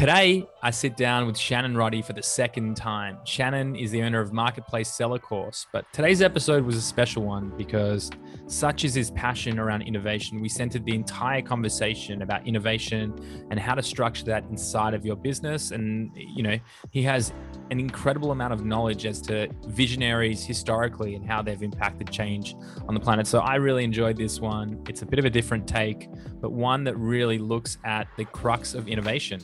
Today, 0.00 0.46
I 0.62 0.70
sit 0.70 0.96
down 0.96 1.26
with 1.26 1.36
Shannon 1.36 1.76
Roddy 1.76 2.00
for 2.00 2.14
the 2.14 2.22
second 2.22 2.74
time. 2.74 3.18
Shannon 3.24 3.76
is 3.76 3.90
the 3.90 4.02
owner 4.02 4.18
of 4.18 4.32
Marketplace 4.32 4.90
Seller 4.90 5.18
Course, 5.18 5.66
but 5.74 5.84
today's 5.92 6.22
episode 6.22 6.64
was 6.64 6.74
a 6.74 6.80
special 6.80 7.22
one 7.22 7.52
because 7.58 8.10
such 8.46 8.86
is 8.86 8.94
his 8.94 9.10
passion 9.10 9.58
around 9.58 9.82
innovation. 9.82 10.40
We 10.40 10.48
centered 10.48 10.86
the 10.86 10.94
entire 10.94 11.42
conversation 11.42 12.22
about 12.22 12.46
innovation 12.46 13.14
and 13.50 13.60
how 13.60 13.74
to 13.74 13.82
structure 13.82 14.24
that 14.24 14.44
inside 14.44 14.94
of 14.94 15.04
your 15.04 15.16
business. 15.16 15.70
And, 15.70 16.10
you 16.14 16.44
know, 16.44 16.58
he 16.92 17.02
has 17.02 17.34
an 17.70 17.78
incredible 17.78 18.30
amount 18.30 18.54
of 18.54 18.64
knowledge 18.64 19.04
as 19.04 19.20
to 19.22 19.50
visionaries 19.66 20.42
historically 20.46 21.14
and 21.14 21.26
how 21.26 21.42
they've 21.42 21.62
impacted 21.62 22.10
change 22.10 22.54
on 22.88 22.94
the 22.94 23.00
planet. 23.00 23.26
So 23.26 23.40
I 23.40 23.56
really 23.56 23.84
enjoyed 23.84 24.16
this 24.16 24.40
one. 24.40 24.82
It's 24.88 25.02
a 25.02 25.06
bit 25.06 25.18
of 25.18 25.26
a 25.26 25.30
different 25.30 25.68
take, 25.68 26.08
but 26.40 26.52
one 26.52 26.84
that 26.84 26.96
really 26.96 27.36
looks 27.36 27.76
at 27.84 28.08
the 28.16 28.24
crux 28.24 28.72
of 28.72 28.88
innovation 28.88 29.42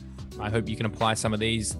hope 0.49 0.67
you 0.69 0.75
can 0.75 0.85
apply 0.85 1.13
some 1.13 1.33
of 1.33 1.39
these 1.39 1.77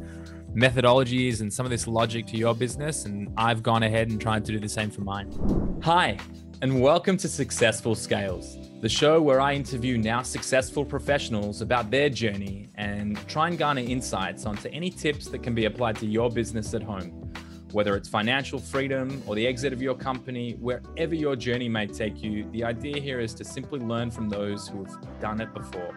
methodologies 0.55 1.42
and 1.42 1.54
some 1.54 1.65
of 1.65 1.69
this 1.69 1.87
logic 1.87 2.25
to 2.28 2.37
your 2.37 2.55
business. 2.55 3.05
And 3.05 3.32
I've 3.37 3.61
gone 3.61 3.83
ahead 3.83 4.09
and 4.09 4.19
tried 4.19 4.46
to 4.46 4.51
do 4.51 4.59
the 4.59 4.69
same 4.69 4.89
for 4.89 5.01
mine. 5.01 5.79
Hi, 5.83 6.18
and 6.64 6.82
welcome 6.82 7.18
to 7.18 7.28
Successful 7.28 7.93
Scales, 7.93 8.57
the 8.82 8.89
show 8.89 9.21
where 9.21 9.39
I 9.39 9.54
interview 9.54 9.95
now 9.95 10.23
successful 10.23 10.83
professionals 10.83 11.61
about 11.61 11.92
their 11.92 12.09
journey 12.09 12.69
and 12.75 13.15
try 13.28 13.50
and 13.50 13.59
garner 13.59 13.82
insights 13.82 14.47
onto 14.47 14.68
any 14.70 14.89
tips 14.89 15.28
that 15.28 15.43
can 15.43 15.54
be 15.54 15.65
applied 15.65 15.97
to 15.97 16.07
your 16.07 16.31
business 16.31 16.73
at 16.73 16.81
home. 16.81 17.31
Whether 17.73 17.95
it's 17.95 18.09
financial 18.09 18.57
freedom 18.57 19.21
or 19.28 19.36
the 19.36 19.45
exit 19.45 19.71
of 19.71 19.84
your 19.84 19.93
company, 19.93 20.54
wherever 20.54 21.14
your 21.14 21.36
journey 21.36 21.70
may 21.70 21.86
take 21.86 22.23
you, 22.23 22.50
the 22.51 22.64
idea 22.64 23.00
here 23.00 23.20
is 23.20 23.36
to 23.36 23.43
simply 23.43 23.79
learn 23.79 24.09
from 24.09 24.28
those 24.28 24.68
who 24.68 24.84
have 24.84 25.20
done 25.20 25.42
it 25.42 25.54
before. 25.54 25.93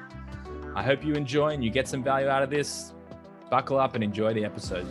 I 0.76 0.84
hope 0.84 1.04
you 1.04 1.14
enjoy 1.14 1.48
and 1.48 1.64
you 1.64 1.70
get 1.70 1.88
some 1.88 2.02
value 2.02 2.28
out 2.28 2.44
of 2.44 2.50
this. 2.50 2.94
Buckle 3.50 3.78
up 3.78 3.96
and 3.96 4.04
enjoy 4.04 4.32
the 4.32 4.44
episode. 4.44 4.86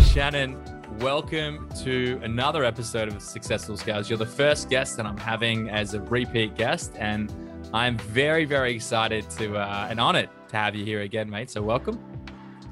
Shannon, 0.00 0.60
welcome 0.98 1.68
to 1.84 2.20
another 2.24 2.64
episode 2.64 3.06
of 3.06 3.22
Successful 3.22 3.76
Scales. 3.76 4.10
You're 4.10 4.18
the 4.18 4.26
first 4.26 4.68
guest 4.68 4.96
that 4.96 5.06
I'm 5.06 5.16
having 5.16 5.70
as 5.70 5.94
a 5.94 6.00
repeat 6.00 6.56
guest, 6.56 6.94
and 6.98 7.32
I'm 7.72 7.96
very, 7.98 8.44
very 8.44 8.74
excited 8.74 9.30
to 9.30 9.56
uh, 9.56 9.86
and 9.88 10.00
honored 10.00 10.30
to 10.48 10.56
have 10.56 10.74
you 10.74 10.84
here 10.84 11.02
again, 11.02 11.30
mate. 11.30 11.50
So 11.50 11.62
welcome. 11.62 12.02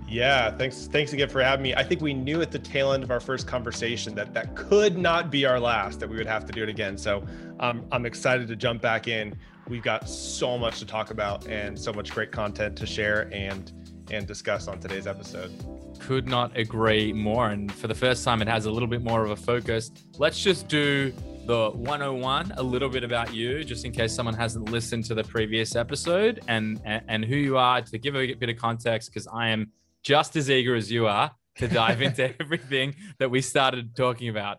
Yeah, 0.09 0.51
thanks. 0.51 0.89
Thanks 0.89 1.13
again 1.13 1.29
for 1.29 1.43
having 1.43 1.63
me. 1.63 1.75
I 1.77 1.85
think 1.85 2.01
we 2.01 2.13
knew 2.13 2.43
at 2.43 2.51
the 2.51 2.59
tail 2.59 2.93
end 2.93 3.05
of 3.05 3.13
our 3.13 3.21
first 3.21 3.47
conversation 3.47 4.17
that 4.17 4.35
that 4.35 4.57
could 4.57 4.99
not 4.99 5.31
be 5.31 5.45
our 5.45 5.61
last; 5.61 6.01
that 6.01 6.09
we 6.09 6.17
would 6.17 6.27
have 6.27 6.45
to 6.47 6.53
do 6.53 6.65
it 6.65 6.69
again. 6.69 6.99
So 6.99 7.25
um, 7.61 7.87
I'm 7.93 8.05
excited 8.05 8.49
to 8.49 8.57
jump 8.57 8.83
back 8.83 9.07
in 9.07 9.37
we've 9.69 9.83
got 9.83 10.09
so 10.09 10.57
much 10.57 10.79
to 10.79 10.87
talk 10.87 11.11
about 11.11 11.47
and 11.49 11.79
so 11.79 11.93
much 11.93 12.13
great 12.13 12.33
content 12.33 12.77
to 12.79 12.87
share 12.87 13.29
and 13.33 13.73
and 14.11 14.27
discuss 14.27 14.69
on 14.69 14.79
today's 14.79 15.07
episode. 15.07 15.51
Could 15.99 16.29
not 16.29 16.57
agree 16.57 17.13
more. 17.13 17.49
And 17.49 17.73
for 17.73 17.89
the 17.89 17.95
first 17.95 18.25
time, 18.25 18.41
it 18.41 18.47
has 18.47 18.67
a 18.67 18.71
little 18.71 18.87
bit 18.87 19.03
more 19.03 19.25
of 19.25 19.31
a 19.33 19.37
focus. 19.37 19.91
Let's 20.17 20.41
just 20.41 20.69
do 20.69 21.13
the 21.47 21.71
101, 21.71 22.53
a 22.57 22.63
little 22.63 22.89
bit 22.89 23.03
about 23.03 23.35
you, 23.35 23.65
just 23.65 23.85
in 23.85 23.91
case 23.91 24.15
someone 24.15 24.35
hasn't 24.35 24.71
listened 24.71 25.07
to 25.07 25.15
the 25.15 25.25
previous 25.25 25.75
episode 25.75 26.41
and 26.49 26.81
and, 26.85 27.03
and 27.09 27.25
who 27.25 27.37
you 27.37 27.57
are 27.57 27.83
to 27.83 27.99
give 27.99 28.15
a 28.15 28.35
bit 28.35 28.49
of 28.49 28.57
context, 28.57 29.11
because 29.11 29.27
I 29.27 29.49
am 29.49 29.73
just 30.03 30.37
as 30.37 30.51
eager 30.51 30.77
as 30.77 30.91
you 30.91 31.09
are 31.09 31.33
to 31.57 31.67
dive 31.67 32.01
into 32.03 32.33
everything 32.41 32.95
that 33.19 33.31
we 33.31 33.41
started 33.41 33.97
talking 33.97 34.29
about. 34.29 34.59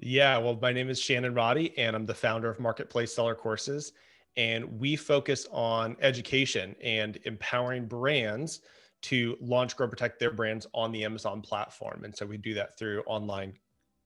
Yeah, 0.00 0.38
well, 0.38 0.58
my 0.60 0.72
name 0.72 0.90
is 0.90 1.00
Shannon 1.00 1.34
Roddy, 1.34 1.76
and 1.76 1.96
I'm 1.96 2.06
the 2.06 2.14
founder 2.14 2.48
of 2.48 2.60
Marketplace 2.60 3.14
Seller 3.14 3.34
Courses 3.34 3.92
and 4.38 4.64
we 4.78 4.94
focus 4.94 5.46
on 5.50 5.96
education 6.00 6.74
and 6.82 7.18
empowering 7.24 7.86
brands 7.86 8.60
to 9.02 9.36
launch, 9.40 9.76
grow, 9.76 9.88
protect 9.88 10.18
their 10.20 10.30
brands 10.30 10.66
on 10.72 10.92
the 10.92 11.04
Amazon 11.04 11.42
platform. 11.42 12.04
And 12.04 12.16
so 12.16 12.24
we 12.24 12.38
do 12.38 12.54
that 12.54 12.78
through 12.78 13.02
online 13.06 13.52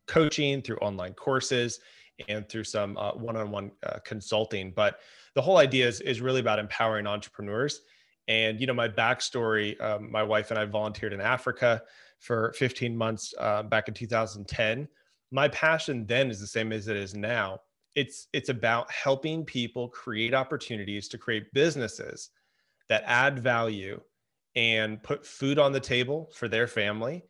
coaching, 0.09 0.63
through 0.63 0.79
online 0.79 1.13
courses, 1.13 1.79
and 2.29 2.49
through 2.49 2.65
some 2.65 2.97
uh, 2.97 3.13
one-on-one 3.13 3.73
uh, 3.87 3.99
consulting. 4.05 4.73
But 4.75 5.01
the 5.35 5.43
whole 5.43 5.59
idea 5.59 5.87
is, 5.87 6.01
is 6.01 6.21
really 6.21 6.41
about 6.41 6.59
empowering 6.59 7.07
entrepreneurs. 7.07 7.83
And 8.27 8.59
you 8.61 8.67
know, 8.67 8.75
my 8.75 8.89
backstory: 8.89 9.81
um, 9.83 10.11
my 10.11 10.23
wife 10.23 10.51
and 10.51 10.59
I 10.59 10.65
volunteered 10.65 11.13
in 11.13 11.21
Africa 11.21 11.83
for 12.21 12.53
15 12.53 12.97
months 12.97 13.35
uh, 13.39 13.65
back 13.65 13.89
in 13.89 13.95
2010. 13.95 14.89
My 15.31 15.49
passion 15.49 16.07
then 16.07 16.31
is 16.31 16.39
the 16.39 16.47
same 16.47 16.73
as 16.73 16.89
it 16.89 16.97
is 16.97 17.15
now 17.15 17.59
it's 17.95 18.29
it's 18.33 18.49
about 18.49 18.91
helping 18.91 19.45
people 19.45 19.89
create 19.89 20.35
opportunities 20.35 21.09
to 21.09 21.19
create 21.19 21.53
businesses 21.53 22.31
that 22.89 23.05
add 23.07 23.39
value 23.39 24.01
and 24.55 25.03
put 25.03 25.27
food 25.27 25.59
on 25.59 25.73
the 25.73 25.81
table 25.81 26.31
for 26.35 26.49
their 26.49 26.67
family 26.67 27.23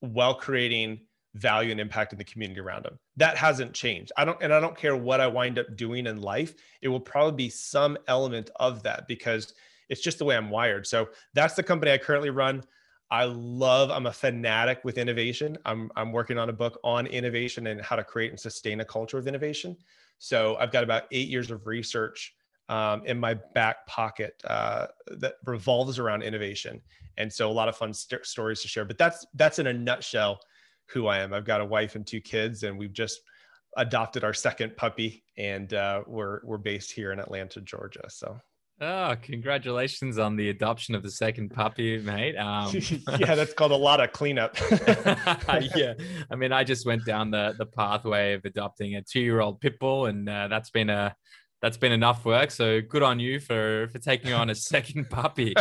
while 0.00 0.34
creating 0.34 1.00
value 1.34 1.72
and 1.72 1.80
impact 1.80 2.12
in 2.12 2.18
the 2.18 2.24
community 2.24 2.60
around 2.60 2.84
them. 2.84 2.98
That 3.16 3.36
hasn't 3.36 3.74
changed. 3.74 4.12
I 4.16 4.24
don't 4.24 4.40
and 4.42 4.52
I 4.52 4.60
don't 4.60 4.76
care 4.76 4.96
what 4.96 5.20
I 5.20 5.26
wind 5.26 5.58
up 5.58 5.76
doing 5.76 6.06
in 6.06 6.20
life, 6.20 6.54
it 6.82 6.88
will 6.88 7.00
probably 7.00 7.36
be 7.36 7.50
some 7.50 7.98
element 8.06 8.50
of 8.56 8.82
that 8.84 9.08
because 9.08 9.54
it's 9.88 10.00
just 10.00 10.18
the 10.18 10.24
way 10.24 10.36
I'm 10.36 10.50
wired. 10.50 10.86
So 10.86 11.08
that's 11.34 11.54
the 11.54 11.62
company 11.62 11.92
I 11.92 11.98
currently 11.98 12.30
run. 12.30 12.62
I 13.10 13.24
love, 13.24 13.90
I'm 13.90 14.06
a 14.06 14.12
fanatic 14.12 14.80
with 14.82 14.98
innovation. 14.98 15.58
I'm, 15.64 15.90
I'm 15.94 16.10
working 16.10 16.38
on 16.38 16.48
a 16.48 16.52
book 16.52 16.80
on 16.82 17.06
innovation 17.06 17.66
and 17.66 17.80
how 17.80 17.96
to 17.96 18.04
create 18.04 18.30
and 18.30 18.40
sustain 18.40 18.80
a 18.80 18.84
culture 18.84 19.18
of 19.18 19.28
innovation. 19.28 19.76
So 20.18 20.56
I've 20.56 20.72
got 20.72 20.84
about 20.84 21.04
eight 21.10 21.28
years 21.28 21.50
of 21.50 21.66
research 21.66 22.34
um, 22.68 23.02
in 23.04 23.18
my 23.18 23.34
back 23.54 23.86
pocket 23.86 24.40
uh, 24.44 24.86
that 25.18 25.34
revolves 25.44 25.98
around 25.98 26.22
innovation, 26.22 26.80
and 27.18 27.32
so 27.32 27.50
a 27.50 27.52
lot 27.52 27.68
of 27.68 27.76
fun 27.76 27.92
st- 27.92 28.24
stories 28.24 28.62
to 28.62 28.68
share. 28.68 28.84
But 28.84 28.98
that's 28.98 29.26
that's 29.34 29.58
in 29.58 29.66
a 29.66 29.72
nutshell 29.72 30.40
who 30.86 31.06
I 31.06 31.18
am. 31.18 31.34
I've 31.34 31.44
got 31.44 31.60
a 31.60 31.64
wife 31.64 31.94
and 31.94 32.06
two 32.06 32.20
kids, 32.20 32.62
and 32.62 32.78
we've 32.78 32.92
just 32.92 33.20
adopted 33.76 34.24
our 34.24 34.32
second 34.32 34.76
puppy, 34.76 35.24
and 35.36 35.74
uh, 35.74 36.02
we're 36.06 36.40
we're 36.44 36.58
based 36.58 36.92
here 36.92 37.12
in 37.12 37.18
Atlanta, 37.18 37.60
Georgia. 37.60 38.04
So. 38.08 38.38
Oh, 38.80 39.14
congratulations 39.22 40.18
on 40.18 40.34
the 40.34 40.48
adoption 40.48 40.96
of 40.96 41.04
the 41.04 41.10
second 41.10 41.50
puppy, 41.50 41.98
mate. 41.98 42.36
Um, 42.36 42.74
yeah, 43.18 43.34
that's 43.34 43.54
called 43.54 43.70
a 43.70 43.76
lot 43.76 44.00
of 44.00 44.12
cleanup. 44.12 44.58
yeah. 45.76 45.94
I 46.30 46.34
mean, 46.36 46.52
I 46.52 46.64
just 46.64 46.84
went 46.84 47.04
down 47.04 47.30
the, 47.30 47.54
the 47.56 47.66
pathway 47.66 48.32
of 48.32 48.44
adopting 48.44 48.96
a 48.96 49.02
two 49.02 49.20
year 49.20 49.40
old 49.40 49.60
pit 49.60 49.78
bull, 49.78 50.06
and 50.06 50.28
uh, 50.28 50.48
that's 50.48 50.70
been 50.70 50.90
a 50.90 51.14
that's 51.62 51.76
been 51.76 51.92
enough 51.92 52.24
work. 52.24 52.50
So 52.50 52.80
good 52.80 53.04
on 53.04 53.20
you 53.20 53.38
for 53.38 53.88
for 53.92 53.98
taking 54.00 54.32
on 54.32 54.50
a 54.50 54.54
second 54.56 55.08
puppy. 55.08 55.54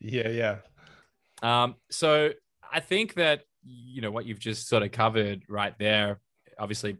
yeah, 0.00 0.28
yeah. 0.28 0.56
Um, 1.42 1.74
so 1.90 2.32
I 2.72 2.80
think 2.80 3.14
that 3.14 3.42
you 3.62 4.00
know 4.00 4.10
what 4.10 4.24
you've 4.24 4.40
just 4.40 4.66
sort 4.66 4.82
of 4.82 4.92
covered 4.92 5.42
right 5.46 5.74
there. 5.78 6.20
Obviously, 6.58 6.96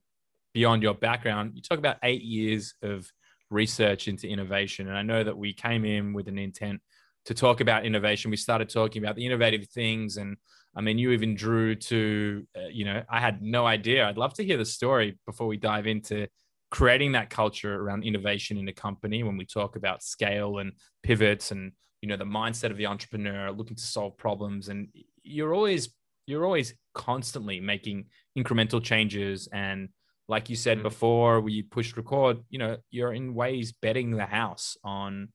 beyond 0.52 0.82
your 0.82 0.94
background, 0.94 1.52
you 1.54 1.62
talk 1.62 1.78
about 1.78 1.96
eight 2.02 2.22
years 2.22 2.74
of 2.82 3.10
research 3.50 4.08
into 4.08 4.28
innovation. 4.28 4.88
And 4.88 4.96
I 4.96 5.02
know 5.02 5.24
that 5.24 5.36
we 5.36 5.52
came 5.52 5.84
in 5.84 6.12
with 6.12 6.28
an 6.28 6.38
intent 6.38 6.80
to 7.26 7.34
talk 7.34 7.60
about 7.60 7.84
innovation. 7.84 8.30
We 8.30 8.36
started 8.36 8.68
talking 8.68 9.02
about 9.02 9.16
the 9.16 9.26
innovative 9.26 9.68
things. 9.68 10.16
And 10.16 10.36
I 10.76 10.80
mean, 10.80 10.98
you 10.98 11.10
even 11.10 11.34
drew 11.34 11.74
to, 11.74 12.46
uh, 12.56 12.68
you 12.70 12.84
know, 12.84 13.02
I 13.10 13.20
had 13.20 13.42
no 13.42 13.66
idea. 13.66 14.06
I'd 14.06 14.18
love 14.18 14.34
to 14.34 14.44
hear 14.44 14.56
the 14.56 14.64
story 14.64 15.18
before 15.26 15.46
we 15.46 15.56
dive 15.56 15.86
into 15.86 16.26
creating 16.70 17.12
that 17.12 17.30
culture 17.30 17.74
around 17.74 18.04
innovation 18.04 18.58
in 18.58 18.68
a 18.68 18.72
company 18.72 19.22
when 19.22 19.36
we 19.36 19.44
talk 19.44 19.76
about 19.76 20.02
scale 20.02 20.58
and 20.58 20.72
pivots 21.02 21.50
and, 21.50 21.72
you 22.02 22.08
know, 22.08 22.16
the 22.16 22.24
mindset 22.24 22.70
of 22.70 22.76
the 22.76 22.86
entrepreneur 22.86 23.50
looking 23.50 23.76
to 23.76 23.82
solve 23.82 24.16
problems. 24.18 24.68
And 24.68 24.88
you're 25.22 25.54
always, 25.54 25.88
you're 26.26 26.44
always 26.44 26.74
constantly 26.94 27.58
making 27.58 28.06
incremental 28.36 28.82
changes 28.82 29.48
and 29.52 29.88
like 30.28 30.50
you 30.50 30.56
said 30.56 30.78
mm. 30.78 30.82
before 30.82 31.40
we 31.40 31.62
pushed 31.62 31.96
record 31.96 32.38
you 32.50 32.58
know 32.58 32.76
you're 32.90 33.12
in 33.12 33.34
ways 33.34 33.72
betting 33.72 34.10
the 34.12 34.26
house 34.26 34.76
on 34.84 35.28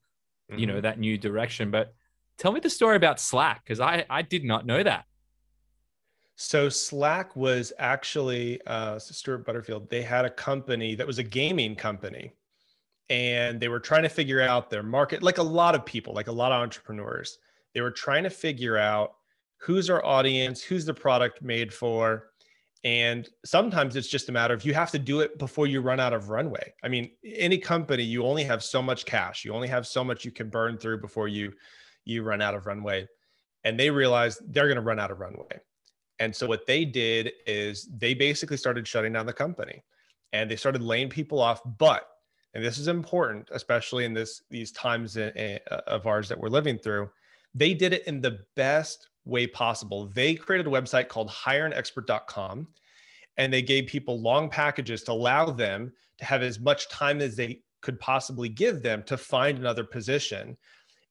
mm-hmm. 0.49 0.59
you 0.59 0.67
know 0.67 0.73
mm-hmm. 0.73 0.83
that 0.83 0.99
new 0.99 1.17
direction 1.17 1.71
but 1.71 1.93
tell 2.37 2.51
me 2.51 2.59
the 2.59 2.69
story 2.69 2.95
about 2.95 3.19
slack 3.19 3.63
because 3.63 3.79
i 3.79 4.05
i 4.09 4.21
did 4.21 4.43
not 4.43 4.65
know 4.65 4.81
that 4.81 5.05
so 6.35 6.69
slack 6.69 7.35
was 7.35 7.71
actually 7.77 8.59
uh 8.65 8.97
Stewart 8.97 9.45
Butterfield 9.45 9.89
they 9.89 10.01
had 10.01 10.25
a 10.25 10.29
company 10.29 10.95
that 10.95 11.05
was 11.05 11.19
a 11.19 11.23
gaming 11.23 11.75
company 11.75 12.33
and 13.09 13.59
they 13.59 13.67
were 13.67 13.79
trying 13.79 14.03
to 14.03 14.09
figure 14.09 14.41
out 14.41 14.69
their 14.69 14.83
market 14.83 15.21
like 15.21 15.37
a 15.37 15.43
lot 15.43 15.75
of 15.75 15.85
people 15.85 16.13
like 16.13 16.27
a 16.27 16.31
lot 16.31 16.51
of 16.51 16.61
entrepreneurs 16.61 17.37
they 17.73 17.81
were 17.81 17.91
trying 17.91 18.23
to 18.23 18.29
figure 18.29 18.77
out 18.77 19.15
who's 19.57 19.89
our 19.89 20.03
audience 20.03 20.63
who's 20.63 20.85
the 20.85 20.93
product 20.93 21.41
made 21.41 21.71
for 21.71 22.31
and 22.83 23.29
sometimes 23.45 23.95
it's 23.95 24.09
just 24.09 24.27
a 24.27 24.31
matter 24.31 24.53
of 24.53 24.65
you 24.65 24.73
have 24.73 24.91
to 24.91 24.99
do 24.99 25.21
it 25.21 25.39
before 25.39 25.67
you 25.67 25.79
run 25.79 26.01
out 26.01 26.11
of 26.11 26.29
runway. 26.29 26.73
I 26.83 26.89
mean, 26.89 27.11
any 27.23 27.57
company, 27.57 28.03
you 28.03 28.25
only 28.25 28.43
have 28.43 28.61
so 28.61 28.81
much 28.81 29.05
cash. 29.05 29.45
You 29.45 29.53
only 29.53 29.69
have 29.69 29.87
so 29.87 30.03
much 30.03 30.25
you 30.25 30.31
can 30.31 30.49
burn 30.49 30.77
through 30.77 30.99
before 30.99 31.27
you 31.29 31.53
you 32.03 32.23
run 32.23 32.41
out 32.41 32.55
of 32.55 32.65
runway. 32.65 33.07
And 33.63 33.79
they 33.79 33.89
realized 33.89 34.41
they're 34.53 34.67
going 34.67 34.75
to 34.75 34.81
run 34.81 34.99
out 34.99 35.11
of 35.11 35.19
runway. 35.19 35.61
And 36.19 36.35
so 36.35 36.45
what 36.45 36.67
they 36.67 36.83
did 36.83 37.31
is 37.47 37.87
they 37.97 38.13
basically 38.13 38.57
started 38.57 38.85
shutting 38.85 39.13
down 39.13 39.25
the 39.25 39.33
company 39.33 39.83
and 40.33 40.51
they 40.51 40.57
started 40.57 40.81
laying 40.81 41.09
people 41.09 41.39
off. 41.39 41.61
But, 41.77 42.05
and 42.53 42.63
this 42.63 42.77
is 42.77 42.89
important, 42.89 43.47
especially 43.53 44.03
in 44.03 44.13
this 44.13 44.41
these 44.49 44.73
times 44.73 45.15
eh, 45.15 45.31
eh, 45.35 45.59
of 45.87 46.05
ours 46.05 46.27
that 46.27 46.37
we're 46.37 46.49
living 46.49 46.77
through, 46.77 47.09
They 47.55 47.73
did 47.73 47.93
it 47.93 48.05
in 48.07 48.19
the 48.19 48.39
best 48.57 49.07
way 49.25 49.47
possible. 49.47 50.07
They 50.13 50.35
created 50.35 50.67
a 50.67 50.71
website 50.71 51.07
called 51.07 51.29
hireanexpert.com 51.29 52.67
and 53.37 53.53
they 53.53 53.61
gave 53.61 53.87
people 53.87 54.21
long 54.21 54.49
packages 54.49 55.03
to 55.03 55.11
allow 55.11 55.45
them 55.45 55.91
to 56.17 56.25
have 56.25 56.43
as 56.43 56.59
much 56.59 56.89
time 56.89 57.21
as 57.21 57.35
they 57.35 57.61
could 57.81 57.99
possibly 57.99 58.49
give 58.49 58.81
them 58.81 59.03
to 59.03 59.17
find 59.17 59.57
another 59.57 59.83
position 59.83 60.57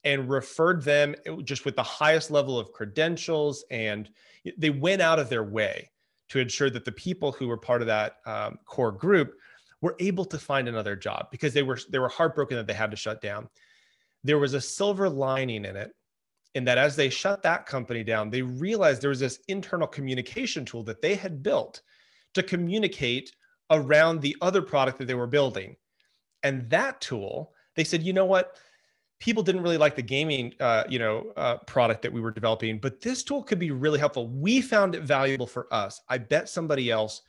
and 0.04 0.28
referred 0.28 0.82
them 0.82 1.14
just 1.44 1.64
with 1.64 1.76
the 1.76 1.82
highest 1.82 2.30
level 2.30 2.58
of 2.58 2.72
credentials 2.72 3.64
and 3.70 4.08
they 4.58 4.70
went 4.70 5.00
out 5.00 5.18
of 5.18 5.28
their 5.28 5.44
way 5.44 5.88
to 6.28 6.40
ensure 6.40 6.70
that 6.70 6.84
the 6.84 6.92
people 6.92 7.30
who 7.30 7.46
were 7.46 7.58
part 7.58 7.82
of 7.82 7.86
that 7.86 8.16
um, 8.26 8.58
core 8.64 8.90
group 8.90 9.34
were 9.80 9.94
able 10.00 10.24
to 10.24 10.38
find 10.38 10.66
another 10.66 10.96
job 10.96 11.26
because 11.30 11.52
they 11.52 11.62
were 11.62 11.78
they 11.90 11.98
were 11.98 12.08
heartbroken 12.08 12.56
that 12.56 12.66
they 12.66 12.72
had 12.72 12.90
to 12.90 12.96
shut 12.96 13.20
down 13.20 13.48
there 14.24 14.38
was 14.38 14.54
a 14.54 14.60
silver 14.60 15.08
lining 15.08 15.64
in 15.64 15.76
it 15.76 15.92
in 16.54 16.64
that 16.64 16.78
as 16.78 16.96
they 16.96 17.08
shut 17.08 17.42
that 17.42 17.66
company 17.66 18.04
down 18.04 18.30
they 18.30 18.42
realized 18.42 19.00
there 19.00 19.10
was 19.10 19.20
this 19.20 19.40
internal 19.48 19.86
communication 19.86 20.64
tool 20.64 20.82
that 20.82 21.00
they 21.00 21.14
had 21.14 21.42
built 21.42 21.82
to 22.34 22.42
communicate 22.42 23.32
around 23.70 24.20
the 24.20 24.36
other 24.40 24.62
product 24.62 24.98
that 24.98 25.06
they 25.06 25.14
were 25.14 25.26
building. 25.26 25.76
And 26.42 26.68
that 26.70 27.00
tool 27.00 27.52
they 27.74 27.84
said 27.84 28.02
you 28.02 28.12
know 28.12 28.26
what? 28.26 28.56
People 29.18 29.42
didn't 29.42 29.62
really 29.62 29.78
like 29.78 29.96
the 29.96 30.02
gaming 30.02 30.52
uh, 30.60 30.84
you 30.88 30.98
know 30.98 31.32
uh, 31.36 31.58
product 31.58 32.02
that 32.02 32.12
we 32.12 32.20
were 32.20 32.30
developing 32.30 32.78
but 32.78 33.00
this 33.00 33.22
tool 33.22 33.42
could 33.42 33.58
be 33.58 33.70
really 33.70 33.98
helpful. 33.98 34.28
We 34.28 34.60
found 34.60 34.94
it 34.94 35.02
valuable 35.02 35.46
for 35.46 35.72
us. 35.72 36.00
I 36.08 36.18
bet 36.18 36.48
somebody 36.48 36.90
else 36.90 37.22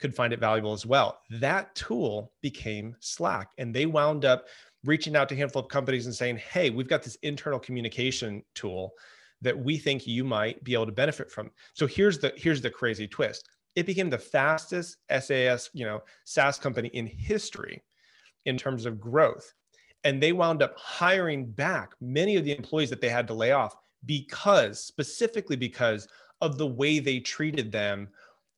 could 0.00 0.14
find 0.14 0.32
it 0.32 0.40
valuable 0.40 0.72
as 0.72 0.84
well. 0.84 1.20
That 1.30 1.74
tool 1.74 2.32
became 2.40 2.96
slack 3.00 3.50
and 3.58 3.74
they 3.74 3.86
wound 3.86 4.24
up 4.24 4.46
reaching 4.84 5.16
out 5.16 5.28
to 5.28 5.34
a 5.34 5.38
handful 5.38 5.62
of 5.62 5.68
companies 5.68 6.06
and 6.06 6.14
saying 6.14 6.36
hey 6.36 6.70
we've 6.70 6.88
got 6.88 7.02
this 7.02 7.16
internal 7.22 7.58
communication 7.58 8.42
tool 8.54 8.92
that 9.40 9.58
we 9.58 9.76
think 9.76 10.06
you 10.06 10.24
might 10.24 10.62
be 10.64 10.74
able 10.74 10.86
to 10.86 10.92
benefit 10.92 11.30
from 11.30 11.50
so 11.72 11.86
here's 11.86 12.18
the 12.18 12.32
here's 12.36 12.60
the 12.60 12.70
crazy 12.70 13.06
twist 13.06 13.48
it 13.74 13.86
became 13.86 14.10
the 14.10 14.18
fastest 14.18 14.98
SaaS, 15.10 15.70
you 15.72 15.84
know, 15.84 16.02
SaaS 16.24 16.58
company 16.58 16.88
in 16.88 17.06
history 17.06 17.82
in 18.44 18.56
terms 18.56 18.86
of 18.86 19.00
growth. 19.00 19.52
And 20.04 20.22
they 20.22 20.32
wound 20.32 20.62
up 20.62 20.78
hiring 20.78 21.46
back 21.46 21.92
many 22.00 22.36
of 22.36 22.44
the 22.44 22.56
employees 22.56 22.90
that 22.90 23.00
they 23.00 23.08
had 23.08 23.26
to 23.28 23.34
lay 23.34 23.52
off 23.52 23.74
because, 24.04 24.82
specifically 24.82 25.56
because 25.56 26.06
of 26.40 26.58
the 26.58 26.66
way 26.66 26.98
they 26.98 27.20
treated 27.20 27.72
them 27.72 28.08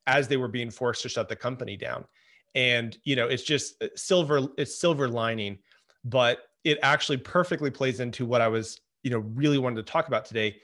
as 0.06 0.28
they 0.28 0.37
were 0.37 0.49
being 0.49 0.70
forced 0.70 1.02
to 1.02 1.08
shut 1.08 1.28
the 1.28 1.37
company 1.37 1.76
down. 1.76 2.05
And, 2.55 2.96
you 3.05 3.17
know, 3.17 3.28
it's 3.28 3.43
just 3.43 3.81
uh, 3.82 3.88
silver, 3.94 4.49
it's 4.58 4.78
silver 4.78 5.08
lining, 5.08 5.58
but 6.06 6.49
it 6.64 6.79
actually 6.82 7.17
perfectly 7.19 7.70
plays 7.70 8.00
into 8.00 8.25
what 8.25 8.41
I 8.41 8.49
was, 8.49 8.81
you 9.03 9.11
know, 9.11 9.19
really 9.35 9.58
wanted 9.58 9.76
to 9.85 9.93
talk 9.93 10.08
about 10.08 10.25
today 10.25 10.56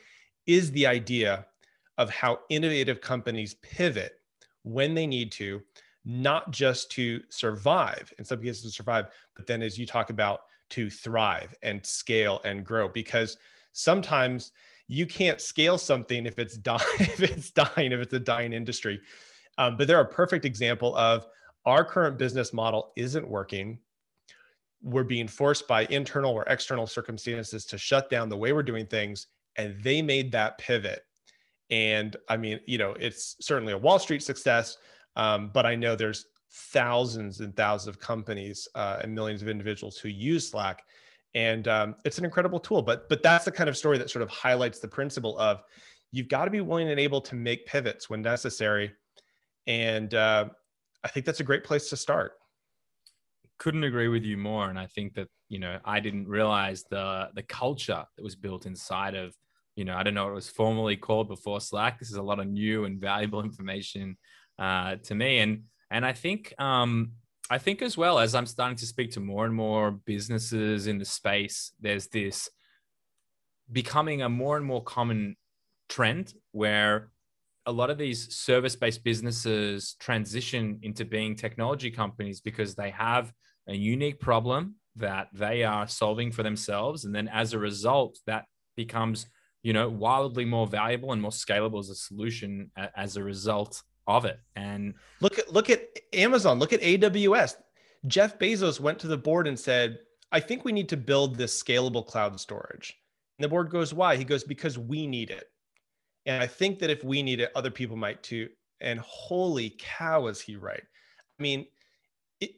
is 0.46 0.70
the 0.72 0.86
idea 0.86 1.46
of 1.98 2.10
how 2.10 2.40
innovative 2.48 3.00
companies 3.00 3.54
pivot 3.54 4.14
when 4.62 4.94
they 4.94 5.06
need 5.06 5.30
to, 5.32 5.60
not 6.04 6.50
just 6.50 6.90
to 6.92 7.20
survive, 7.28 8.12
in 8.18 8.24
some 8.24 8.40
cases 8.40 8.62
to 8.62 8.70
survive, 8.70 9.06
but 9.36 9.46
then 9.46 9.62
as 9.62 9.78
you 9.78 9.86
talk 9.86 10.10
about 10.10 10.42
to 10.70 10.88
thrive 10.88 11.54
and 11.62 11.84
scale 11.84 12.40
and 12.44 12.64
grow. 12.64 12.88
Because 12.88 13.36
sometimes 13.72 14.52
you 14.88 15.06
can't 15.06 15.40
scale 15.40 15.78
something 15.78 16.26
if 16.26 16.38
it's 16.38 16.56
dying, 16.58 16.80
if 16.98 17.22
it's 17.22 17.50
dying, 17.50 17.92
if 17.92 18.00
it's 18.00 18.14
a 18.14 18.20
dying 18.20 18.52
industry. 18.52 19.00
Um, 19.58 19.76
but 19.76 19.86
they're 19.86 20.00
a 20.00 20.06
perfect 20.06 20.44
example 20.44 20.96
of 20.96 21.26
our 21.66 21.84
current 21.84 22.18
business 22.18 22.52
model 22.52 22.92
isn't 22.96 23.28
working. 23.28 23.78
We're 24.82 25.04
being 25.04 25.28
forced 25.28 25.68
by 25.68 25.86
internal 25.86 26.32
or 26.32 26.44
external 26.48 26.86
circumstances 26.86 27.64
to 27.66 27.78
shut 27.78 28.10
down 28.10 28.28
the 28.28 28.36
way 28.36 28.52
we're 28.52 28.62
doing 28.62 28.86
things. 28.86 29.28
And 29.56 29.82
they 29.82 30.02
made 30.02 30.32
that 30.32 30.58
pivot 30.58 31.04
and 31.72 32.16
I 32.28 32.36
mean, 32.36 32.60
you 32.66 32.76
know, 32.76 32.94
it's 33.00 33.36
certainly 33.40 33.72
a 33.72 33.78
Wall 33.78 33.98
Street 33.98 34.22
success, 34.22 34.76
um, 35.16 35.50
but 35.54 35.64
I 35.64 35.74
know 35.74 35.96
there's 35.96 36.26
thousands 36.52 37.40
and 37.40 37.56
thousands 37.56 37.88
of 37.88 37.98
companies 37.98 38.68
uh, 38.74 38.98
and 39.02 39.14
millions 39.14 39.40
of 39.40 39.48
individuals 39.48 39.96
who 39.96 40.10
use 40.10 40.50
Slack, 40.50 40.84
and 41.34 41.66
um, 41.68 41.94
it's 42.04 42.18
an 42.18 42.26
incredible 42.26 42.60
tool. 42.60 42.82
But 42.82 43.08
but 43.08 43.22
that's 43.22 43.46
the 43.46 43.50
kind 43.50 43.70
of 43.70 43.76
story 43.76 43.96
that 43.98 44.10
sort 44.10 44.22
of 44.22 44.28
highlights 44.28 44.80
the 44.80 44.88
principle 44.88 45.38
of 45.38 45.62
you've 46.10 46.28
got 46.28 46.44
to 46.44 46.50
be 46.50 46.60
willing 46.60 46.90
and 46.90 47.00
able 47.00 47.22
to 47.22 47.34
make 47.34 47.64
pivots 47.64 48.10
when 48.10 48.20
necessary, 48.20 48.92
and 49.66 50.12
uh, 50.12 50.50
I 51.02 51.08
think 51.08 51.24
that's 51.24 51.40
a 51.40 51.44
great 51.44 51.64
place 51.64 51.88
to 51.88 51.96
start. 51.96 52.34
Couldn't 53.62 53.84
agree 53.84 54.08
with 54.08 54.24
you 54.24 54.36
more, 54.36 54.68
and 54.70 54.78
I 54.78 54.86
think 54.86 55.14
that 55.14 55.28
you 55.48 55.58
know 55.58 55.78
I 55.84 56.00
didn't 56.00 56.26
realize 56.28 56.84
the 56.90 57.28
the 57.34 57.42
culture 57.42 58.04
that 58.16 58.22
was 58.22 58.36
built 58.36 58.66
inside 58.66 59.14
of 59.14 59.34
you 59.76 59.84
know, 59.84 59.96
I 59.96 60.02
don't 60.02 60.14
know 60.14 60.24
what 60.24 60.32
it 60.32 60.34
was 60.34 60.50
formally 60.50 60.96
called 60.96 61.28
before 61.28 61.60
Slack. 61.60 61.98
This 61.98 62.10
is 62.10 62.16
a 62.16 62.22
lot 62.22 62.38
of 62.38 62.46
new 62.46 62.84
and 62.84 63.00
valuable 63.00 63.42
information 63.50 64.16
uh, 64.58 64.96
to 65.04 65.14
me. 65.14 65.38
And 65.38 65.64
and 65.90 66.04
I 66.04 66.12
think 66.12 66.54
um, 66.58 67.12
I 67.50 67.58
think 67.58 67.82
as 67.82 67.96
well 67.96 68.18
as 68.18 68.34
I'm 68.34 68.46
starting 68.46 68.76
to 68.78 68.86
speak 68.86 69.12
to 69.12 69.20
more 69.20 69.44
and 69.44 69.54
more 69.54 69.90
businesses 69.90 70.86
in 70.86 70.98
the 70.98 71.04
space, 71.04 71.72
there's 71.80 72.08
this 72.08 72.48
becoming 73.70 74.22
a 74.22 74.28
more 74.28 74.56
and 74.56 74.66
more 74.66 74.82
common 74.82 75.36
trend 75.88 76.34
where 76.52 77.10
a 77.64 77.72
lot 77.72 77.90
of 77.90 77.98
these 77.98 78.34
service-based 78.34 79.04
businesses 79.04 79.94
transition 80.00 80.80
into 80.82 81.04
being 81.04 81.36
technology 81.36 81.90
companies 81.90 82.40
because 82.40 82.74
they 82.74 82.90
have 82.90 83.32
a 83.68 83.74
unique 83.74 84.20
problem 84.20 84.76
that 84.96 85.28
they 85.32 85.62
are 85.64 85.88
solving 85.88 86.30
for 86.30 86.42
themselves 86.42 87.04
and 87.04 87.14
then 87.14 87.28
as 87.28 87.52
a 87.52 87.58
result 87.58 88.18
that 88.26 88.44
becomes 88.76 89.26
you 89.62 89.72
know, 89.72 89.88
wildly 89.88 90.44
more 90.44 90.66
valuable 90.66 91.12
and 91.12 91.22
more 91.22 91.30
scalable 91.30 91.78
as 91.78 91.88
a 91.88 91.94
solution 91.94 92.70
as 92.96 93.16
a 93.16 93.22
result 93.22 93.82
of 94.06 94.24
it. 94.24 94.40
And 94.56 94.94
look 95.20 95.38
at 95.38 95.52
look 95.52 95.70
at 95.70 95.88
Amazon, 96.12 96.58
look 96.58 96.72
at 96.72 96.80
AWS. 96.80 97.54
Jeff 98.08 98.38
Bezos 98.38 98.80
went 98.80 98.98
to 98.98 99.06
the 99.06 99.16
board 99.16 99.46
and 99.46 99.58
said, 99.58 100.00
"I 100.32 100.40
think 100.40 100.64
we 100.64 100.72
need 100.72 100.88
to 100.88 100.96
build 100.96 101.36
this 101.36 101.60
scalable 101.62 102.06
cloud 102.06 102.38
storage." 102.40 102.98
And 103.38 103.44
the 103.44 103.48
board 103.48 103.70
goes, 103.70 103.94
"Why?" 103.94 104.16
He 104.16 104.24
goes, 104.24 104.42
"Because 104.42 104.78
we 104.78 105.06
need 105.06 105.30
it." 105.30 105.48
And 106.26 106.42
I 106.42 106.46
think 106.46 106.80
that 106.80 106.90
if 106.90 107.04
we 107.04 107.22
need 107.22 107.40
it, 107.40 107.52
other 107.54 107.70
people 107.70 107.96
might 107.96 108.22
too. 108.22 108.48
And 108.80 108.98
holy 108.98 109.76
cow, 109.78 110.26
is 110.26 110.40
he 110.40 110.56
right? 110.56 110.82
I 111.38 111.42
mean, 111.42 111.66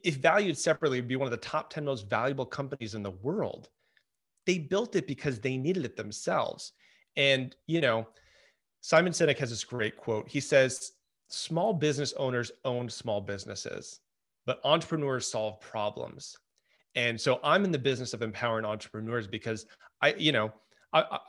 if 0.03 0.15
valued 0.17 0.57
separately, 0.57 0.97
it'd 0.97 1.07
be 1.07 1.15
one 1.15 1.27
of 1.27 1.31
the 1.31 1.37
top 1.37 1.71
10 1.71 1.85
most 1.85 2.09
valuable 2.09 2.45
companies 2.45 2.95
in 2.95 3.03
the 3.03 3.11
world. 3.11 3.69
They 4.45 4.57
built 4.57 4.95
it 4.95 5.07
because 5.07 5.39
they 5.39 5.57
needed 5.57 5.85
it 5.85 5.95
themselves. 5.95 6.73
And, 7.15 7.55
you 7.67 7.81
know, 7.81 8.07
Simon 8.81 9.13
Sinek 9.13 9.37
has 9.39 9.49
this 9.49 9.63
great 9.63 9.97
quote. 9.97 10.27
He 10.27 10.39
says, 10.39 10.91
Small 11.27 11.73
business 11.73 12.13
owners 12.17 12.51
own 12.65 12.87
small 12.87 13.19
businesses, 13.19 13.99
but 14.45 14.61
entrepreneurs 14.63 15.27
solve 15.27 15.59
problems. 15.59 16.37
And 16.93 17.19
so 17.19 17.39
I'm 17.43 17.65
in 17.65 17.71
the 17.71 17.79
business 17.79 18.13
of 18.13 18.21
empowering 18.21 18.63
entrepreneurs 18.63 19.27
because 19.27 19.65
I, 20.01 20.13
you 20.13 20.31
know, 20.31 20.53
I, 20.93 21.01
I, 21.01 21.19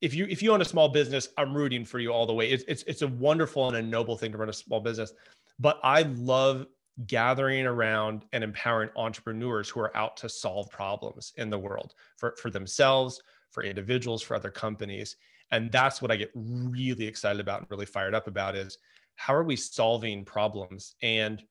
if 0.00 0.14
you 0.14 0.26
if 0.28 0.42
you 0.42 0.52
own 0.52 0.60
a 0.60 0.64
small 0.64 0.88
business, 0.88 1.28
I'm 1.38 1.56
rooting 1.56 1.84
for 1.84 2.00
you 2.00 2.12
all 2.12 2.26
the 2.26 2.34
way. 2.34 2.50
It's 2.50 2.64
it's 2.68 2.82
it's 2.82 3.02
a 3.02 3.08
wonderful 3.08 3.68
and 3.68 3.76
a 3.76 3.82
noble 3.82 4.16
thing 4.16 4.32
to 4.32 4.38
run 4.38 4.48
a 4.48 4.52
small 4.52 4.80
business, 4.80 5.12
but 5.58 5.78
I 5.82 6.02
love 6.02 6.66
gathering 7.06 7.66
around 7.66 8.24
and 8.32 8.44
empowering 8.44 8.90
entrepreneurs 8.96 9.68
who 9.68 9.80
are 9.80 9.96
out 9.96 10.16
to 10.16 10.28
solve 10.28 10.70
problems 10.70 11.32
in 11.36 11.50
the 11.50 11.58
world 11.58 11.94
for 12.16 12.34
for 12.40 12.50
themselves, 12.50 13.20
for 13.50 13.62
individuals, 13.62 14.22
for 14.22 14.36
other 14.36 14.50
companies. 14.50 15.16
And 15.50 15.70
that's 15.70 16.00
what 16.00 16.10
I 16.10 16.16
get 16.16 16.30
really 16.34 17.06
excited 17.06 17.40
about 17.40 17.60
and 17.60 17.70
really 17.70 17.86
fired 17.86 18.14
up 18.14 18.26
about 18.26 18.56
is 18.56 18.78
how 19.16 19.34
are 19.34 19.44
we 19.44 19.56
solving 19.56 20.24
problems? 20.24 20.94
And 21.02 21.42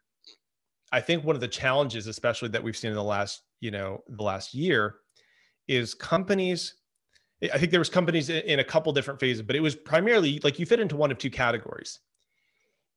I 0.91 1.01
think 1.01 1.23
one 1.23 1.35
of 1.35 1.41
the 1.41 1.47
challenges, 1.47 2.07
especially 2.07 2.50
that 2.50 2.63
we've 2.63 2.77
seen 2.77 2.91
in 2.91 2.95
the 2.95 3.03
last, 3.03 3.41
you 3.62 3.71
know, 3.71 4.03
the 4.07 4.23
last 4.23 4.53
year, 4.53 4.97
is 5.67 5.93
companies. 5.93 6.75
I 7.53 7.57
think 7.57 7.71
there 7.71 7.79
was 7.79 7.89
companies 7.89 8.29
in 8.29 8.59
a 8.59 8.63
couple 8.63 8.93
different 8.93 9.19
phases, 9.19 9.41
but 9.41 9.55
it 9.55 9.59
was 9.59 9.75
primarily 9.75 10.39
like 10.43 10.59
you 10.59 10.65
fit 10.65 10.79
into 10.79 10.95
one 10.95 11.12
of 11.12 11.17
two 11.17 11.29
categories. 11.29 12.00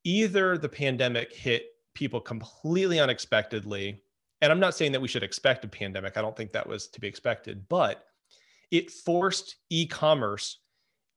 Either 0.05 0.57
the 0.57 0.69
pandemic 0.69 1.33
hit 1.33 1.65
people 1.97 2.21
completely 2.21 3.01
unexpectedly, 3.01 4.01
and 4.41 4.53
I'm 4.53 4.61
not 4.61 4.77
saying 4.77 4.93
that 4.93 5.01
we 5.01 5.09
should 5.09 5.25
expect 5.25 5.65
a 5.65 5.69
pandemic. 5.69 6.17
I 6.17 6.23
don't 6.23 6.37
think 6.37 6.53
that 6.53 6.69
was 6.69 6.87
to 6.89 7.01
be 7.01 7.09
expected, 7.09 7.69
but 7.69 8.05
it 8.71 8.91
forced 8.91 9.57
e-commerce 9.71 10.59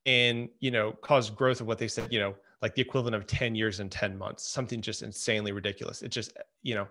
and 0.06 0.48
you 0.60 0.70
know 0.70 0.92
caused 0.92 1.36
growth 1.36 1.60
of 1.60 1.66
what 1.66 1.78
they 1.78 1.88
said 1.88 2.10
you 2.10 2.18
know 2.18 2.34
like 2.62 2.74
the 2.74 2.82
equivalent 2.82 3.14
of 3.14 3.26
10 3.26 3.54
years 3.54 3.80
and 3.80 3.90
10 3.90 4.16
months 4.16 4.48
something 4.48 4.80
just 4.80 5.02
insanely 5.02 5.52
ridiculous 5.52 6.02
it 6.02 6.10
just 6.10 6.36
you 6.62 6.74
know 6.74 6.88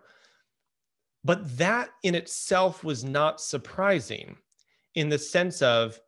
but 1.23 1.57
that 1.57 1.89
in 2.03 2.15
itself 2.15 2.83
was 2.83 3.03
not 3.03 3.41
surprising 3.41 4.37
in 4.95 5.09
the 5.09 5.17
sense 5.17 5.61
of 5.61 5.99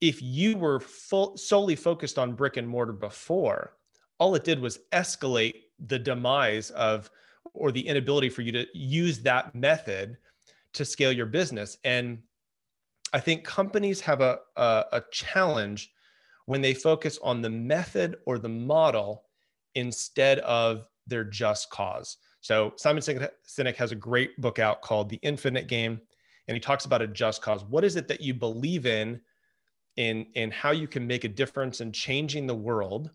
if 0.00 0.22
you 0.22 0.56
were 0.56 0.80
full, 0.80 1.36
solely 1.36 1.76
focused 1.76 2.18
on 2.18 2.32
brick 2.32 2.56
and 2.56 2.68
mortar 2.68 2.92
before 2.92 3.74
all 4.18 4.34
it 4.34 4.44
did 4.44 4.58
was 4.58 4.78
escalate 4.92 5.64
the 5.86 5.98
demise 5.98 6.70
of 6.70 7.10
or 7.54 7.72
the 7.72 7.86
inability 7.86 8.28
for 8.28 8.42
you 8.42 8.52
to 8.52 8.66
use 8.74 9.20
that 9.20 9.54
method 9.54 10.16
to 10.74 10.84
scale 10.84 11.12
your 11.12 11.26
business 11.26 11.78
and 11.84 12.18
I 13.12 13.20
think 13.20 13.44
companies 13.44 14.00
have 14.02 14.20
a, 14.20 14.38
a, 14.56 14.84
a 14.92 15.02
challenge 15.10 15.90
when 16.46 16.60
they 16.60 16.74
focus 16.74 17.18
on 17.22 17.42
the 17.42 17.50
method 17.50 18.16
or 18.26 18.38
the 18.38 18.48
model 18.48 19.24
instead 19.74 20.38
of 20.40 20.86
their 21.06 21.24
just 21.24 21.70
cause. 21.70 22.18
So 22.40 22.72
Simon 22.76 23.02
Sinek 23.02 23.76
has 23.76 23.92
a 23.92 23.96
great 23.96 24.36
book 24.40 24.58
out 24.58 24.82
called 24.82 25.08
The 25.08 25.20
Infinite 25.22 25.68
Game, 25.68 26.00
and 26.46 26.54
he 26.54 26.60
talks 26.60 26.84
about 26.84 27.02
a 27.02 27.06
just 27.06 27.42
cause. 27.42 27.64
What 27.64 27.84
is 27.84 27.96
it 27.96 28.08
that 28.08 28.20
you 28.20 28.34
believe 28.34 28.86
in, 28.86 29.20
in, 29.96 30.26
in 30.34 30.50
how 30.50 30.70
you 30.70 30.86
can 30.86 31.06
make 31.06 31.24
a 31.24 31.28
difference 31.28 31.80
in 31.80 31.92
changing 31.92 32.46
the 32.46 32.54
world, 32.54 33.10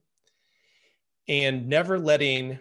and 1.28 1.68
never 1.68 1.98
letting 2.00 2.60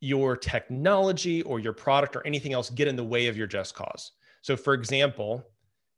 your 0.00 0.36
technology 0.36 1.42
or 1.42 1.58
your 1.58 1.72
product 1.72 2.16
or 2.16 2.26
anything 2.26 2.52
else 2.52 2.70
get 2.70 2.88
in 2.88 2.96
the 2.96 3.04
way 3.04 3.26
of 3.26 3.36
your 3.36 3.46
just 3.46 3.74
cause. 3.74 4.12
So, 4.42 4.56
for 4.56 4.72
example, 4.74 5.44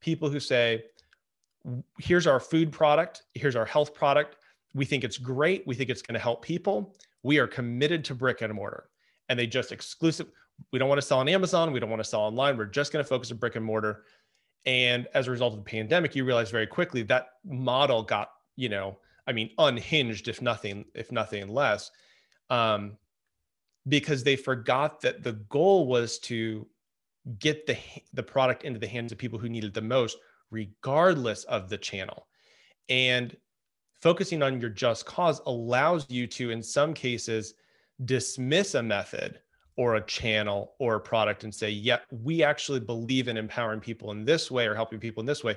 people 0.01 0.29
who 0.29 0.39
say, 0.39 0.83
here's 1.99 2.27
our 2.27 2.39
food 2.39 2.71
product, 2.71 3.23
here's 3.33 3.55
our 3.55 3.65
health 3.65 3.93
product. 3.93 4.35
We 4.73 4.85
think 4.85 5.03
it's 5.03 5.17
great. 5.17 5.65
We 5.65 5.75
think 5.75 5.89
it's 5.89 6.01
going 6.01 6.15
to 6.15 6.19
help 6.19 6.41
people. 6.41 6.95
We 7.21 7.37
are 7.37 7.47
committed 7.47 8.03
to 8.05 8.15
brick 8.15 8.41
and 8.41 8.53
mortar. 8.53 8.89
And 9.29 9.39
they 9.39 9.47
just 9.47 9.71
exclusive. 9.71 10.27
We 10.71 10.79
don't 10.79 10.89
want 10.89 10.99
to 10.99 11.07
sell 11.07 11.19
on 11.19 11.29
Amazon. 11.29 11.71
We 11.71 11.79
don't 11.79 11.89
want 11.89 12.03
to 12.03 12.09
sell 12.09 12.21
online. 12.21 12.57
We're 12.57 12.65
just 12.65 12.91
going 12.91 13.03
to 13.03 13.07
focus 13.07 13.31
on 13.31 13.37
brick 13.37 13.55
and 13.55 13.63
mortar. 13.63 14.03
And 14.65 15.07
as 15.13 15.27
a 15.27 15.31
result 15.31 15.53
of 15.53 15.59
the 15.59 15.69
pandemic, 15.69 16.15
you 16.15 16.25
realize 16.25 16.51
very 16.51 16.67
quickly 16.67 17.03
that 17.03 17.29
model 17.45 18.03
got, 18.03 18.31
you 18.55 18.69
know, 18.69 18.97
I 19.27 19.31
mean, 19.31 19.51
unhinged, 19.57 20.27
if 20.27 20.41
nothing, 20.41 20.85
if 20.93 21.11
nothing 21.11 21.47
less, 21.47 21.91
um, 22.49 22.97
because 23.87 24.23
they 24.23 24.35
forgot 24.35 25.01
that 25.01 25.23
the 25.23 25.33
goal 25.33 25.87
was 25.87 26.19
to 26.19 26.67
get 27.39 27.65
the 27.65 27.77
the 28.13 28.23
product 28.23 28.63
into 28.63 28.79
the 28.79 28.87
hands 28.87 29.11
of 29.11 29.17
people 29.17 29.39
who 29.39 29.49
need 29.49 29.63
it 29.63 29.73
the 29.73 29.81
most 29.81 30.17
regardless 30.51 31.43
of 31.45 31.69
the 31.69 31.77
channel. 31.77 32.27
And 32.89 33.35
focusing 34.01 34.43
on 34.43 34.59
your 34.59 34.69
just 34.69 35.05
cause 35.05 35.41
allows 35.45 36.05
you 36.09 36.27
to 36.27 36.51
in 36.51 36.61
some 36.61 36.93
cases 36.93 37.53
dismiss 38.05 38.75
a 38.75 38.83
method 38.83 39.39
or 39.77 39.95
a 39.95 40.05
channel 40.05 40.73
or 40.79 40.95
a 40.95 40.99
product 40.99 41.45
and 41.45 41.55
say 41.55 41.69
yeah 41.69 41.99
we 42.11 42.43
actually 42.43 42.81
believe 42.81 43.27
in 43.27 43.37
empowering 43.37 43.79
people 43.79 44.11
in 44.11 44.25
this 44.25 44.51
way 44.51 44.67
or 44.67 44.75
helping 44.75 44.99
people 44.99 45.21
in 45.21 45.25
this 45.25 45.43
way 45.43 45.55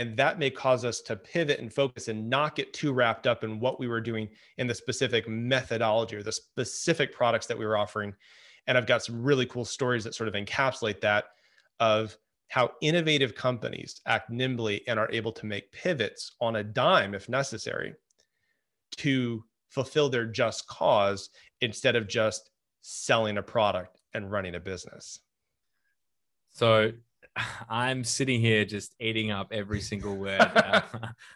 and 0.00 0.16
that 0.16 0.38
may 0.38 0.50
cause 0.50 0.84
us 0.84 1.00
to 1.02 1.14
pivot 1.14 1.60
and 1.60 1.72
focus 1.72 2.08
and 2.08 2.28
not 2.28 2.56
get 2.56 2.72
too 2.72 2.92
wrapped 2.92 3.26
up 3.26 3.44
in 3.44 3.60
what 3.60 3.78
we 3.78 3.86
were 3.86 4.00
doing 4.00 4.28
in 4.58 4.66
the 4.66 4.74
specific 4.74 5.28
methodology 5.28 6.16
or 6.16 6.22
the 6.22 6.32
specific 6.32 7.14
products 7.14 7.46
that 7.46 7.58
we 7.58 7.66
were 7.66 7.76
offering 7.76 8.12
and 8.66 8.76
I've 8.76 8.86
got 8.86 9.02
some 9.02 9.22
really 9.22 9.46
cool 9.46 9.64
stories 9.64 10.04
that 10.04 10.14
sort 10.14 10.28
of 10.28 10.34
encapsulate 10.34 11.00
that 11.00 11.24
of 11.78 12.16
how 12.48 12.72
innovative 12.82 13.34
companies 13.34 14.00
act 14.06 14.30
nimbly 14.30 14.82
and 14.88 14.98
are 14.98 15.10
able 15.12 15.32
to 15.32 15.46
make 15.46 15.72
pivots 15.72 16.32
on 16.40 16.56
a 16.56 16.64
dime 16.64 17.14
if 17.14 17.28
necessary 17.28 17.94
to 18.96 19.44
fulfill 19.68 20.08
their 20.08 20.26
just 20.26 20.66
cause 20.66 21.30
instead 21.60 21.94
of 21.94 22.08
just 22.08 22.50
selling 22.82 23.38
a 23.38 23.42
product 23.42 24.00
and 24.14 24.30
running 24.30 24.56
a 24.56 24.60
business. 24.60 25.20
So 26.52 26.92
I'm 27.68 28.04
sitting 28.04 28.40
here 28.40 28.64
just 28.64 28.94
eating 29.00 29.30
up 29.30 29.48
every 29.52 29.80
single 29.80 30.16
word. 30.16 30.40
uh, 30.40 30.82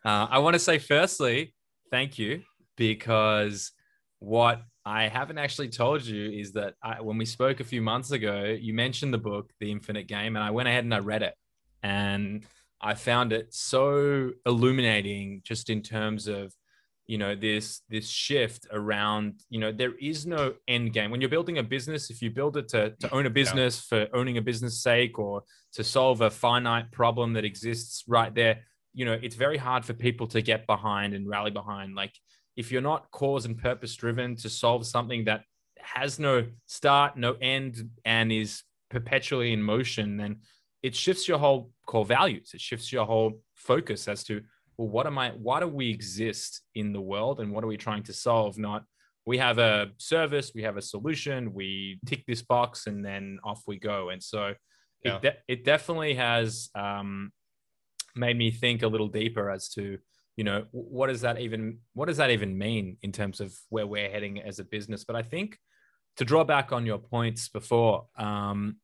I 0.04 0.38
want 0.38 0.54
to 0.54 0.60
say, 0.60 0.78
firstly, 0.78 1.54
thank 1.90 2.18
you 2.18 2.42
because 2.76 3.72
what 4.18 4.62
I 4.84 5.08
haven't 5.08 5.38
actually 5.38 5.68
told 5.68 6.02
you 6.02 6.30
is 6.30 6.52
that 6.52 6.74
I, 6.82 7.00
when 7.00 7.16
we 7.16 7.24
spoke 7.24 7.60
a 7.60 7.64
few 7.64 7.80
months 7.80 8.10
ago, 8.10 8.44
you 8.44 8.74
mentioned 8.74 9.14
the 9.14 9.18
book, 9.18 9.50
The 9.60 9.70
Infinite 9.70 10.08
Game, 10.08 10.36
and 10.36 10.44
I 10.44 10.50
went 10.50 10.68
ahead 10.68 10.84
and 10.84 10.94
I 10.94 10.98
read 10.98 11.22
it. 11.22 11.34
And 11.82 12.44
I 12.80 12.94
found 12.94 13.32
it 13.32 13.54
so 13.54 14.32
illuminating 14.44 15.40
just 15.44 15.70
in 15.70 15.82
terms 15.82 16.28
of 16.28 16.54
you 17.06 17.18
know 17.18 17.34
this 17.34 17.82
this 17.90 18.08
shift 18.08 18.66
around 18.72 19.40
you 19.50 19.60
know 19.60 19.70
there 19.70 19.94
is 20.00 20.26
no 20.26 20.54
end 20.68 20.92
game 20.92 21.10
when 21.10 21.20
you're 21.20 21.28
building 21.28 21.58
a 21.58 21.62
business 21.62 22.10
if 22.10 22.22
you 22.22 22.30
build 22.30 22.56
it 22.56 22.68
to, 22.68 22.90
to 22.98 23.12
own 23.12 23.26
a 23.26 23.30
business 23.30 23.86
yeah. 23.90 24.06
for 24.06 24.16
owning 24.16 24.38
a 24.38 24.42
business 24.42 24.82
sake 24.82 25.18
or 25.18 25.42
to 25.72 25.84
solve 25.84 26.22
a 26.22 26.30
finite 26.30 26.90
problem 26.92 27.34
that 27.34 27.44
exists 27.44 28.04
right 28.08 28.34
there 28.34 28.60
you 28.94 29.04
know 29.04 29.18
it's 29.22 29.36
very 29.36 29.58
hard 29.58 29.84
for 29.84 29.92
people 29.92 30.26
to 30.26 30.40
get 30.40 30.66
behind 30.66 31.12
and 31.12 31.28
rally 31.28 31.50
behind 31.50 31.94
like 31.94 32.12
if 32.56 32.70
you're 32.70 32.80
not 32.80 33.10
cause 33.10 33.44
and 33.44 33.58
purpose 33.58 33.94
driven 33.96 34.36
to 34.36 34.48
solve 34.48 34.86
something 34.86 35.24
that 35.24 35.42
has 35.84 36.18
no 36.18 36.46
start, 36.66 37.16
no 37.16 37.34
end, 37.40 37.90
and 38.04 38.32
is 38.32 38.62
perpetually 38.90 39.52
in 39.52 39.62
motion, 39.62 40.16
then 40.16 40.36
it 40.82 40.94
shifts 40.94 41.28
your 41.28 41.38
whole 41.38 41.70
core 41.86 42.04
values. 42.04 42.52
It 42.54 42.60
shifts 42.60 42.92
your 42.92 43.06
whole 43.06 43.40
focus 43.54 44.08
as 44.08 44.24
to, 44.24 44.42
well, 44.76 44.88
what 44.88 45.06
am 45.06 45.18
I, 45.18 45.30
why 45.30 45.60
do 45.60 45.68
we 45.68 45.90
exist 45.90 46.62
in 46.74 46.92
the 46.92 47.00
world 47.00 47.40
and 47.40 47.52
what 47.52 47.64
are 47.64 47.68
we 47.68 47.76
trying 47.76 48.02
to 48.04 48.12
solve? 48.12 48.58
Not, 48.58 48.84
we 49.26 49.38
have 49.38 49.58
a 49.58 49.90
service, 49.98 50.52
we 50.54 50.62
have 50.62 50.76
a 50.76 50.82
solution, 50.82 51.54
we 51.54 51.98
tick 52.06 52.24
this 52.26 52.42
box 52.42 52.86
and 52.86 53.04
then 53.04 53.38
off 53.44 53.62
we 53.66 53.78
go. 53.78 54.10
And 54.10 54.22
so 54.22 54.54
yeah. 55.04 55.16
it, 55.16 55.22
de- 55.22 55.36
it 55.48 55.64
definitely 55.64 56.14
has 56.14 56.70
um, 56.74 57.32
made 58.14 58.36
me 58.36 58.50
think 58.50 58.82
a 58.82 58.88
little 58.88 59.08
deeper 59.08 59.50
as 59.50 59.68
to, 59.70 59.98
you 60.36 60.44
know 60.44 60.64
what 60.72 61.08
does 61.08 61.20
that 61.20 61.38
even 61.38 61.78
what 61.92 62.06
does 62.06 62.16
that 62.16 62.30
even 62.30 62.56
mean 62.56 62.96
in 63.02 63.12
terms 63.12 63.40
of 63.40 63.54
where 63.68 63.86
we're 63.86 64.10
heading 64.10 64.40
as 64.40 64.58
a 64.58 64.64
business 64.64 65.04
but 65.04 65.16
i 65.16 65.22
think 65.22 65.58
to 66.16 66.24
draw 66.24 66.44
back 66.44 66.72
on 66.72 66.86
your 66.86 66.98
points 66.98 67.48
before 67.48 68.06
um, 68.16 68.76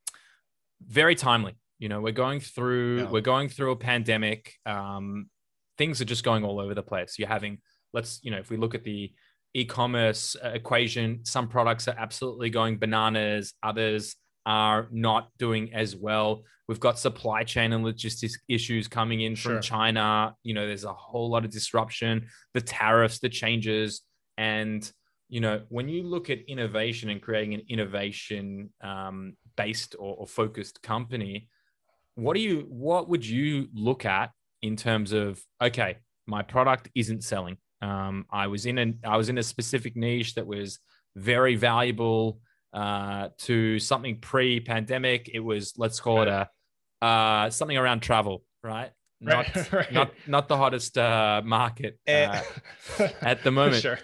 very 0.87 1.15
timely 1.15 1.55
you 1.79 1.89
know 1.89 2.01
we're 2.01 2.13
going 2.13 2.41
through 2.41 2.99
yeah. 2.99 3.11
we're 3.11 3.21
going 3.21 3.49
through 3.49 3.73
a 3.73 3.77
pandemic 3.77 4.55
um, 4.67 5.29
things 5.81 6.01
are 6.01 6.11
just 6.15 6.25
going 6.25 6.45
all 6.45 6.61
over 6.61 6.75
the 6.75 6.83
place 6.83 7.19
you're 7.19 7.29
having 7.29 7.59
let's 7.95 8.21
you 8.23 8.31
know 8.31 8.39
if 8.39 8.51
we 8.51 8.57
look 8.57 8.75
at 8.75 8.85
the 8.85 9.13
e-commerce 9.55 10.37
equation 10.45 11.21
some 11.25 11.49
products 11.49 11.89
are 11.89 11.97
absolutely 11.99 12.51
going 12.51 12.79
bananas 12.79 13.55
others 13.63 14.17
are 14.47 14.89
not 14.91 15.29
doing 15.39 15.73
as 15.75 15.97
well. 15.97 16.43
We've 16.69 16.81
got 16.81 16.99
supply 16.99 17.45
chain 17.45 17.73
and 17.73 17.85
logistics 17.85 18.39
issues 18.49 18.89
coming 18.89 19.21
in 19.21 19.37
from 19.37 19.55
sure. 19.55 19.61
China. 19.61 20.35
You 20.43 20.55
know, 20.55 20.67
there's 20.67 20.85
a 20.85 20.93
whole 20.93 21.31
lot 21.31 21.45
of 21.45 21.51
disruption, 21.51 22.27
the 22.55 22.61
tariffs, 22.61 23.19
the 23.19 23.29
changes. 23.29 24.03
And, 24.39 24.91
you 25.29 25.41
know, 25.41 25.63
when 25.69 25.89
you 25.89 26.05
look 26.05 26.31
at 26.31 26.39
innovation 26.49 27.11
and 27.11 27.21
creating 27.21 27.55
an 27.55 27.63
innovation 27.69 28.71
um, 28.83 29.37
based 29.57 29.95
or, 29.99 30.17
or 30.17 30.27
focused 30.27 30.83
company, 30.83 31.49
what 32.15 32.35
do 32.35 32.41
you, 32.41 32.67
what 32.69 33.09
would 33.09 33.27
you 33.27 33.69
look 33.75 34.05
at 34.05 34.31
in 34.63 34.77
terms 34.77 35.13
of, 35.13 35.41
okay, 35.61 35.97
my 36.27 36.43
product 36.43 36.89
isn't 36.95 37.25
selling. 37.25 37.57
Um, 37.83 38.27
I 38.31 38.47
was 38.47 38.67
in 38.67 38.79
an, 38.79 39.01
I 39.05 39.17
was 39.17 39.29
in 39.29 39.39
a 39.39 39.43
specific 39.43 39.97
niche 39.97 40.35
that 40.35 40.47
was 40.47 40.79
very 41.17 41.57
valuable 41.57 42.41
uh, 42.73 43.29
to 43.39 43.79
something 43.79 44.19
pre-pandemic. 44.21 45.31
It 45.33 45.41
was 45.41 45.73
let's 45.77 45.99
call 46.01 46.19
right. 46.19 46.29
it 46.29 46.49
a 47.03 47.05
uh, 47.05 47.51
something 47.51 47.77
around 47.77 48.01
travel, 48.01 48.45
right? 48.63 48.91
Not 49.21 49.55
right, 49.55 49.73
right. 49.73 49.93
not 49.93 50.13
not 50.27 50.49
the 50.49 50.57
hottest 50.57 50.97
uh, 50.97 51.43
market 51.45 51.99
eh, 52.07 52.43
uh, 52.99 53.09
at 53.23 53.43
the 53.43 53.51
moment. 53.61 53.83
Sure. 53.83 53.99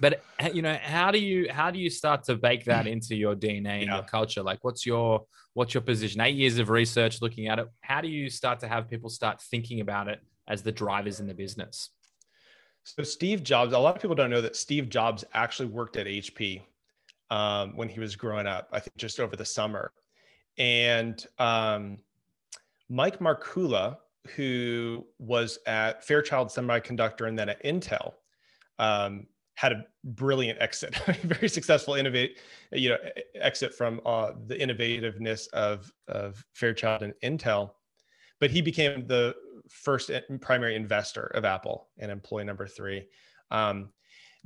But 0.00 0.22
you 0.54 0.62
know, 0.62 0.78
how 0.80 1.10
do 1.10 1.18
you 1.18 1.50
how 1.50 1.70
do 1.70 1.78
you 1.78 1.90
start 1.90 2.24
to 2.24 2.36
bake 2.36 2.64
that 2.66 2.86
into 2.86 3.16
your 3.16 3.34
DNA 3.34 3.80
and 3.80 3.86
yeah. 3.86 3.96
your 3.96 4.04
culture? 4.04 4.42
Like, 4.42 4.60
what's 4.62 4.86
your 4.86 5.24
what's 5.54 5.74
your 5.74 5.82
position? 5.82 6.20
Eight 6.20 6.36
years 6.36 6.58
of 6.58 6.70
research 6.70 7.20
looking 7.20 7.48
at 7.48 7.58
it. 7.58 7.68
How 7.80 8.00
do 8.00 8.08
you 8.08 8.30
start 8.30 8.60
to 8.60 8.68
have 8.68 8.88
people 8.88 9.10
start 9.10 9.40
thinking 9.40 9.80
about 9.80 10.08
it 10.08 10.20
as 10.48 10.62
the 10.62 10.72
drivers 10.72 11.20
in 11.20 11.26
the 11.26 11.34
business? 11.34 11.90
So 12.84 13.02
Steve 13.02 13.42
Jobs, 13.42 13.72
a 13.72 13.78
lot 13.78 13.94
of 13.94 14.02
people 14.02 14.16
don't 14.16 14.30
know 14.30 14.40
that 14.40 14.56
Steve 14.56 14.88
Jobs 14.88 15.24
actually 15.34 15.68
worked 15.68 15.96
at 15.96 16.06
HP 16.06 16.62
um, 17.30 17.76
when 17.76 17.88
he 17.88 18.00
was 18.00 18.16
growing 18.16 18.46
up, 18.46 18.68
I 18.72 18.80
think 18.80 18.96
just 18.96 19.20
over 19.20 19.36
the 19.36 19.44
summer. 19.44 19.92
And 20.58 21.24
um, 21.38 21.98
Mike 22.88 23.18
Markkula, 23.18 23.96
who 24.34 25.06
was 25.18 25.58
at 25.66 26.04
Fairchild 26.04 26.48
Semiconductor 26.48 27.28
and 27.28 27.38
then 27.38 27.48
at 27.48 27.62
Intel, 27.64 28.14
um, 28.78 29.26
had 29.54 29.72
a 29.72 29.84
brilliant 30.04 30.60
exit, 30.60 30.96
very 31.22 31.48
successful 31.48 31.94
innovate, 31.94 32.38
you 32.72 32.88
know, 32.88 32.96
exit 33.34 33.74
from 33.74 34.00
uh, 34.06 34.32
the 34.46 34.56
innovativeness 34.56 35.48
of 35.52 35.92
of 36.08 36.44
Fairchild 36.54 37.02
and 37.02 37.14
Intel. 37.22 37.72
But 38.40 38.50
he 38.50 38.62
became 38.62 39.06
the 39.06 39.34
first 39.68 40.10
primary 40.40 40.74
investor 40.74 41.26
of 41.34 41.44
Apple 41.44 41.88
and 41.98 42.10
employee 42.10 42.44
number 42.44 42.66
three. 42.66 43.06
Um, 43.50 43.90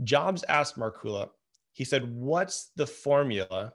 Jobs 0.03 0.43
asked 0.49 0.79
Markkula, 0.79 1.29
he 1.73 1.85
said, 1.85 2.13
What's 2.13 2.71
the 2.77 2.87
formula 2.87 3.73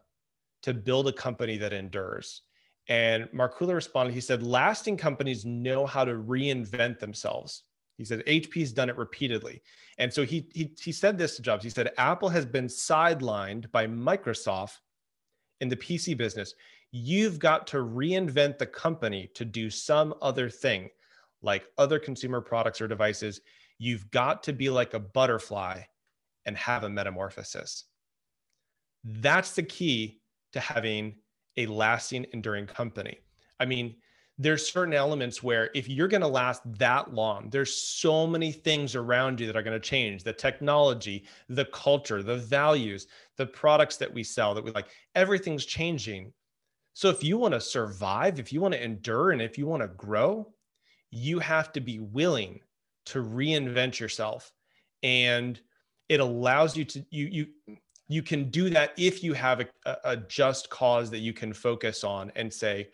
to 0.64 0.74
build 0.74 1.08
a 1.08 1.14
company 1.14 1.58
that 1.58 1.74
endures? 1.74 2.42
And 2.90 3.26
Markkula 3.26 3.76
responded, 3.76 4.14
he 4.14 4.22
said, 4.22 4.42
lasting 4.42 4.98
companies 4.98 5.46
know 5.46 5.86
how 5.86 6.04
to 6.04 6.14
reinvent 6.14 6.98
themselves. 7.00 7.64
He 8.00 8.06
said, 8.06 8.26
HP's 8.26 8.72
done 8.72 8.88
it 8.88 8.98
repeatedly. 8.98 9.62
And 9.98 10.12
so 10.12 10.24
he, 10.24 10.48
he, 10.54 10.74
he 10.82 10.94
said 10.94 11.18
this 11.18 11.36
to 11.36 11.42
Jobs. 11.42 11.66
He 11.66 11.70
said, 11.70 11.92
Apple 11.98 12.30
has 12.30 12.46
been 12.46 12.68
sidelined 12.68 13.70
by 13.72 13.86
Microsoft 13.88 14.78
in 15.60 15.68
the 15.68 15.76
PC 15.76 16.16
business. 16.18 16.54
You've 16.92 17.40
got 17.40 17.68
to 17.68 17.78
reinvent 17.78 18.58
the 18.58 18.66
company 18.66 19.30
to 19.36 19.44
do 19.44 19.70
some 19.70 20.14
other 20.22 20.50
thing. 20.50 20.90
like 21.42 21.66
other 21.78 22.00
consumer 22.00 22.42
products 22.42 22.82
or 22.82 22.88
devices, 22.88 23.42
you've 23.78 24.10
got 24.12 24.44
to 24.44 24.54
be 24.54 24.70
like 24.70 24.94
a 24.94 25.00
butterfly 25.00 25.82
and 26.46 26.58
have 26.58 26.84
a 26.84 26.90
metamorphosis. 26.90 27.86
That's 29.04 29.54
the 29.56 29.64
key 29.64 30.22
to 30.54 30.60
having 30.60 31.16
a 31.58 31.66
lasting, 31.66 32.28
enduring 32.34 32.68
company. 32.68 33.20
I 33.60 33.66
mean, 33.66 33.96
there's 34.42 34.72
certain 34.72 34.94
elements 34.94 35.44
where 35.44 35.70
if 35.76 35.90
you're 35.90 36.08
going 36.08 36.22
to 36.22 36.28
last 36.28 36.62
that 36.80 37.14
long 37.14 37.50
there's 37.50 37.76
so 37.76 38.26
many 38.26 38.52
things 38.52 38.96
around 38.96 39.40
you 39.40 39.46
that 39.46 39.58
are 39.58 39.62
going 39.62 39.80
to 39.80 39.88
change. 39.88 40.24
The 40.24 40.34
technology 40.34 41.26
the 41.50 41.66
culture 41.66 42.24
the 42.24 42.38
values 42.38 43.08
the 43.38 43.46
products 43.46 43.98
that 43.98 44.12
we 44.12 44.24
sell 44.24 44.56
that 44.56 44.64
we 44.64 44.72
like 44.72 44.90
everything's 45.14 45.66
changing. 45.66 46.34
So 46.94 47.10
if 47.10 47.24
you 47.24 47.38
want 47.38 47.54
to 47.54 47.62
survive 47.62 48.40
if 48.40 48.52
you 48.52 48.62
want 48.62 48.74
to 48.74 48.84
endure 48.84 49.32
and 49.32 49.42
if 49.42 49.58
you 49.58 49.68
want 49.68 49.84
to 49.84 49.90
grow 49.90 50.52
you 51.12 51.40
have 51.40 51.72
to 51.74 51.82
be 51.82 52.00
willing 52.00 52.62
to 53.08 53.24
reinvent 53.24 54.00
yourself. 54.00 54.52
And 55.02 55.60
it 56.08 56.20
allows 56.20 56.78
you 56.78 56.86
to 56.86 57.06
you 57.10 57.26
you 57.26 57.48
you 58.08 58.24
can 58.24 58.50
do 58.50 58.70
that 58.72 58.94
if 58.98 59.24
you 59.24 59.34
have 59.34 59.62
a, 59.86 59.98
a 60.04 60.18
just 60.18 60.70
cause 60.70 61.12
that 61.12 61.20
you 61.20 61.32
can 61.32 61.54
focus 61.54 62.04
on 62.04 62.32
and 62.36 62.52
say 62.52 62.90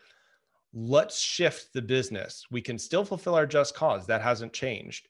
let's 0.76 1.20
shift 1.20 1.74
the 1.74 1.82
business. 1.82 2.46
We 2.52 2.62
can 2.62 2.78
still 2.78 3.06
fulfill 3.06 3.34
our 3.34 3.48
just 3.48 3.76
cause. 3.76 4.06
That 4.06 4.22
hasn't 4.22 4.54
changed. 4.54 5.08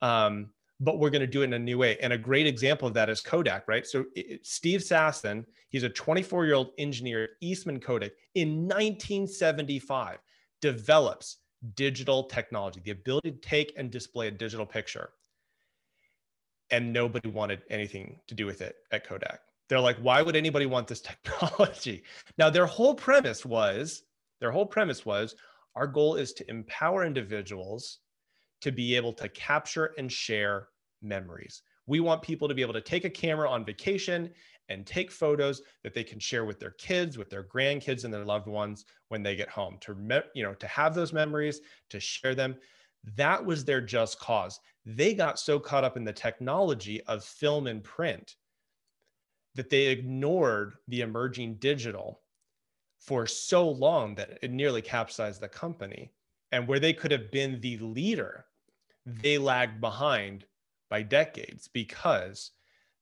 Um, 0.00 0.50
but 0.80 1.00
we're 1.00 1.10
going 1.10 1.22
to 1.22 1.26
do 1.26 1.42
it 1.42 1.46
in 1.46 1.54
a 1.54 1.58
new 1.58 1.76
way. 1.76 1.98
And 2.00 2.12
a 2.12 2.18
great 2.18 2.46
example 2.46 2.86
of 2.86 2.94
that 2.94 3.10
is 3.10 3.20
Kodak, 3.20 3.66
right? 3.66 3.84
So 3.84 4.04
it, 4.14 4.46
Steve 4.46 4.80
Sasson, 4.80 5.44
he's 5.70 5.82
a 5.82 5.88
24 5.88 6.46
year 6.46 6.54
old 6.54 6.70
engineer 6.78 7.24
at 7.24 7.30
Eastman 7.40 7.80
Kodak 7.80 8.12
in 8.36 8.68
1975, 8.68 10.18
develops 10.60 11.38
digital 11.74 12.22
technology, 12.24 12.80
the 12.84 12.92
ability 12.92 13.32
to 13.32 13.38
take 13.38 13.72
and 13.76 13.90
display 13.90 14.28
a 14.28 14.30
digital 14.30 14.66
picture. 14.66 15.10
And 16.70 16.92
nobody 16.92 17.28
wanted 17.28 17.62
anything 17.70 18.20
to 18.28 18.34
do 18.34 18.46
with 18.46 18.60
it 18.60 18.76
at 18.92 19.04
Kodak. 19.04 19.40
They're 19.68 19.80
like, 19.80 19.98
why 19.98 20.22
would 20.22 20.36
anybody 20.36 20.66
want 20.66 20.86
this 20.86 21.00
technology? 21.24 22.04
Now, 22.36 22.50
their 22.50 22.66
whole 22.66 22.94
premise 22.94 23.44
was 23.44 24.04
their 24.40 24.50
whole 24.50 24.66
premise 24.66 25.04
was 25.04 25.34
our 25.74 25.86
goal 25.86 26.16
is 26.16 26.32
to 26.34 26.50
empower 26.50 27.04
individuals 27.04 28.00
to 28.60 28.72
be 28.72 28.96
able 28.96 29.12
to 29.12 29.28
capture 29.28 29.94
and 29.98 30.10
share 30.10 30.68
memories. 31.02 31.62
We 31.86 32.00
want 32.00 32.22
people 32.22 32.48
to 32.48 32.54
be 32.54 32.62
able 32.62 32.74
to 32.74 32.80
take 32.80 33.04
a 33.04 33.10
camera 33.10 33.48
on 33.48 33.64
vacation 33.64 34.30
and 34.68 34.86
take 34.86 35.10
photos 35.10 35.62
that 35.82 35.94
they 35.94 36.04
can 36.04 36.18
share 36.18 36.44
with 36.44 36.58
their 36.58 36.72
kids, 36.72 37.16
with 37.16 37.30
their 37.30 37.44
grandkids 37.44 38.04
and 38.04 38.12
their 38.12 38.24
loved 38.24 38.46
ones 38.46 38.84
when 39.08 39.22
they 39.22 39.36
get 39.36 39.48
home 39.48 39.78
to 39.80 40.22
you 40.34 40.42
know 40.42 40.54
to 40.54 40.66
have 40.66 40.94
those 40.94 41.12
memories, 41.12 41.60
to 41.90 42.00
share 42.00 42.34
them. 42.34 42.56
That 43.16 43.44
was 43.44 43.64
their 43.64 43.80
just 43.80 44.18
cause. 44.18 44.60
They 44.84 45.14
got 45.14 45.38
so 45.38 45.58
caught 45.58 45.84
up 45.84 45.96
in 45.96 46.04
the 46.04 46.12
technology 46.12 47.00
of 47.04 47.24
film 47.24 47.66
and 47.66 47.82
print 47.82 48.34
that 49.54 49.70
they 49.70 49.86
ignored 49.86 50.74
the 50.88 51.00
emerging 51.00 51.54
digital 51.56 52.20
for 52.98 53.26
so 53.26 53.68
long 53.68 54.14
that 54.16 54.38
it 54.42 54.50
nearly 54.50 54.82
capsized 54.82 55.40
the 55.40 55.48
company. 55.48 56.12
And 56.52 56.66
where 56.66 56.80
they 56.80 56.92
could 56.92 57.12
have 57.12 57.30
been 57.30 57.60
the 57.60 57.78
leader, 57.78 58.46
they 59.04 59.38
lagged 59.38 59.80
behind 59.80 60.46
by 60.88 61.02
decades 61.02 61.68
because 61.68 62.52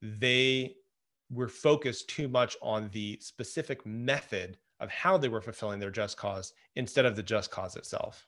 they 0.03 0.77
were 1.31 1.49
focused 1.49 2.09
too 2.09 2.29
much 2.29 2.57
on 2.63 2.91
the 2.93 3.19
specific 3.21 3.85
method 3.87 4.59
of 4.81 4.91
how 4.91 5.17
they 5.17 5.29
were 5.29 5.41
fulfilling 5.41 5.81
their 5.81 5.91
just 5.91 6.17
cause 6.17 6.53
instead 6.75 7.07
of 7.07 7.17
the 7.17 7.23
just 7.23 7.51
cause 7.51 7.77
itself. 7.77 8.27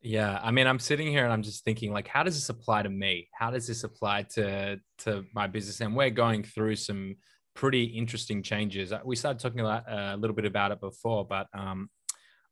Yeah, 0.00 0.38
I 0.42 0.50
mean, 0.50 0.66
I'm 0.66 0.78
sitting 0.78 1.08
here 1.08 1.24
and 1.24 1.32
I'm 1.32 1.42
just 1.42 1.64
thinking, 1.64 1.92
like, 1.92 2.06
how 2.06 2.22
does 2.22 2.34
this 2.34 2.48
apply 2.48 2.82
to 2.82 2.88
me? 2.88 3.28
How 3.32 3.50
does 3.50 3.66
this 3.66 3.82
apply 3.82 4.22
to 4.34 4.80
to 4.98 5.24
my 5.34 5.46
business? 5.46 5.80
And 5.80 5.96
we're 5.96 6.10
going 6.10 6.42
through 6.42 6.76
some 6.76 7.16
pretty 7.56 7.84
interesting 7.84 8.42
changes. 8.42 8.92
Uh, 8.92 9.00
we 9.04 9.16
started 9.16 9.40
talking 9.40 9.60
about, 9.60 9.88
uh, 9.90 10.14
a 10.14 10.16
little 10.16 10.36
bit 10.36 10.44
about 10.44 10.70
it 10.70 10.80
before, 10.80 11.26
but 11.26 11.48
um, 11.52 11.90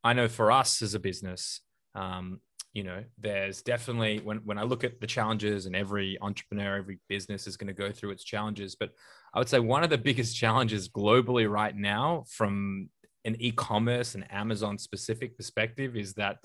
I 0.03 0.14
know 0.14 0.27
for 0.27 0.51
us 0.51 0.83
as 0.83 0.95
a 0.95 0.99
business, 0.99 1.61
um, 1.95 2.40
you 2.73 2.83
know, 2.83 3.05
there's 3.19 3.62
definitely 3.62 4.19
when 4.19 4.38
when 4.38 4.59
I 4.59 4.64
look 4.64 4.83
at 4.83 5.01
the 5.01 5.07
challenges, 5.07 5.67
and 5.67 5.77
every 5.77 6.19
entrepreneur, 6.21 6.77
every 6.77 6.99
business 7.09 7.47
is 7.47 7.57
going 7.57 7.69
to 7.69 7.73
go 7.73 7.93
through 7.93 8.11
its 8.11 8.25
challenges. 8.25 8.75
But 8.75 8.90
I 9.33 9.38
would 9.38 9.49
say 9.49 9.61
one 9.61 9.85
of 9.85 9.90
the 9.90 9.99
biggest 10.11 10.37
challenges 10.37 10.88
globally 10.88 11.49
right 11.49 11.77
now, 11.77 12.25
from 12.29 12.90
an 13.25 13.37
e-commerce 13.38 14.17
and 14.17 14.31
Amazon 14.33 14.77
specific 14.77 15.37
perspective, 15.37 15.97
is 15.97 16.14
that 16.14 16.38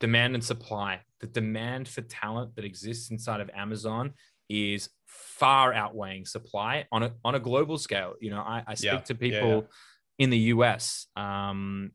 demand 0.00 0.34
and 0.34 0.42
supply. 0.42 1.00
The 1.20 1.28
demand 1.28 1.86
for 1.86 2.02
talent 2.02 2.56
that 2.56 2.64
exists 2.64 3.10
inside 3.12 3.40
of 3.40 3.50
Amazon 3.54 4.14
is 4.48 4.88
far 5.06 5.72
outweighing 5.72 6.26
supply 6.26 6.86
on 6.90 7.02
a 7.02 7.12
on 7.24 7.34
a 7.34 7.40
global 7.40 7.78
scale. 7.78 8.14
You 8.20 8.30
know, 8.30 8.40
I, 8.40 8.62
I 8.66 8.74
speak 8.74 8.92
yeah. 8.92 8.98
to 8.98 9.14
people 9.14 9.48
yeah, 9.48 9.54
yeah. 9.54 9.62
in 10.18 10.30
the 10.30 10.38
US, 10.38 11.06
um, 11.16 11.92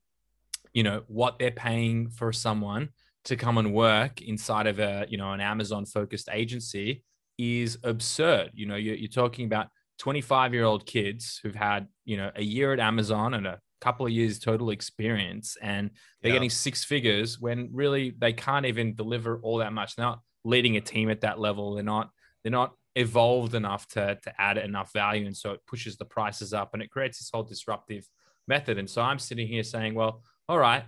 you 0.73 0.83
know, 0.83 1.03
what 1.07 1.39
they're 1.39 1.51
paying 1.51 2.09
for 2.09 2.31
someone 2.33 2.89
to 3.25 3.35
come 3.35 3.57
and 3.57 3.73
work 3.73 4.21
inside 4.21 4.67
of 4.67 4.79
a, 4.79 5.05
you 5.07 5.17
know, 5.17 5.31
an 5.31 5.39
Amazon 5.39 5.85
focused 5.85 6.29
agency 6.31 7.03
is 7.37 7.77
absurd. 7.83 8.51
You 8.53 8.65
know, 8.65 8.75
you're, 8.75 8.95
you're 8.95 9.09
talking 9.09 9.45
about 9.45 9.67
25 9.99 10.53
year 10.53 10.63
old 10.65 10.85
kids 10.85 11.39
who've 11.41 11.55
had, 11.55 11.87
you 12.05 12.17
know, 12.17 12.31
a 12.35 12.43
year 12.43 12.73
at 12.73 12.79
Amazon 12.79 13.33
and 13.33 13.47
a 13.47 13.59
couple 13.81 14.05
of 14.05 14.11
years 14.11 14.39
total 14.39 14.69
experience 14.69 15.57
and 15.61 15.91
they're 16.21 16.31
getting 16.31 16.49
six 16.49 16.85
figures 16.85 17.37
when 17.37 17.69
really 17.73 18.13
they 18.17 18.31
can't 18.31 18.65
even 18.65 18.95
deliver 18.95 19.39
all 19.43 19.57
that 19.57 19.73
much. 19.73 19.95
They're 19.95 20.05
not 20.05 20.21
leading 20.45 20.77
a 20.77 20.81
team 20.81 21.09
at 21.09 21.21
that 21.21 21.39
level. 21.39 21.75
They're 21.75 21.83
not 21.83 22.09
they're 22.43 22.51
not 22.51 22.73
evolved 22.95 23.55
enough 23.55 23.87
to, 23.89 24.17
to 24.21 24.41
add 24.41 24.57
enough 24.57 24.91
value. 24.93 25.25
And 25.25 25.35
so 25.35 25.51
it 25.51 25.61
pushes 25.65 25.97
the 25.97 26.05
prices 26.05 26.53
up 26.53 26.71
and 26.73 26.83
it 26.83 26.89
creates 26.91 27.19
this 27.19 27.29
whole 27.33 27.43
disruptive 27.43 28.07
method. 28.47 28.77
And 28.77 28.89
so 28.89 29.01
I'm 29.01 29.19
sitting 29.19 29.47
here 29.47 29.63
saying, 29.63 29.95
well, 29.95 30.21
all 30.47 30.59
right, 30.59 30.83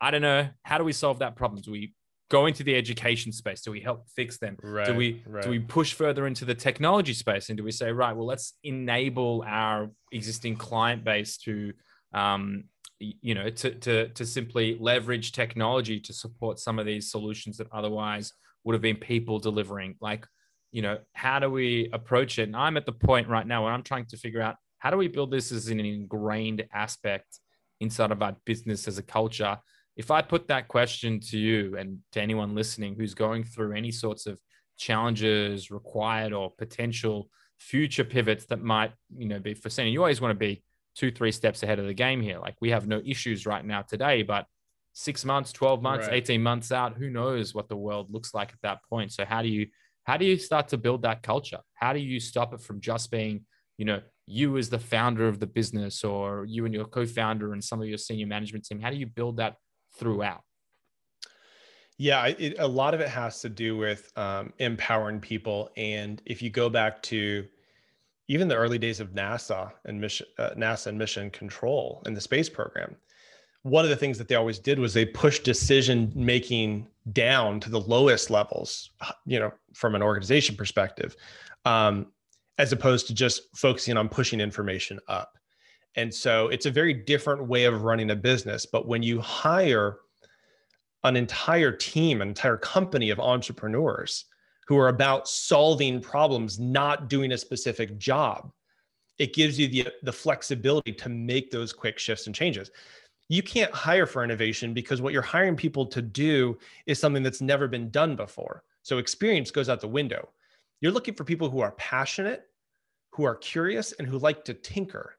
I 0.00 0.10
don't 0.10 0.22
know. 0.22 0.48
How 0.62 0.78
do 0.78 0.84
we 0.84 0.92
solve 0.92 1.18
that 1.20 1.34
problem? 1.34 1.62
Do 1.62 1.72
we 1.72 1.94
go 2.30 2.46
into 2.46 2.62
the 2.62 2.76
education 2.76 3.32
space? 3.32 3.62
Do 3.62 3.72
we 3.72 3.80
help 3.80 4.06
fix 4.14 4.38
them? 4.38 4.56
Right, 4.62 4.86
do 4.86 4.94
we 4.94 5.22
right. 5.26 5.42
do 5.42 5.50
we 5.50 5.58
push 5.58 5.94
further 5.94 6.26
into 6.26 6.44
the 6.44 6.54
technology 6.54 7.14
space? 7.14 7.48
And 7.48 7.56
do 7.56 7.64
we 7.64 7.72
say, 7.72 7.90
right, 7.90 8.14
well, 8.14 8.26
let's 8.26 8.54
enable 8.62 9.44
our 9.46 9.90
existing 10.12 10.56
client 10.56 11.04
base 11.04 11.38
to 11.38 11.72
um, 12.12 12.64
you 13.00 13.34
know, 13.34 13.48
to, 13.48 13.70
to, 13.70 14.08
to 14.08 14.26
simply 14.26 14.76
leverage 14.80 15.32
technology 15.32 16.00
to 16.00 16.12
support 16.12 16.58
some 16.58 16.78
of 16.78 16.86
these 16.86 17.10
solutions 17.10 17.56
that 17.58 17.68
otherwise 17.72 18.32
would 18.64 18.72
have 18.72 18.82
been 18.82 18.96
people 18.96 19.38
delivering. 19.38 19.94
Like, 20.00 20.26
you 20.72 20.82
know, 20.82 20.98
how 21.12 21.38
do 21.38 21.50
we 21.50 21.88
approach 21.92 22.38
it? 22.38 22.44
And 22.44 22.56
I'm 22.56 22.76
at 22.76 22.86
the 22.86 22.92
point 22.92 23.28
right 23.28 23.46
now 23.46 23.64
where 23.64 23.72
I'm 23.72 23.82
trying 23.82 24.06
to 24.06 24.16
figure 24.16 24.42
out 24.42 24.56
how 24.78 24.90
do 24.90 24.96
we 24.96 25.08
build 25.08 25.30
this 25.30 25.50
as 25.50 25.68
an 25.68 25.80
ingrained 25.80 26.64
aspect 26.72 27.40
inside 27.80 28.10
of 28.10 28.22
our 28.22 28.36
business 28.44 28.86
as 28.86 28.98
a 28.98 29.02
culture. 29.02 29.58
If 29.96 30.10
I 30.10 30.22
put 30.22 30.48
that 30.48 30.68
question 30.68 31.20
to 31.20 31.38
you 31.38 31.76
and 31.76 31.98
to 32.12 32.20
anyone 32.20 32.54
listening 32.54 32.94
who's 32.94 33.14
going 33.14 33.44
through 33.44 33.72
any 33.72 33.90
sorts 33.90 34.26
of 34.26 34.40
challenges 34.76 35.70
required 35.70 36.32
or 36.32 36.52
potential 36.56 37.28
future 37.58 38.04
pivots 38.04 38.46
that 38.46 38.62
might, 38.62 38.92
you 39.16 39.28
know, 39.28 39.40
be 39.40 39.54
foreseen, 39.54 39.92
you 39.92 40.00
always 40.00 40.20
want 40.20 40.30
to 40.30 40.38
be 40.38 40.62
two, 40.94 41.10
three 41.10 41.32
steps 41.32 41.62
ahead 41.62 41.78
of 41.78 41.86
the 41.86 41.94
game 41.94 42.20
here. 42.20 42.38
Like 42.38 42.56
we 42.60 42.70
have 42.70 42.86
no 42.86 43.00
issues 43.04 43.46
right 43.46 43.64
now 43.64 43.82
today, 43.82 44.22
but 44.22 44.46
six 44.92 45.24
months, 45.24 45.52
12 45.52 45.82
months, 45.82 46.06
right. 46.06 46.16
18 46.16 46.42
months 46.42 46.72
out, 46.72 46.96
who 46.96 47.10
knows 47.10 47.54
what 47.54 47.68
the 47.68 47.76
world 47.76 48.12
looks 48.12 48.34
like 48.34 48.50
at 48.52 48.60
that 48.62 48.78
point. 48.88 49.12
So 49.12 49.24
how 49.24 49.42
do 49.42 49.48
you 49.48 49.66
how 50.08 50.16
do 50.16 50.24
you 50.24 50.38
start 50.38 50.68
to 50.68 50.78
build 50.78 51.02
that 51.02 51.22
culture? 51.22 51.58
How 51.74 51.92
do 51.92 51.98
you 51.98 52.18
stop 52.18 52.54
it 52.54 52.62
from 52.62 52.80
just 52.80 53.10
being, 53.10 53.44
you 53.76 53.84
know, 53.84 54.00
you 54.24 54.56
as 54.56 54.70
the 54.70 54.78
founder 54.78 55.28
of 55.28 55.38
the 55.38 55.46
business 55.46 56.02
or 56.02 56.46
you 56.46 56.64
and 56.64 56.72
your 56.72 56.86
co-founder 56.86 57.52
and 57.52 57.62
some 57.62 57.82
of 57.82 57.88
your 57.88 57.98
senior 57.98 58.26
management 58.26 58.64
team? 58.64 58.80
How 58.80 58.88
do 58.88 58.96
you 58.96 59.04
build 59.04 59.36
that 59.36 59.56
throughout? 59.98 60.40
Yeah, 61.98 62.24
it, 62.24 62.54
a 62.58 62.66
lot 62.66 62.94
of 62.94 63.00
it 63.00 63.08
has 63.10 63.42
to 63.42 63.50
do 63.50 63.76
with 63.76 64.10
um, 64.16 64.54
empowering 64.60 65.20
people. 65.20 65.68
And 65.76 66.22
if 66.24 66.40
you 66.40 66.48
go 66.48 66.70
back 66.70 67.02
to 67.02 67.46
even 68.28 68.48
the 68.48 68.56
early 68.56 68.78
days 68.78 69.00
of 69.00 69.10
NASA 69.10 69.72
and 69.84 70.00
mission, 70.00 70.26
uh, 70.38 70.52
NASA 70.56 70.86
and 70.86 70.96
mission 70.96 71.28
control 71.28 72.02
and 72.06 72.16
the 72.16 72.22
space 72.22 72.48
program, 72.48 72.96
one 73.62 73.84
of 73.84 73.90
the 73.90 73.96
things 73.96 74.16
that 74.16 74.28
they 74.28 74.36
always 74.36 74.58
did 74.58 74.78
was 74.78 74.94
they 74.94 75.04
pushed 75.04 75.44
decision 75.44 76.10
making 76.14 76.86
down 77.12 77.60
to 77.60 77.70
the 77.70 77.80
lowest 77.80 78.30
levels 78.30 78.90
you 79.26 79.38
know 79.38 79.50
from 79.78 79.94
an 79.94 80.02
organization 80.02 80.56
perspective 80.56 81.16
um, 81.64 82.06
as 82.58 82.72
opposed 82.72 83.06
to 83.06 83.14
just 83.14 83.42
focusing 83.56 83.96
on 83.96 84.08
pushing 84.08 84.40
information 84.40 84.98
up 85.08 85.38
and 85.94 86.12
so 86.12 86.48
it's 86.48 86.66
a 86.66 86.70
very 86.70 86.92
different 86.92 87.46
way 87.46 87.64
of 87.64 87.82
running 87.82 88.10
a 88.10 88.16
business 88.16 88.66
but 88.66 88.88
when 88.88 89.02
you 89.02 89.20
hire 89.20 89.98
an 91.04 91.16
entire 91.16 91.70
team 91.70 92.20
an 92.20 92.28
entire 92.28 92.56
company 92.56 93.10
of 93.10 93.20
entrepreneurs 93.20 94.24
who 94.66 94.76
are 94.76 94.88
about 94.88 95.28
solving 95.28 96.00
problems 96.00 96.58
not 96.58 97.08
doing 97.08 97.32
a 97.32 97.38
specific 97.38 97.96
job 97.98 98.50
it 99.18 99.34
gives 99.34 99.58
you 99.58 99.68
the, 99.68 99.88
the 100.02 100.12
flexibility 100.12 100.92
to 100.92 101.08
make 101.08 101.50
those 101.52 101.72
quick 101.72 101.98
shifts 101.98 102.26
and 102.26 102.34
changes 102.34 102.72
you 103.28 103.42
can't 103.42 103.72
hire 103.72 104.06
for 104.06 104.24
innovation 104.24 104.72
because 104.72 105.00
what 105.00 105.12
you're 105.12 105.22
hiring 105.22 105.56
people 105.56 105.86
to 105.86 106.02
do 106.02 106.58
is 106.86 106.98
something 106.98 107.22
that's 107.22 107.42
never 107.42 107.68
been 107.68 107.90
done 107.90 108.16
before. 108.16 108.64
So 108.88 108.96
experience 108.96 109.50
goes 109.50 109.68
out 109.68 109.82
the 109.82 109.86
window. 109.86 110.30
You're 110.80 110.92
looking 110.92 111.12
for 111.12 111.22
people 111.22 111.50
who 111.50 111.60
are 111.60 111.72
passionate, 111.72 112.44
who 113.10 113.24
are 113.24 113.34
curious, 113.34 113.92
and 113.92 114.08
who 114.08 114.18
like 114.18 114.46
to 114.46 114.54
tinker. 114.54 115.16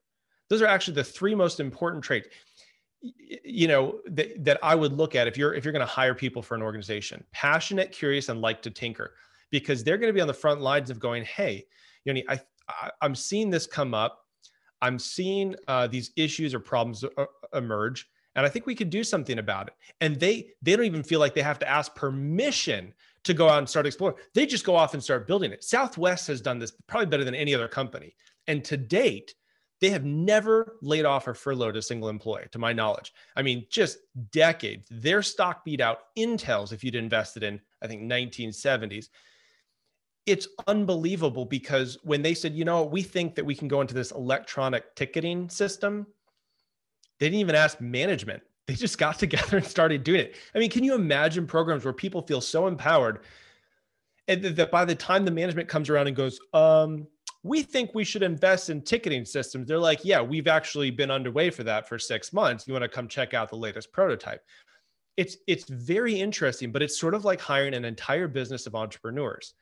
Those 0.49 0.63
are 0.63 0.65
actually 0.65 0.95
the 0.95 1.03
three 1.03 1.36
most 1.36 1.60
important 1.60 2.03
traits 2.03 2.29
you 3.45 3.65
know 3.65 3.99
that, 4.08 4.43
that 4.43 4.58
i 4.62 4.75
would 4.75 4.91
look 4.91 5.15
at 5.15 5.25
if 5.25 5.38
you're 5.38 5.53
if 5.53 5.63
you're 5.63 5.71
going 5.71 5.79
to 5.79 5.86
hire 5.86 6.13
people 6.13 6.41
for 6.41 6.53
an 6.55 6.62
organization 6.62 7.23
passionate 7.32 7.93
curious 7.93 8.27
and 8.27 8.41
like 8.41 8.62
to 8.62 8.69
tinker 8.69 9.13
because 9.51 9.86
they're 9.86 9.97
going 9.97 10.10
to 10.10 10.13
be 10.13 10.19
on 10.19 10.27
the 10.27 10.34
front 10.34 10.60
lines 10.60 10.89
of 10.89 10.99
going 10.99 11.23
hey 11.23 11.65
you 12.03 12.13
know 12.13 12.19
i, 12.27 12.38
I 12.67 12.91
i'm 13.01 13.15
seeing 13.15 13.49
this 13.49 13.65
come 13.65 13.93
up 13.93 14.25
i'm 14.82 14.99
seeing 14.99 15.55
uh, 15.69 15.88
these 15.88 16.12
issues 16.17 16.53
or 16.53 16.60
problems 16.60 17.05
uh, 17.05 17.25
emerge 17.53 18.10
and 18.36 18.45
i 18.45 18.49
think 18.49 18.65
we 18.65 18.75
could 18.75 18.89
do 18.89 19.05
something 19.05 19.39
about 19.39 19.67
it 19.67 19.75
and 20.01 20.19
they 20.19 20.49
they 20.62 20.75
don't 20.75 20.84
even 20.84 21.03
feel 21.03 21.21
like 21.21 21.34
they 21.34 21.41
have 21.41 21.60
to 21.60 21.69
ask 21.69 21.95
permission 21.95 22.93
to 23.23 23.34
go 23.34 23.49
out 23.49 23.60
and 23.60 23.69
start 23.69 23.86
exploring 23.86 24.17
they 24.34 24.45
just 24.45 24.65
go 24.65 24.75
off 24.75 24.93
and 24.93 25.03
start 25.03 25.27
building 25.27 25.51
it 25.51 25.63
southwest 25.63 26.27
has 26.27 26.41
done 26.41 26.60
this 26.60 26.73
probably 26.88 27.05
better 27.05 27.23
than 27.23 27.36
any 27.36 27.53
other 27.53 27.67
company 27.67 28.15
and 28.47 28.63
to 28.63 28.77
date 28.77 29.34
they 29.82 29.89
have 29.89 30.03
never 30.03 30.77
laid 30.82 31.05
off 31.05 31.27
or 31.27 31.34
furloughed 31.34 31.77
a 31.77 31.82
single 31.82 32.10
employee, 32.10 32.47
to 32.51 32.60
my 32.60 32.73
knowledge. 32.73 33.13
I 33.36 33.41
mean, 33.41 33.65
just 33.69 33.99
decades. 34.32 34.88
Their 34.91 35.21
stock 35.21 35.63
beat 35.63 35.82
out 35.82 35.99
Intel's 36.17 36.73
if 36.73 36.84
you'd 36.84 36.95
invested 36.95 37.43
in, 37.43 37.62
I 37.82 37.88
think, 37.88 38.01
1970s. 38.03 39.08
It's 40.25 40.47
unbelievable 40.67 41.45
because 41.45 41.97
when 42.03 42.21
they 42.21 42.34
said, 42.34 42.53
you 42.53 42.65
know, 42.65 42.84
we 42.84 43.01
think 43.01 43.36
that 43.36 43.45
we 43.45 43.55
can 43.55 43.67
go 43.67 43.82
into 43.82 43.93
this 43.93 44.12
electronic 44.12 44.95
ticketing 44.95 45.49
system, 45.49 46.05
they 47.19 47.27
didn't 47.27 47.39
even 47.39 47.55
ask 47.55 47.79
management. 47.79 48.43
They 48.69 48.75
just 48.75 48.99
got 48.99 49.17
together 49.19 49.58
and 49.58 49.65
started 49.65 50.03
doing 50.03 50.21
it. 50.21 50.36
I 50.53 50.60
mean, 50.60 50.69
can 50.69 50.84
you 50.84 50.93
imagine 50.93 51.47
programs 51.47 51.84
where 51.84 51.93
people 51.93 52.21
feel 52.21 52.39
so 52.39 52.67
empowered 52.67 53.21
and 54.27 54.43
that 54.43 54.69
by 54.69 54.86
the 54.86 54.93
time 54.93 55.25
the 55.25 55.32
management 55.32 55.67
comes 55.67 55.89
around 55.89 56.05
and 56.05 56.15
goes, 56.15 56.39
um, 56.53 57.08
we 57.41 57.63
think 57.63 57.95
we 57.95 58.03
should 58.03 58.21
invest 58.21 58.69
in 58.69 58.84
ticketing 58.84 59.25
systems. 59.25 59.67
They're 59.67 59.79
like, 59.79 60.05
yeah, 60.05 60.21
we've 60.21 60.47
actually 60.47 60.91
been 60.91 61.10
underway 61.10 61.49
for 61.49 61.63
that 61.63 61.89
for 61.89 61.97
six 61.97 62.32
months. 62.32 62.67
You 62.67 62.73
want 62.73 62.84
to 62.84 62.89
come 62.89 63.08
check 63.08 63.34
out 63.34 63.49
the 63.49 63.55
latest 63.55 63.91
prototype? 63.91 64.43
It's 65.17 65.38
it's 65.47 65.67
very 65.67 66.19
interesting, 66.19 66.71
but 66.71 66.84
it's 66.84 66.99
sort 66.99 67.15
of 67.15 67.25
like 67.25 67.41
hiring 67.41 67.73
an 67.73 67.86
entire 67.86 68.27
business 68.27 68.67
of 68.67 68.75
entrepreneurs. 68.75 69.55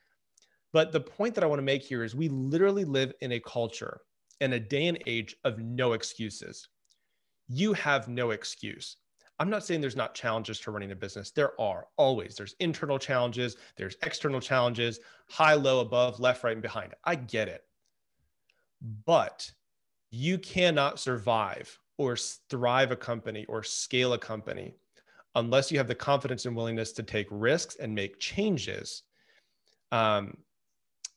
But 0.74 0.92
the 0.92 1.00
point 1.00 1.34
that 1.34 1.44
I 1.44 1.46
want 1.46 1.60
to 1.60 1.64
make 1.64 1.82
here 1.82 2.04
is 2.04 2.14
we 2.14 2.28
literally 2.28 2.84
live 2.84 3.12
in 3.22 3.32
a 3.32 3.40
culture 3.40 4.02
in 4.40 4.52
a 4.52 4.60
day 4.60 4.86
and 4.86 5.02
age 5.06 5.34
of 5.44 5.58
no 5.58 5.94
excuses. 5.94 6.68
You 7.48 7.72
have 7.74 8.08
no 8.08 8.30
excuse. 8.30 8.96
I'm 9.40 9.50
not 9.50 9.64
saying 9.64 9.80
there's 9.80 9.96
not 9.96 10.14
challenges 10.14 10.58
to 10.60 10.70
running 10.70 10.90
a 10.90 10.96
business. 10.96 11.30
There 11.30 11.58
are 11.60 11.86
always. 11.96 12.34
There's 12.34 12.56
internal 12.58 12.98
challenges, 12.98 13.56
there's 13.76 13.96
external 14.02 14.40
challenges, 14.40 15.00
high, 15.28 15.54
low, 15.54 15.80
above, 15.80 16.18
left, 16.18 16.42
right, 16.42 16.52
and 16.52 16.62
behind. 16.62 16.94
I 17.04 17.14
get 17.14 17.48
it 17.48 17.64
but 19.04 19.50
you 20.10 20.38
cannot 20.38 20.98
survive 20.98 21.78
or 21.96 22.16
thrive 22.16 22.90
a 22.90 22.96
company 22.96 23.44
or 23.46 23.62
scale 23.62 24.12
a 24.12 24.18
company 24.18 24.74
unless 25.34 25.70
you 25.70 25.78
have 25.78 25.88
the 25.88 25.94
confidence 25.94 26.46
and 26.46 26.56
willingness 26.56 26.92
to 26.92 27.02
take 27.02 27.26
risks 27.30 27.76
and 27.76 27.94
make 27.94 28.18
changes 28.18 29.02
um, 29.92 30.36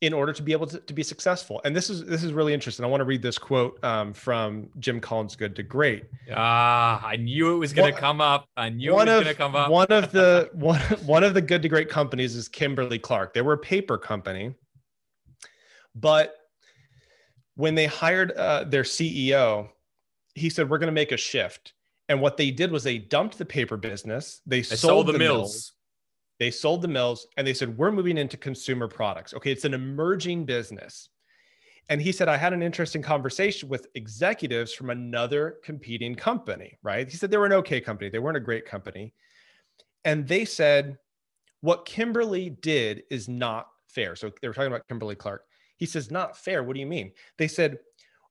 in 0.02 0.14
order 0.14 0.34
to 0.34 0.42
be 0.42 0.52
able 0.52 0.66
to, 0.66 0.80
to, 0.80 0.94
be 0.94 1.04
successful. 1.04 1.62
And 1.64 1.76
this 1.76 1.90
is 1.90 2.04
this 2.06 2.24
is 2.24 2.34
really 2.34 2.54
interesting. 2.54 2.84
I 2.84 2.88
want 2.88 3.02
to 3.02 3.06
read 3.06 3.22
this 3.22 3.38
quote 3.38 3.82
um, 3.84 4.14
from 4.14 4.68
Jim 4.80 5.00
Collins, 5.00 5.36
Good 5.36 5.56
to 5.56 5.64
Great. 5.64 6.06
Ah, 6.36 7.06
I 7.06 7.16
knew 7.18 7.54
it 7.54 7.58
was 7.58 7.72
going 7.72 7.94
to 7.94 8.00
come 8.00 8.20
up. 8.20 8.48
I 8.58 8.70
knew 8.70 8.94
one 8.94 9.08
it 9.08 9.12
was 9.12 9.24
going 9.24 9.36
to 9.36 9.38
come 9.38 9.56
up. 9.56 9.70
one 9.70 9.92
of 9.92 10.12
the 10.12 10.50
one 10.54 10.80
one 11.06 11.24
of 11.24 11.34
the 11.34 11.42
Good 11.42 11.62
to 11.62 11.70
Great 11.70 11.90
companies 11.90 12.36
is 12.36 12.48
Kimberly 12.48 13.00
Clark. 13.00 13.34
They 13.34 13.42
were 13.42 13.54
a 13.54 13.60
paper 13.60 13.98
company, 13.98 14.56
but 15.96 16.36
when 17.56 17.76
they 17.76 17.86
hired 17.86 18.32
uh, 18.32 18.64
their 18.64 18.84
CEO, 18.84 19.70
he 20.34 20.50
said, 20.50 20.70
We're 20.70 20.80
going 20.80 20.88
to 20.88 20.94
make 20.94 21.12
a 21.12 21.18
shift. 21.18 21.74
And 22.10 22.20
what 22.20 22.36
they 22.36 22.52
did 22.52 22.72
was 22.72 22.84
they 22.84 22.98
dumped 22.98 23.38
the 23.38 23.46
paper 23.46 23.78
business, 23.78 24.42
they, 24.46 24.58
they 24.58 24.64
sold, 24.64 24.80
sold, 24.80 25.08
the, 25.08 25.12
the 25.14 25.20
mills. 25.20 25.38
mills. 25.38 25.74
They 26.42 26.50
sold 26.50 26.82
the 26.82 26.88
mills 26.88 27.28
and 27.38 27.46
they 27.46 27.54
said, 27.54 27.78
We're 27.78 27.92
moving 27.92 28.18
into 28.18 28.36
consumer 28.36 28.88
products. 28.88 29.36
Okay, 29.36 29.52
it's 29.52 29.64
an 29.64 29.76
emerging 29.76 30.46
business. 30.46 31.10
And 31.88 32.02
he 32.02 32.12
said, 32.12 32.28
I 32.28 32.36
had 32.36 32.52
an 32.52 32.64
interesting 32.64 33.04
conversation 33.04 33.70
with 33.70 33.86
executives 33.94 34.74
from 34.74 34.90
another 34.90 35.58
competing 35.64 36.16
company, 36.16 36.80
right? 36.82 37.08
He 37.08 37.16
said 37.16 37.30
they 37.30 37.38
were 37.38 37.46
an 37.46 37.54
okay 37.54 37.80
company, 37.80 38.10
they 38.10 38.18
weren't 38.18 38.38
a 38.38 38.40
great 38.40 38.66
company. 38.66 39.14
And 40.04 40.28
they 40.28 40.44
said, 40.44 40.98
What 41.60 41.86
Kimberly 41.86 42.50
did 42.50 43.04
is 43.12 43.30
not 43.30 43.68
fair. 43.88 44.16
So 44.16 44.32
they 44.42 44.48
were 44.48 44.56
talking 44.56 44.72
about 44.72 44.88
Kimberly 44.88 45.14
Clark. 45.14 45.46
He 45.78 45.86
says, 45.86 46.10
Not 46.10 46.36
fair. 46.36 46.64
What 46.64 46.74
do 46.74 46.80
you 46.80 46.88
mean? 46.88 47.12
They 47.38 47.48
said, 47.48 47.78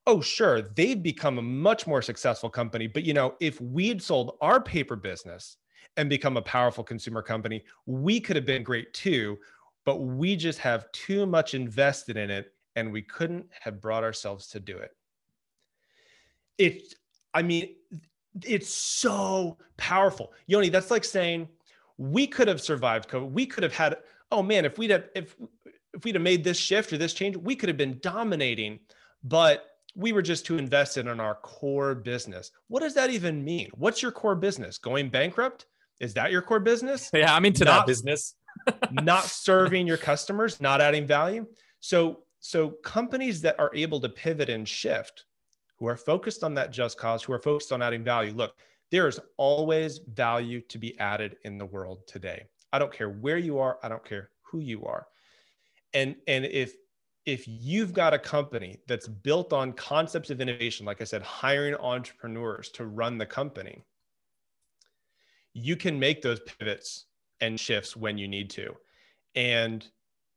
Oh, 0.08 0.20
sure, 0.20 0.62
they've 0.62 1.00
become 1.00 1.38
a 1.38 1.42
much 1.42 1.86
more 1.86 2.02
successful 2.02 2.50
company. 2.50 2.88
But, 2.88 3.04
you 3.04 3.14
know, 3.14 3.36
if 3.38 3.60
we'd 3.60 4.02
sold 4.02 4.36
our 4.40 4.60
paper 4.60 4.96
business 4.96 5.58
and 6.00 6.08
become 6.08 6.38
a 6.38 6.42
powerful 6.42 6.82
consumer 6.82 7.20
company, 7.20 7.62
we 7.84 8.20
could 8.20 8.34
have 8.34 8.46
been 8.46 8.62
great 8.62 8.94
too. 8.94 9.38
But 9.84 9.96
we 9.96 10.34
just 10.34 10.58
have 10.60 10.90
too 10.92 11.26
much 11.26 11.52
invested 11.52 12.16
in 12.16 12.30
it 12.30 12.54
and 12.74 12.90
we 12.90 13.02
couldn't 13.02 13.46
have 13.50 13.82
brought 13.82 14.02
ourselves 14.02 14.46
to 14.48 14.60
do 14.60 14.78
it. 14.78 14.96
It, 16.56 16.94
I 17.34 17.42
mean, 17.42 17.74
it's 18.44 18.72
so 18.72 19.58
powerful. 19.76 20.32
Yoni, 20.46 20.70
that's 20.70 20.90
like 20.90 21.04
saying 21.04 21.48
we 21.98 22.26
could 22.26 22.48
have 22.48 22.62
survived 22.62 23.10
COVID. 23.10 23.30
We 23.30 23.44
could 23.44 23.62
have 23.62 23.74
had, 23.74 23.96
oh 24.32 24.42
man, 24.42 24.64
if 24.64 24.78
we'd 24.78 24.90
have, 24.90 25.04
if 25.14 25.36
if 25.92 26.04
we'd 26.04 26.14
have 26.14 26.22
made 26.22 26.44
this 26.44 26.56
shift 26.56 26.92
or 26.92 26.98
this 26.98 27.12
change, 27.12 27.36
we 27.36 27.56
could 27.56 27.68
have 27.68 27.76
been 27.76 27.98
dominating, 28.00 28.78
but 29.24 29.66
we 29.96 30.12
were 30.12 30.22
just 30.22 30.46
too 30.46 30.56
invested 30.56 31.08
in 31.08 31.18
our 31.20 31.34
core 31.34 31.94
business. 31.96 32.52
What 32.68 32.80
does 32.80 32.94
that 32.94 33.10
even 33.10 33.44
mean? 33.44 33.70
What's 33.74 34.02
your 34.02 34.12
core 34.12 34.36
business? 34.36 34.78
Going 34.78 35.10
bankrupt? 35.10 35.66
Is 36.00 36.14
that 36.14 36.32
your 36.32 36.42
core 36.42 36.60
business? 36.60 37.10
Yeah, 37.14 37.34
I'm 37.34 37.44
into 37.44 37.64
not, 37.64 37.80
that 37.80 37.86
business. 37.86 38.34
not 38.90 39.24
serving 39.24 39.86
your 39.86 39.96
customers, 39.96 40.60
not 40.60 40.80
adding 40.80 41.06
value. 41.06 41.46
So, 41.80 42.24
so 42.40 42.70
companies 42.82 43.40
that 43.42 43.58
are 43.60 43.70
able 43.74 44.00
to 44.00 44.08
pivot 44.08 44.48
and 44.48 44.66
shift, 44.66 45.24
who 45.78 45.86
are 45.86 45.96
focused 45.96 46.42
on 46.42 46.54
that 46.54 46.72
just 46.72 46.98
cause, 46.98 47.22
who 47.22 47.32
are 47.32 47.38
focused 47.38 47.72
on 47.72 47.82
adding 47.82 48.02
value. 48.02 48.32
Look, 48.32 48.54
there 48.90 49.06
is 49.06 49.20
always 49.36 49.98
value 49.98 50.60
to 50.62 50.78
be 50.78 50.98
added 50.98 51.36
in 51.44 51.58
the 51.58 51.66
world 51.66 52.06
today. 52.06 52.44
I 52.72 52.78
don't 52.78 52.92
care 52.92 53.10
where 53.10 53.38
you 53.38 53.58
are. 53.58 53.78
I 53.82 53.88
don't 53.88 54.04
care 54.04 54.30
who 54.42 54.58
you 54.58 54.84
are 54.84 55.06
and 55.94 56.16
and 56.26 56.44
if 56.44 56.74
if 57.26 57.44
you've 57.46 57.92
got 57.92 58.14
a 58.14 58.18
company 58.18 58.78
that's 58.86 59.06
built 59.06 59.52
on 59.52 59.72
concepts 59.72 60.30
of 60.30 60.40
innovation 60.40 60.86
like 60.86 61.00
i 61.00 61.04
said 61.04 61.22
hiring 61.22 61.74
entrepreneurs 61.76 62.70
to 62.70 62.86
run 62.86 63.18
the 63.18 63.26
company 63.26 63.84
you 65.54 65.76
can 65.76 65.98
make 65.98 66.22
those 66.22 66.40
pivots 66.40 67.06
and 67.40 67.58
shifts 67.58 67.96
when 67.96 68.18
you 68.18 68.28
need 68.28 68.50
to 68.50 68.74
and 69.34 69.88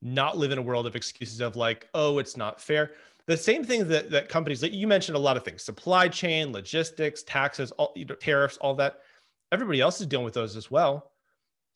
not 0.02 0.38
live 0.38 0.52
in 0.52 0.58
a 0.58 0.62
world 0.62 0.86
of 0.86 0.96
excuses 0.96 1.40
of 1.40 1.56
like 1.56 1.88
oh 1.94 2.20
it's 2.20 2.38
not 2.38 2.62
fair 2.62 2.92
the 3.26 3.38
same 3.38 3.64
things 3.64 3.88
that, 3.88 4.10
that 4.12 4.28
companies 4.28 4.60
that 4.60 4.74
you 4.74 4.86
mentioned 4.86 5.16
a 5.16 5.20
lot 5.20 5.38
of 5.38 5.44
things 5.44 5.64
supply 5.64 6.08
chain 6.08 6.52
logistics 6.52 7.24
taxes 7.24 7.72
all 7.74 7.94
you 7.96 8.06
know, 8.06 8.16
tariffs 8.16 8.58
all 8.58 8.76
that 8.76 9.00
everybody 9.52 9.82
else 9.82 10.02
is 10.02 10.08
dealing 10.08 10.26
with 10.26 10.34
those 10.34 10.56
as 10.56 10.70
well 10.70 11.12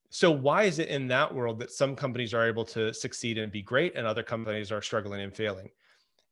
so 0.10 0.32
why 0.32 0.63
is 0.63 0.80
it 0.80 0.88
in 0.88 1.08
that 1.10 1.34
world 1.34 1.60
that 1.60 1.71
some 1.71 1.95
companies 1.95 2.34
are 2.34 2.47
able 2.47 2.63
to 2.65 2.93
succeed 2.93 3.38
and 3.38 3.52
be 3.52 3.62
great 3.62 3.95
and 3.95 4.08
other 4.08 4.23
companies 4.23 4.71
are 4.71 4.82
struggling 4.82 5.21
and 5.21 5.36
failing? 5.36 5.69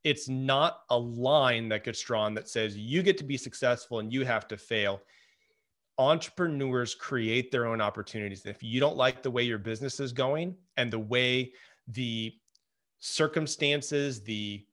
It's 0.04 0.30
not 0.30 0.82
a 0.90 0.98
line 0.98 1.68
that 1.70 1.84
gets 1.84 2.02
drawn 2.02 2.34
that 2.36 2.48
says 2.48 2.78
you 2.78 3.04
get 3.04 3.18
to 3.18 3.24
be 3.24 3.38
successful 3.38 4.00
and 4.00 4.14
you 4.14 4.24
have 4.24 4.48
to 4.50 4.58
fail. 4.58 5.02
Entrepreneurs 5.98 6.94
create 6.94 7.52
their 7.52 7.66
own 7.66 7.80
opportunities. 7.82 8.46
If 8.46 8.62
you 8.62 8.80
don't 8.80 8.98
like 8.98 9.24
the 9.24 9.32
way 9.32 9.44
your 9.44 9.58
business 9.58 10.00
is 10.00 10.12
going 10.12 10.56
and 10.78 10.92
the 10.92 11.00
way 11.00 11.54
the 11.88 12.34
circumstances, 13.00 14.22
the 14.22 14.66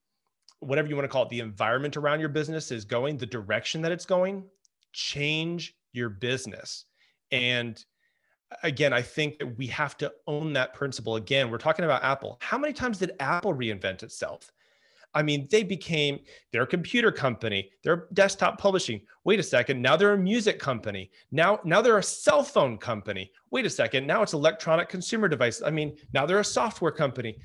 whatever 0.60 0.88
you 0.88 0.96
want 0.96 1.04
to 1.04 1.08
call 1.08 1.24
it, 1.24 1.28
the 1.28 1.40
environment 1.40 1.96
around 1.96 2.20
your 2.20 2.28
business 2.28 2.70
is 2.70 2.84
going, 2.84 3.16
the 3.16 3.26
direction 3.26 3.82
that 3.82 3.92
it's 3.92 4.06
going, 4.06 4.44
change 4.92 5.74
your 5.92 6.08
business. 6.08 6.86
And 7.30 7.84
again, 8.62 8.92
I 8.92 9.02
think 9.02 9.38
that 9.38 9.58
we 9.58 9.66
have 9.68 9.96
to 9.98 10.12
own 10.26 10.52
that 10.52 10.74
principle. 10.74 11.16
Again, 11.16 11.50
we're 11.50 11.58
talking 11.58 11.84
about 11.84 12.04
Apple. 12.04 12.38
How 12.40 12.58
many 12.58 12.72
times 12.72 12.98
did 12.98 13.12
Apple 13.20 13.54
reinvent 13.54 14.02
itself? 14.02 14.52
I 15.14 15.22
mean, 15.22 15.46
they 15.50 15.62
became 15.62 16.20
their 16.52 16.66
computer 16.66 17.12
company, 17.12 17.70
their 17.84 18.06
desktop 18.14 18.58
publishing. 18.58 19.02
Wait 19.24 19.38
a 19.38 19.42
second, 19.42 19.82
now 19.82 19.96
they're 19.96 20.14
a 20.14 20.18
music 20.18 20.58
company. 20.58 21.10
Now, 21.30 21.60
now 21.64 21.82
they're 21.82 21.98
a 21.98 22.02
cell 22.02 22.42
phone 22.42 22.78
company. 22.78 23.30
Wait 23.50 23.66
a 23.66 23.70
second, 23.70 24.06
now 24.06 24.22
it's 24.22 24.32
electronic 24.32 24.88
consumer 24.88 25.28
devices. 25.28 25.62
I 25.62 25.70
mean, 25.70 25.96
now 26.14 26.26
they're 26.26 26.40
a 26.40 26.44
software 26.44 26.92
company. 26.92 27.38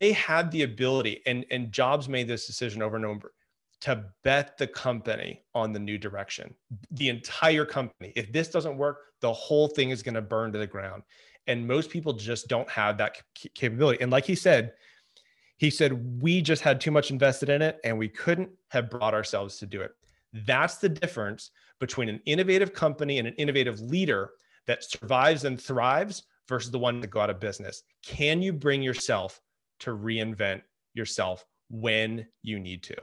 They 0.00 0.12
had 0.12 0.50
the 0.50 0.62
ability, 0.62 1.22
and, 1.26 1.44
and 1.50 1.72
Jobs 1.72 2.08
made 2.08 2.28
this 2.28 2.46
decision 2.46 2.82
over 2.82 2.96
and 2.96 3.04
over 3.04 3.32
to 3.82 4.04
bet 4.22 4.56
the 4.58 4.66
company 4.66 5.42
on 5.54 5.72
the 5.72 5.78
new 5.78 5.98
direction, 5.98 6.54
the 6.92 7.08
entire 7.08 7.64
company. 7.64 8.12
If 8.14 8.32
this 8.32 8.48
doesn't 8.48 8.78
work, 8.78 8.98
the 9.20 9.32
whole 9.32 9.66
thing 9.66 9.90
is 9.90 10.04
going 10.04 10.14
to 10.14 10.22
burn 10.22 10.52
to 10.52 10.58
the 10.58 10.66
ground. 10.68 11.02
And 11.48 11.66
most 11.66 11.90
people 11.90 12.12
just 12.12 12.46
don't 12.46 12.70
have 12.70 12.96
that 12.98 13.20
capability. 13.54 14.00
And 14.00 14.12
like 14.12 14.24
he 14.24 14.36
said, 14.36 14.72
he 15.62 15.70
said, 15.70 16.20
we 16.20 16.42
just 16.42 16.60
had 16.60 16.80
too 16.80 16.90
much 16.90 17.12
invested 17.12 17.48
in 17.48 17.62
it 17.62 17.78
and 17.84 17.96
we 17.96 18.08
couldn't 18.08 18.50
have 18.70 18.90
brought 18.90 19.14
ourselves 19.14 19.58
to 19.58 19.64
do 19.64 19.80
it. 19.80 19.92
That's 20.32 20.78
the 20.78 20.88
difference 20.88 21.52
between 21.78 22.08
an 22.08 22.20
innovative 22.26 22.72
company 22.72 23.20
and 23.20 23.28
an 23.28 23.34
innovative 23.34 23.80
leader 23.80 24.30
that 24.66 24.82
survives 24.82 25.44
and 25.44 25.60
thrives 25.60 26.24
versus 26.48 26.72
the 26.72 26.80
one 26.80 27.00
that 27.00 27.10
go 27.10 27.20
out 27.20 27.30
of 27.30 27.38
business. 27.38 27.84
Can 28.04 28.42
you 28.42 28.52
bring 28.52 28.82
yourself 28.82 29.40
to 29.78 29.90
reinvent 29.90 30.62
yourself 30.94 31.46
when 31.70 32.26
you 32.42 32.58
need 32.58 32.82
to? 32.82 32.96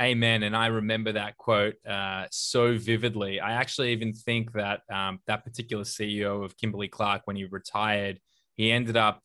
Amen. 0.00 0.44
And 0.44 0.56
I 0.56 0.68
remember 0.68 1.10
that 1.10 1.36
quote 1.38 1.74
uh, 1.84 2.26
so 2.30 2.78
vividly. 2.78 3.40
I 3.40 3.54
actually 3.54 3.90
even 3.90 4.12
think 4.12 4.52
that 4.52 4.82
um, 4.88 5.18
that 5.26 5.42
particular 5.42 5.82
CEO 5.82 6.44
of 6.44 6.56
Kimberly 6.56 6.86
Clark, 6.86 7.22
when 7.24 7.34
he 7.34 7.46
retired, 7.46 8.20
he 8.54 8.70
ended 8.70 8.96
up 8.96 9.20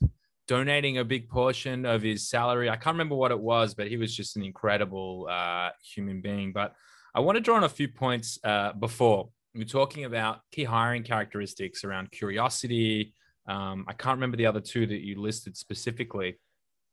donating 0.47 0.99
a 0.99 1.03
big 1.03 1.29
portion 1.29 1.85
of 1.85 2.01
his 2.01 2.29
salary. 2.29 2.69
I 2.69 2.75
can't 2.75 2.93
remember 2.93 3.15
what 3.15 3.31
it 3.31 3.39
was, 3.39 3.73
but 3.73 3.87
he 3.87 3.97
was 3.97 4.15
just 4.15 4.35
an 4.35 4.43
incredible 4.43 5.27
uh, 5.29 5.69
human 5.83 6.21
being. 6.21 6.51
But 6.51 6.73
I 7.13 7.19
want 7.21 7.35
to 7.37 7.41
draw 7.41 7.55
on 7.55 7.63
a 7.63 7.69
few 7.69 7.87
points 7.87 8.39
uh, 8.43 8.73
before. 8.73 9.29
We 9.53 9.61
are 9.61 9.65
talking 9.65 10.03
about 10.05 10.41
key 10.51 10.65
hiring 10.65 11.03
characteristics 11.03 11.83
around 11.83 12.11
curiosity. 12.11 13.13
Um, 13.47 13.85
I 13.87 13.93
can't 13.93 14.17
remember 14.17 14.37
the 14.37 14.45
other 14.45 14.59
two 14.59 14.85
that 14.87 15.05
you 15.05 15.19
listed 15.19 15.55
specifically. 15.55 16.37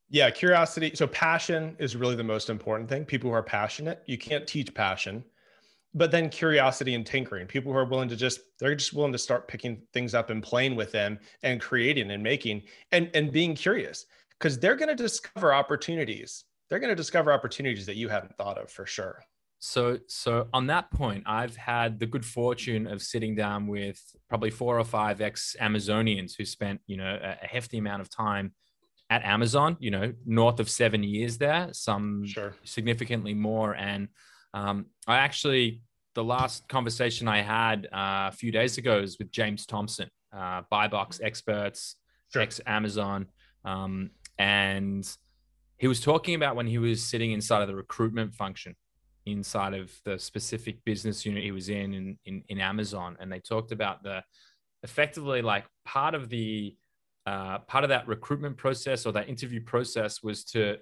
Yeah, 0.09 0.31
curiosity. 0.31 0.93
So 0.95 1.07
passion 1.07 1.75
is 1.79 1.97
really 1.97 2.17
the 2.17 2.23
most 2.23 2.51
important 2.51 2.89
thing. 2.89 3.05
People 3.05 3.31
who 3.31 3.35
are 3.35 3.43
passionate, 3.43 4.03
you 4.07 4.19
can't 4.19 4.47
teach 4.47 4.73
passion. 4.75 5.25
But 5.95 6.11
then 6.11 6.31
curiosity 6.31 6.95
and 6.95 7.05
tinkering, 7.05 7.47
people 7.47 7.71
who 7.73 7.79
are 7.79 7.85
willing 7.85 8.09
to 8.09 8.17
just 8.17 8.41
they're 8.59 8.75
just 8.75 8.95
willing 8.95 9.13
to 9.13 9.19
start 9.19 9.49
picking 9.49 9.83
things 9.93 10.15
up 10.15 10.31
and 10.31 10.43
playing 10.43 10.75
with 10.75 10.91
them 10.91 11.19
and 11.43 11.61
creating 11.61 12.11
and 12.11 12.23
making 12.23 12.63
and 12.93 13.11
and 13.15 13.31
being 13.31 13.55
curious 13.55 14.07
because 14.39 14.59
they're 14.59 14.77
going 14.77 14.89
to 14.89 14.95
discover 14.95 15.53
opportunities. 15.53 16.45
They're 16.69 16.79
going 16.79 16.91
to 16.91 16.97
discover 16.97 17.33
opportunities 17.33 17.87
that 17.87 17.97
you 17.97 18.09
haven't 18.09 18.37
thought 18.37 18.59
of 18.59 18.71
for 18.71 18.87
sure. 18.87 19.23
So, 19.65 20.01
so 20.09 20.49
on 20.53 20.67
that 20.67 20.91
point, 20.91 21.23
I've 21.25 21.55
had 21.55 22.01
the 22.01 22.07
good 22.07 22.25
fortune 22.27 22.89
of 22.89 23.01
sitting 23.01 23.37
down 23.37 23.69
with 23.69 24.01
probably 24.29 24.51
four 24.51 24.77
or 24.77 24.85
five 24.85 25.21
ex 25.21 25.55
Amazonians 25.61 26.33
who 26.37 26.45
spent, 26.45 26.81
you 26.89 26.97
know, 26.97 27.17
a 27.23 27.47
hefty 27.47 27.79
amount 27.79 28.03
of 28.03 28.11
time 28.11 28.55
at 29.09 29.25
Amazon, 29.25 29.77
you 29.79 29.93
know, 29.93 30.15
north 30.27 30.59
of 30.59 30.69
seven 30.69 31.05
years 31.05 31.39
there, 31.39 31.69
some 31.71 32.27
sure. 32.27 32.57
significantly 32.65 33.35
more. 33.35 33.77
And 33.77 34.09
um, 34.55 34.87
I 35.07 35.17
actually, 35.17 35.81
the 36.15 36.25
last 36.25 36.69
conversation 36.69 37.29
I 37.29 37.43
had 37.43 37.87
uh, 37.87 38.29
a 38.29 38.33
few 38.33 38.53
days 38.53 38.79
ago 38.79 39.01
was 39.01 39.19
with 39.19 39.31
James 39.31 39.67
Thompson, 39.67 40.09
uh, 40.33 40.63
buy 40.71 40.89
box 40.89 41.21
experts, 41.23 41.97
sure. 42.33 42.43
ex 42.43 42.61
Amazon. 42.67 43.27
Um, 43.65 44.11
and 44.39 45.09
he 45.79 45.89
was 45.89 46.01
talking 46.01 46.35
about 46.35 46.57
when 46.57 46.67
he 46.67 46.79
was 46.79 47.03
sitting 47.03 47.33
inside 47.33 47.63
of 47.63 47.69
the 47.69 47.77
recruitment 47.77 48.35
function 48.35 48.75
inside 49.25 49.73
of 49.75 49.93
the 50.05 50.19
specific 50.19 50.85
business 50.85 51.25
unit 51.25 51.43
he 51.45 51.53
was 51.53 51.69
in, 51.69 51.95
in 51.95 52.19
in, 52.25 52.43
in 52.49 52.61
Amazon. 52.61 53.17
And 53.21 53.31
they 53.31 53.41
talked 53.41 53.73
about 53.73 54.03
the 54.03 54.23
effectively 54.83 55.43
like 55.43 55.65
part 55.85 56.15
of 56.15 56.29
the 56.29 56.77
uh, 57.27 57.59
part 57.61 57.85
of 57.85 57.91
that 57.91 58.07
recruitment 58.09 58.57
process 58.57 59.07
or 59.07 59.13
that 59.13 59.29
interview 59.29 59.63
process 59.63 60.23
was 60.23 60.45
to 60.45 60.77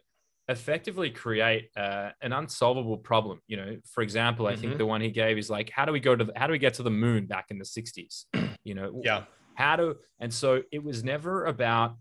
effectively 0.50 1.10
create 1.10 1.70
uh, 1.76 2.10
an 2.20 2.32
unsolvable 2.32 2.98
problem. 2.98 3.40
You 3.46 3.56
know, 3.56 3.76
for 3.86 4.02
example, 4.02 4.46
I 4.46 4.52
mm-hmm. 4.52 4.60
think 4.60 4.78
the 4.78 4.86
one 4.86 5.00
he 5.00 5.10
gave 5.10 5.38
is 5.38 5.48
like, 5.48 5.70
how 5.70 5.84
do 5.84 5.92
we 5.92 6.00
go 6.00 6.14
to 6.14 6.24
the, 6.24 6.32
how 6.36 6.46
do 6.46 6.52
we 6.52 6.58
get 6.58 6.74
to 6.74 6.82
the 6.82 6.90
moon 6.90 7.26
back 7.26 7.46
in 7.50 7.58
the 7.58 7.64
'60s? 7.64 8.24
You 8.62 8.74
know, 8.74 9.00
yeah. 9.02 9.24
How 9.54 9.76
do 9.76 9.96
and 10.20 10.32
so 10.32 10.60
it 10.70 10.84
was 10.84 11.02
never 11.02 11.46
about 11.46 11.96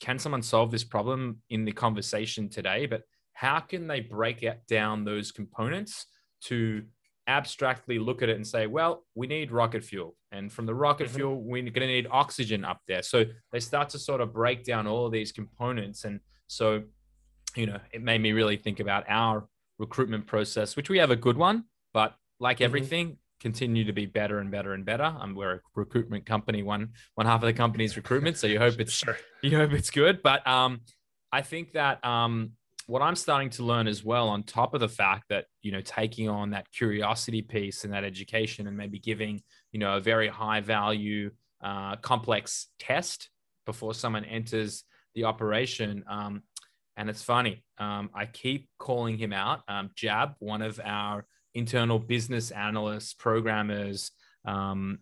can 0.00 0.16
someone 0.16 0.42
solve 0.42 0.70
this 0.70 0.84
problem 0.84 1.38
in 1.50 1.64
the 1.64 1.72
conversation 1.72 2.48
today, 2.48 2.86
but 2.86 3.02
how 3.32 3.58
can 3.58 3.88
they 3.88 3.98
break 3.98 4.44
it 4.44 4.62
down 4.68 5.04
those 5.04 5.32
components 5.32 6.06
to 6.42 6.84
abstractly 7.26 7.98
look 7.98 8.22
at 8.22 8.28
it 8.28 8.36
and 8.36 8.46
say, 8.46 8.66
well, 8.66 9.04
we 9.14 9.26
need 9.26 9.50
rocket 9.50 9.82
fuel. 9.82 10.14
And 10.30 10.52
from 10.52 10.66
the 10.66 10.74
rocket 10.74 11.08
mm-hmm. 11.08 11.16
fuel, 11.16 11.42
we're 11.42 11.62
going 11.62 11.74
to 11.74 11.86
need 11.86 12.06
oxygen 12.10 12.64
up 12.64 12.80
there. 12.86 13.02
So 13.02 13.24
they 13.52 13.60
start 13.60 13.88
to 13.90 13.98
sort 13.98 14.20
of 14.20 14.32
break 14.32 14.64
down 14.64 14.86
all 14.86 15.06
of 15.06 15.12
these 15.12 15.32
components. 15.32 16.04
And 16.04 16.20
so, 16.46 16.82
you 17.56 17.66
know, 17.66 17.78
it 17.92 18.02
made 18.02 18.20
me 18.20 18.32
really 18.32 18.56
think 18.56 18.80
about 18.80 19.04
our 19.08 19.46
recruitment 19.78 20.26
process, 20.26 20.76
which 20.76 20.88
we 20.88 20.98
have 20.98 21.10
a 21.10 21.16
good 21.16 21.36
one, 21.36 21.64
but 21.92 22.14
like 22.40 22.58
mm-hmm. 22.58 22.64
everything, 22.64 23.18
continue 23.40 23.84
to 23.84 23.92
be 23.92 24.06
better 24.06 24.38
and 24.38 24.50
better 24.50 24.72
and 24.72 24.84
better. 24.84 25.04
Um, 25.04 25.34
we're 25.34 25.54
a 25.54 25.60
recruitment 25.74 26.24
company. 26.24 26.62
One 26.62 26.90
one 27.14 27.26
half 27.26 27.42
of 27.42 27.46
the 27.46 27.52
company 27.52 27.84
is 27.84 27.96
recruitment, 27.96 28.38
so 28.38 28.46
you 28.46 28.58
hope 28.58 28.80
it's 28.80 28.92
sure. 28.92 29.18
you 29.42 29.56
hope 29.56 29.72
it's 29.72 29.90
good. 29.90 30.22
But 30.22 30.46
um, 30.46 30.80
I 31.30 31.42
think 31.42 31.72
that 31.72 32.04
um, 32.04 32.52
what 32.86 33.02
I'm 33.02 33.16
starting 33.16 33.50
to 33.50 33.64
learn 33.64 33.86
as 33.86 34.04
well, 34.04 34.28
on 34.28 34.42
top 34.42 34.74
of 34.74 34.80
the 34.80 34.88
fact 34.88 35.24
that, 35.30 35.46
you 35.62 35.72
know, 35.72 35.80
taking 35.80 36.28
on 36.28 36.50
that 36.50 36.70
curiosity 36.70 37.42
piece 37.42 37.84
and 37.84 37.92
that 37.92 38.04
education 38.04 38.66
and 38.66 38.76
maybe 38.76 38.98
giving, 38.98 39.42
you 39.72 39.80
know, 39.80 39.96
a 39.96 40.00
very 40.00 40.28
high 40.28 40.60
value, 40.60 41.30
uh, 41.62 41.96
complex 41.96 42.68
test 42.78 43.30
before 43.66 43.94
someone 43.94 44.24
enters 44.24 44.84
the 45.14 45.24
operation. 45.24 46.04
Um, 46.08 46.42
and 46.96 47.10
it's 47.10 47.22
funny, 47.22 47.64
um, 47.78 48.10
I 48.14 48.26
keep 48.26 48.68
calling 48.78 49.18
him 49.18 49.32
out. 49.32 49.62
Um, 49.68 49.90
Jab, 49.94 50.34
one 50.38 50.62
of 50.62 50.80
our 50.84 51.26
internal 51.54 51.98
business 51.98 52.50
analysts, 52.50 53.14
programmers, 53.14 54.10
um, 54.44 54.98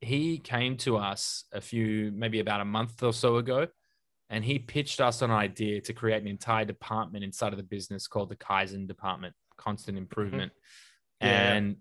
he 0.00 0.38
came 0.38 0.76
to 0.78 0.96
us 0.96 1.44
a 1.52 1.60
few, 1.60 2.10
maybe 2.14 2.40
about 2.40 2.60
a 2.60 2.64
month 2.64 3.02
or 3.02 3.12
so 3.12 3.36
ago 3.36 3.68
and 4.32 4.42
he 4.42 4.58
pitched 4.58 4.98
us 5.02 5.20
an 5.20 5.30
idea 5.30 5.78
to 5.82 5.92
create 5.92 6.22
an 6.22 6.26
entire 6.26 6.64
department 6.64 7.22
inside 7.22 7.52
of 7.52 7.58
the 7.58 7.62
business 7.62 8.06
called 8.06 8.30
the 8.30 8.36
Kaizen 8.36 8.88
department, 8.88 9.34
constant 9.58 9.94
mm-hmm. 9.94 10.04
improvement. 10.04 10.52
Mm-hmm. 10.52 11.26
Yeah. 11.26 11.52
And 11.52 11.76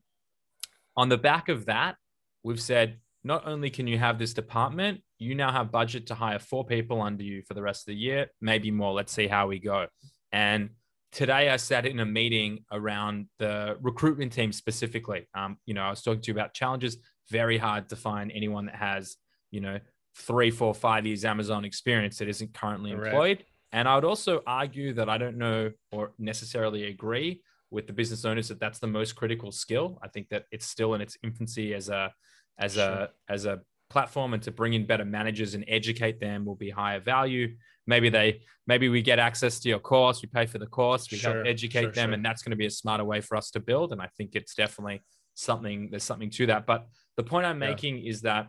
on 0.97 1.07
the 1.07 1.17
back 1.17 1.47
of 1.47 1.67
that, 1.67 1.95
we've 2.43 2.61
said 2.61 2.97
not 3.23 3.47
only 3.47 3.69
can 3.69 3.87
you 3.87 3.97
have 3.97 4.17
this 4.17 4.33
department, 4.33 5.01
you 5.19 5.35
now 5.35 5.51
have 5.51 5.71
budget 5.71 6.07
to 6.07 6.15
hire 6.15 6.39
four 6.39 6.65
people 6.65 7.01
under 7.01 7.23
you 7.23 7.43
for 7.47 7.53
the 7.53 7.61
rest 7.61 7.83
of 7.83 7.87
the 7.87 7.95
year, 7.95 8.27
maybe 8.41 8.71
more. 8.71 8.93
Let's 8.93 9.13
see 9.13 9.27
how 9.27 9.47
we 9.47 9.59
go. 9.59 9.87
And 10.31 10.71
today 11.11 11.49
I 11.49 11.57
sat 11.57 11.85
in 11.85 11.99
a 11.99 12.05
meeting 12.05 12.65
around 12.71 13.27
the 13.37 13.77
recruitment 13.81 14.33
team 14.33 14.51
specifically. 14.51 15.27
Um, 15.35 15.57
you 15.65 15.73
know, 15.73 15.83
I 15.83 15.89
was 15.89 16.01
talking 16.01 16.21
to 16.21 16.27
you 16.31 16.33
about 16.33 16.53
challenges. 16.53 16.97
Very 17.29 17.57
hard 17.57 17.89
to 17.89 17.95
find 17.95 18.31
anyone 18.33 18.65
that 18.65 18.75
has, 18.75 19.17
you 19.51 19.61
know, 19.61 19.79
three, 20.17 20.51
four, 20.51 20.73
five 20.73 21.05
years 21.05 21.23
Amazon 21.23 21.63
experience 21.63 22.17
that 22.17 22.27
isn't 22.27 22.53
currently 22.53 22.91
Correct. 22.91 23.07
employed. 23.07 23.43
And 23.71 23.87
I 23.87 23.95
would 23.95 24.03
also 24.03 24.41
argue 24.45 24.93
that 24.93 25.09
I 25.09 25.17
don't 25.17 25.37
know 25.37 25.71
or 25.91 26.11
necessarily 26.17 26.87
agree 26.87 27.41
with 27.69 27.87
the 27.87 27.93
business 27.93 28.25
owners 28.25 28.49
that 28.49 28.59
that's 28.59 28.79
the 28.79 28.87
most 28.87 29.15
critical 29.15 29.51
skill. 29.51 29.97
I 30.01 30.09
think 30.09 30.27
that 30.29 30.45
it's 30.51 30.65
still 30.65 30.93
in 30.93 31.01
its 31.01 31.17
infancy 31.23 31.73
as 31.73 31.87
a 31.87 32.11
as 32.59 32.73
sure. 32.73 32.83
a 32.83 33.09
as 33.29 33.45
a 33.45 33.61
platform 33.89 34.33
and 34.33 34.41
to 34.41 34.51
bring 34.51 34.73
in 34.73 34.85
better 34.85 35.03
managers 35.03 35.53
and 35.53 35.65
educate 35.67 36.19
them 36.19 36.45
will 36.45 36.55
be 36.55 36.69
higher 36.69 36.99
value. 36.99 37.55
Maybe 37.87 38.09
they 38.09 38.41
maybe 38.65 38.89
we 38.89 39.01
get 39.01 39.19
access 39.19 39.59
to 39.59 39.69
your 39.69 39.79
course, 39.79 40.21
we 40.21 40.29
pay 40.29 40.45
for 40.45 40.59
the 40.59 40.67
course, 40.67 41.11
we 41.11 41.17
sure. 41.17 41.33
help 41.33 41.47
educate 41.47 41.81
sure, 41.81 41.91
them, 41.91 42.13
and 42.13 42.23
that's 42.23 42.41
going 42.41 42.51
to 42.51 42.57
be 42.57 42.67
a 42.67 42.71
smarter 42.71 43.03
way 43.03 43.21
for 43.21 43.35
us 43.35 43.51
to 43.51 43.59
build. 43.59 43.91
And 43.91 44.01
I 44.01 44.07
think 44.17 44.31
it's 44.33 44.55
definitely 44.55 45.01
something 45.35 45.89
there's 45.91 46.03
something 46.03 46.29
to 46.31 46.45
that. 46.47 46.65
But 46.65 46.87
the 47.17 47.23
point 47.23 47.45
I'm 47.45 47.59
making 47.59 47.97
yeah. 47.97 48.09
is 48.09 48.21
that 48.21 48.47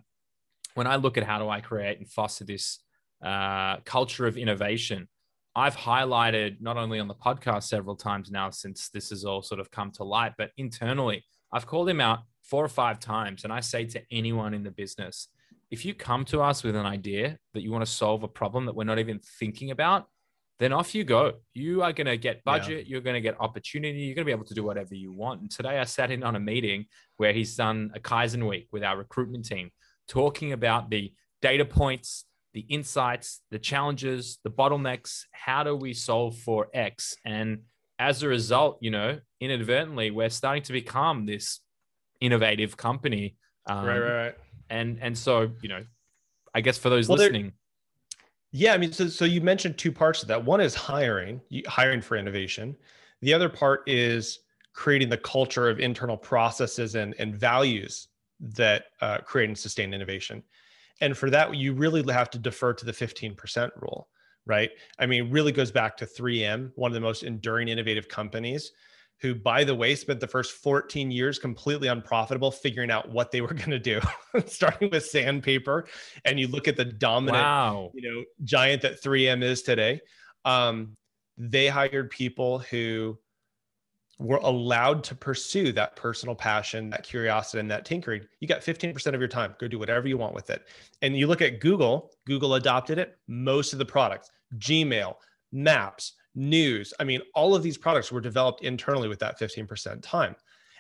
when 0.74 0.86
I 0.86 0.96
look 0.96 1.18
at 1.18 1.24
how 1.24 1.38
do 1.38 1.48
I 1.48 1.60
create 1.60 1.98
and 1.98 2.08
foster 2.08 2.44
this 2.44 2.78
uh, 3.22 3.78
culture 3.84 4.26
of 4.26 4.36
innovation, 4.36 5.08
I've 5.54 5.76
highlighted 5.76 6.60
not 6.60 6.76
only 6.76 6.98
on 6.98 7.08
the 7.08 7.14
podcast 7.14 7.64
several 7.64 7.96
times 7.96 8.30
now 8.30 8.50
since 8.50 8.88
this 8.88 9.10
has 9.10 9.24
all 9.24 9.42
sort 9.42 9.60
of 9.60 9.70
come 9.70 9.90
to 9.92 10.04
light, 10.04 10.32
but 10.38 10.50
internally, 10.56 11.24
I've 11.52 11.66
called 11.66 11.88
him 11.88 12.00
out 12.00 12.20
four 12.42 12.64
or 12.64 12.68
five 12.68 12.98
times. 13.00 13.44
And 13.44 13.52
I 13.52 13.61
say 13.61 13.85
to 13.87 14.02
anyone 14.11 14.55
in 14.55 14.62
the 14.62 14.70
business, 14.70 15.28
if 15.70 15.85
you 15.85 15.94
come 15.94 16.24
to 16.26 16.42
us 16.42 16.62
with 16.62 16.76
an 16.76 16.87
idea 16.87 17.38
that 17.55 17.62
you 17.62 17.72
want 17.72 17.85
to 17.85 17.90
solve 17.90 18.22
a 18.22 18.28
problem 18.28 18.66
that 18.66 18.74
we're 18.74 18.85
not 18.85 18.98
even 18.98 19.20
thinking 19.40 19.70
about, 19.70 20.07
then 20.59 20.72
off 20.72 20.94
you 20.94 21.02
go. 21.02 21.33
You 21.55 21.83
are 21.83 21.92
going 21.92 22.07
to 22.07 22.16
get 22.16 22.44
budget, 22.44 22.87
yeah. 22.87 22.90
you're 22.90 23.00
going 23.00 23.14
to 23.14 23.20
get 23.20 23.40
opportunity, 23.40 23.98
you're 24.00 24.14
going 24.14 24.24
to 24.24 24.28
be 24.28 24.33
able 24.33 24.44
to 24.44 24.55
do 24.55 24.62
whatever 24.62 24.94
you 24.94 25.12
want. 25.12 25.40
And 25.40 25.50
today 25.50 25.78
I 25.78 25.85
sat 25.85 26.11
in 26.11 26.22
on 26.22 26.37
a 26.37 26.40
meeting 26.40 26.87
where 27.16 27.33
he's 27.33 27.57
done 27.57 27.90
a 27.94 28.00
Kaizen 28.00 28.48
week 28.48 28.68
with 28.70 28.85
our 28.85 28.96
recruitment 28.96 29.44
team 29.46 29.70
talking 30.09 30.52
about 30.52 30.90
the 30.90 31.12
data 31.40 31.64
points, 31.64 32.26
the 32.55 32.61
insights, 32.68 33.40
the 33.50 33.59
challenges, 33.59 34.38
the 34.44 34.50
bottlenecks. 34.50 35.22
How 35.33 35.64
do 35.64 35.74
we 35.74 35.94
solve 35.94 36.37
for 36.37 36.68
X? 36.74 37.16
And 37.24 37.62
as 37.98 38.22
a 38.22 38.28
result, 38.28 38.78
you 38.81 38.90
know, 38.90 39.18
inadvertently, 39.40 40.11
we're 40.11 40.31
starting 40.31 40.62
to 40.64 40.72
become 40.72 41.26
this 41.26 41.61
innovative 42.22 42.76
company. 42.76 43.37
Um, 43.66 43.85
right, 43.85 43.98
right, 43.98 44.24
right. 44.24 44.35
And 44.70 44.98
and 45.02 45.16
so, 45.16 45.50
you 45.61 45.68
know, 45.68 45.85
I 46.54 46.61
guess 46.61 46.78
for 46.78 46.88
those 46.88 47.08
well, 47.08 47.18
listening. 47.18 47.52
Yeah, 48.52 48.74
I 48.74 48.78
mean, 48.78 48.92
so 48.92 49.08
so 49.08 49.24
you 49.24 49.40
mentioned 49.40 49.78
two 49.78 49.92
parts 49.92 50.22
of 50.22 50.28
that. 50.28 50.44
One 50.44 50.61
is 50.61 50.74
hiring, 50.74 51.40
hiring 51.66 52.00
for 52.00 52.16
innovation. 52.16 52.76
The 53.20 53.35
other 53.35 53.48
part 53.48 53.82
is 53.88 54.40
creating 54.74 55.08
the 55.08 55.18
culture 55.18 55.68
of 55.68 55.80
internal 55.80 56.16
processes 56.16 56.94
and, 56.94 57.14
and 57.18 57.35
values 57.35 58.08
that 58.40 58.87
uh, 59.00 59.18
create 59.18 59.48
and 59.48 59.58
sustain 59.58 59.94
innovation. 59.94 60.42
And 61.00 61.16
for 61.16 61.30
that, 61.30 61.54
you 61.54 61.74
really 61.74 62.02
have 62.12 62.30
to 62.30 62.38
defer 62.38 62.72
to 62.72 62.85
the 62.85 62.92
15% 62.92 63.70
rule, 63.80 64.08
right? 64.46 64.70
I 64.98 65.06
mean, 65.06 65.30
really 65.30 65.52
goes 65.52 65.70
back 65.70 65.96
to 65.98 66.06
3M, 66.06 66.70
one 66.74 66.90
of 66.90 66.94
the 66.94 67.00
most 67.00 67.22
enduring 67.22 67.68
innovative 67.68 68.08
companies, 68.08 68.72
who, 69.22 69.37
by 69.37 69.62
the 69.62 69.74
way, 69.74 69.94
spent 69.94 70.18
the 70.18 70.26
first 70.26 70.52
14 70.52 71.11
years 71.11 71.38
completely 71.38 71.87
unprofitable 71.87 72.50
figuring 72.50 72.90
out 72.90 73.08
what 73.08 73.30
they 73.30 73.40
were 73.40 73.54
going 73.54 73.70
to 73.70 73.78
do, 73.78 74.00
starting 74.46 74.90
with 74.90 75.06
sandpaper. 75.06 75.87
And 76.24 76.38
you 76.38 76.48
look 76.48 76.66
at 76.66 76.76
the 76.76 76.85
dominant, 76.85 77.42
wow. 77.42 77.92
you 77.94 78.02
know, 78.02 78.24
giant 78.42 78.82
that 78.82 79.00
3M 79.00 79.42
is 79.42 79.62
today. 79.62 80.00
Um, 80.44 80.96
they 81.38 81.68
hired 81.68 82.11
people 82.11 82.58
who 82.58 83.16
were 84.18 84.40
allowed 84.42 85.04
to 85.04 85.14
pursue 85.14 85.72
that 85.72 85.94
personal 85.94 86.35
passion, 86.35 86.90
that 86.90 87.04
curiosity, 87.04 87.61
and 87.61 87.70
that 87.70 87.85
tinkering, 87.85 88.22
you 88.40 88.48
got 88.48 88.61
15% 88.61 89.06
of 89.14 89.20
your 89.20 89.28
time. 89.28 89.54
Go 89.58 89.68
do 89.68 89.78
whatever 89.78 90.08
you 90.08 90.18
want 90.18 90.35
with 90.35 90.50
it. 90.50 90.66
And 91.00 91.16
you 91.16 91.28
look 91.28 91.42
at 91.42 91.61
Google, 91.61 92.11
Google 92.26 92.54
adopted 92.54 92.98
it. 92.98 93.16
Most 93.28 93.72
of 93.72 93.78
the 93.78 93.85
products, 93.85 94.30
Gmail, 94.58 95.14
Maps, 95.52 96.14
News, 96.34 96.94
I 96.98 97.04
mean, 97.04 97.20
all 97.34 97.54
of 97.54 97.62
these 97.62 97.76
products 97.76 98.10
were 98.10 98.20
developed 98.20 98.62
internally 98.62 99.08
with 99.08 99.18
that 99.20 99.38
15% 99.38 100.02
time. 100.02 100.34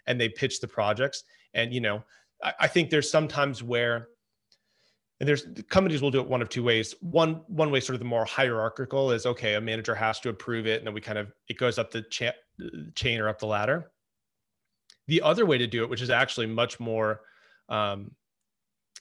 And 0.06 0.20
they 0.20 0.28
pitched 0.28 0.60
the 0.60 0.68
projects. 0.68 1.24
And, 1.54 1.72
you 1.72 1.80
know, 1.80 2.02
I, 2.42 2.54
I 2.60 2.68
think 2.68 2.90
there's 2.90 3.10
sometimes 3.10 3.62
where 3.62 4.08
and 5.22 5.28
there's 5.28 5.46
companies 5.68 6.02
will 6.02 6.10
do 6.10 6.18
it 6.18 6.26
one 6.26 6.42
of 6.42 6.48
two 6.48 6.64
ways 6.64 6.96
one 7.00 7.42
one 7.46 7.70
way 7.70 7.78
sort 7.78 7.94
of 7.94 8.00
the 8.00 8.04
more 8.04 8.24
hierarchical 8.24 9.12
is 9.12 9.24
okay 9.24 9.54
a 9.54 9.60
manager 9.60 9.94
has 9.94 10.18
to 10.18 10.28
approve 10.28 10.66
it 10.66 10.78
and 10.78 10.86
then 10.86 10.94
we 10.94 11.00
kind 11.00 11.16
of 11.16 11.32
it 11.48 11.56
goes 11.56 11.78
up 11.78 11.92
the 11.92 12.02
cha- 12.02 12.32
chain 12.96 13.20
or 13.20 13.28
up 13.28 13.38
the 13.38 13.46
ladder 13.46 13.92
the 15.06 15.22
other 15.22 15.46
way 15.46 15.56
to 15.56 15.66
do 15.68 15.84
it 15.84 15.88
which 15.88 16.02
is 16.02 16.10
actually 16.10 16.46
much 16.46 16.80
more 16.80 17.20
um, 17.68 18.10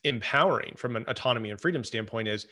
empowering 0.04 0.74
from 0.78 0.96
an 0.96 1.04
autonomy 1.08 1.50
and 1.50 1.60
freedom 1.60 1.84
standpoint 1.84 2.28
is 2.28 2.46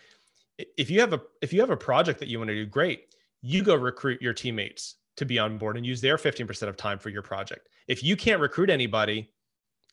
if 0.76 0.90
you 0.90 1.00
have 1.00 1.14
a 1.14 1.22
if 1.44 1.54
you 1.54 1.60
have 1.60 1.70
a 1.70 1.78
project 1.78 2.20
that 2.20 2.28
you 2.28 2.40
want 2.40 2.50
to 2.50 2.56
do 2.56 2.66
great 2.66 3.14
you 3.42 3.64
go 3.64 3.76
recruit 3.76 4.22
your 4.22 4.34
teammates 4.34 4.96
to 5.18 5.26
be 5.26 5.40
on 5.40 5.58
board 5.58 5.78
and 5.78 5.86
use 5.86 6.02
their 6.02 6.18
15% 6.18 6.68
of 6.68 6.78
time 6.78 7.00
for 7.00 7.10
your 7.10 7.22
project. 7.22 7.70
If 7.88 8.04
you 8.04 8.16
can't 8.16 8.42
recruit 8.42 8.70
anybody 8.70 9.32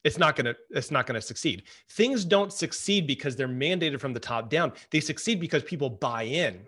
it's 0.07 0.19
not 0.19 0.37
going 0.37 0.45
to 0.45 0.57
it's 0.71 0.93
not 0.93 1.05
going 1.05 1.21
to 1.21 1.27
succeed. 1.27 1.65
Things 1.91 2.25
don't 2.25 2.53
succeed 2.53 3.09
because 3.09 3.35
they're 3.35 3.49
mandated 3.49 3.99
from 3.99 4.13
the 4.13 4.21
top 4.21 4.49
down. 4.49 4.73
They 4.93 5.01
succeed 5.01 5.41
because 5.41 5.65
people 5.65 5.91
buy 5.91 6.23
in. 6.23 6.61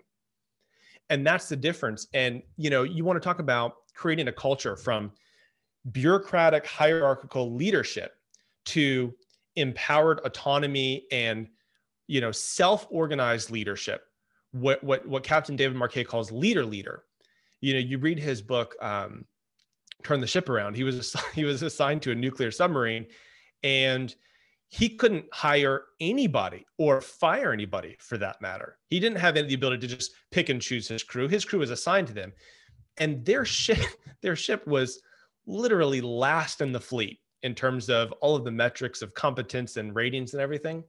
And 1.09 1.25
that's 1.25 1.47
the 1.47 1.55
difference. 1.55 2.07
And 2.13 2.43
you 2.57 2.69
know 2.69 2.83
you 2.83 3.05
want 3.05 3.15
to 3.15 3.25
talk 3.25 3.39
about 3.39 3.75
creating 3.95 4.27
a 4.27 4.33
culture 4.33 4.75
from 4.75 5.13
bureaucratic 5.91 6.67
hierarchical 6.67 7.55
leadership 7.55 8.15
to 8.65 9.13
empowered 9.55 10.19
autonomy 10.25 11.05
and 11.09 11.47
you 12.07 12.19
know 12.19 12.33
self-organized 12.33 13.51
leadership 13.51 14.03
what 14.51 14.83
what 14.83 15.05
what 15.07 15.23
captain 15.23 15.55
david 15.55 15.77
marquet 15.77 16.03
calls 16.03 16.31
leader 16.31 16.65
leader 16.65 17.03
you 17.61 17.73
know 17.73 17.79
you 17.79 17.97
read 17.97 18.19
his 18.19 18.41
book 18.41 18.75
um, 18.81 19.25
turn 20.03 20.21
the 20.21 20.27
ship 20.27 20.49
around 20.49 20.75
he 20.75 20.83
was 20.83 21.15
he 21.33 21.43
was 21.43 21.61
assigned 21.61 22.01
to 22.01 22.11
a 22.11 22.15
nuclear 22.15 22.51
submarine 22.51 23.05
and 23.63 24.15
he 24.69 24.87
couldn't 24.87 25.25
hire 25.33 25.85
anybody 25.99 26.65
or 26.77 27.01
fire 27.01 27.51
anybody 27.51 27.97
for 27.99 28.19
that 28.19 28.39
matter. 28.39 28.77
He 28.87 28.99
didn't 28.99 29.17
have 29.17 29.35
any 29.35 29.47
the 29.47 29.55
ability 29.55 29.87
to 29.87 29.95
just 29.95 30.13
pick 30.31 30.49
and 30.49 30.61
choose 30.61 30.87
his 30.87 31.03
crew. 31.03 31.27
His 31.27 31.43
crew 31.43 31.59
was 31.59 31.71
assigned 31.71 32.07
to 32.07 32.13
them. 32.13 32.31
And 32.97 33.25
their 33.25 33.45
ship, 33.45 33.79
their 34.21 34.35
ship 34.35 34.65
was 34.67 35.01
literally 35.47 36.01
last 36.01 36.61
in 36.61 36.71
the 36.71 36.79
fleet 36.79 37.19
in 37.41 37.55
terms 37.55 37.89
of 37.89 38.11
all 38.21 38.35
of 38.35 38.43
the 38.43 38.51
metrics 38.51 39.01
of 39.01 39.13
competence 39.15 39.77
and 39.77 39.95
ratings 39.95 40.33
and 40.33 40.41
everything. 40.41 40.83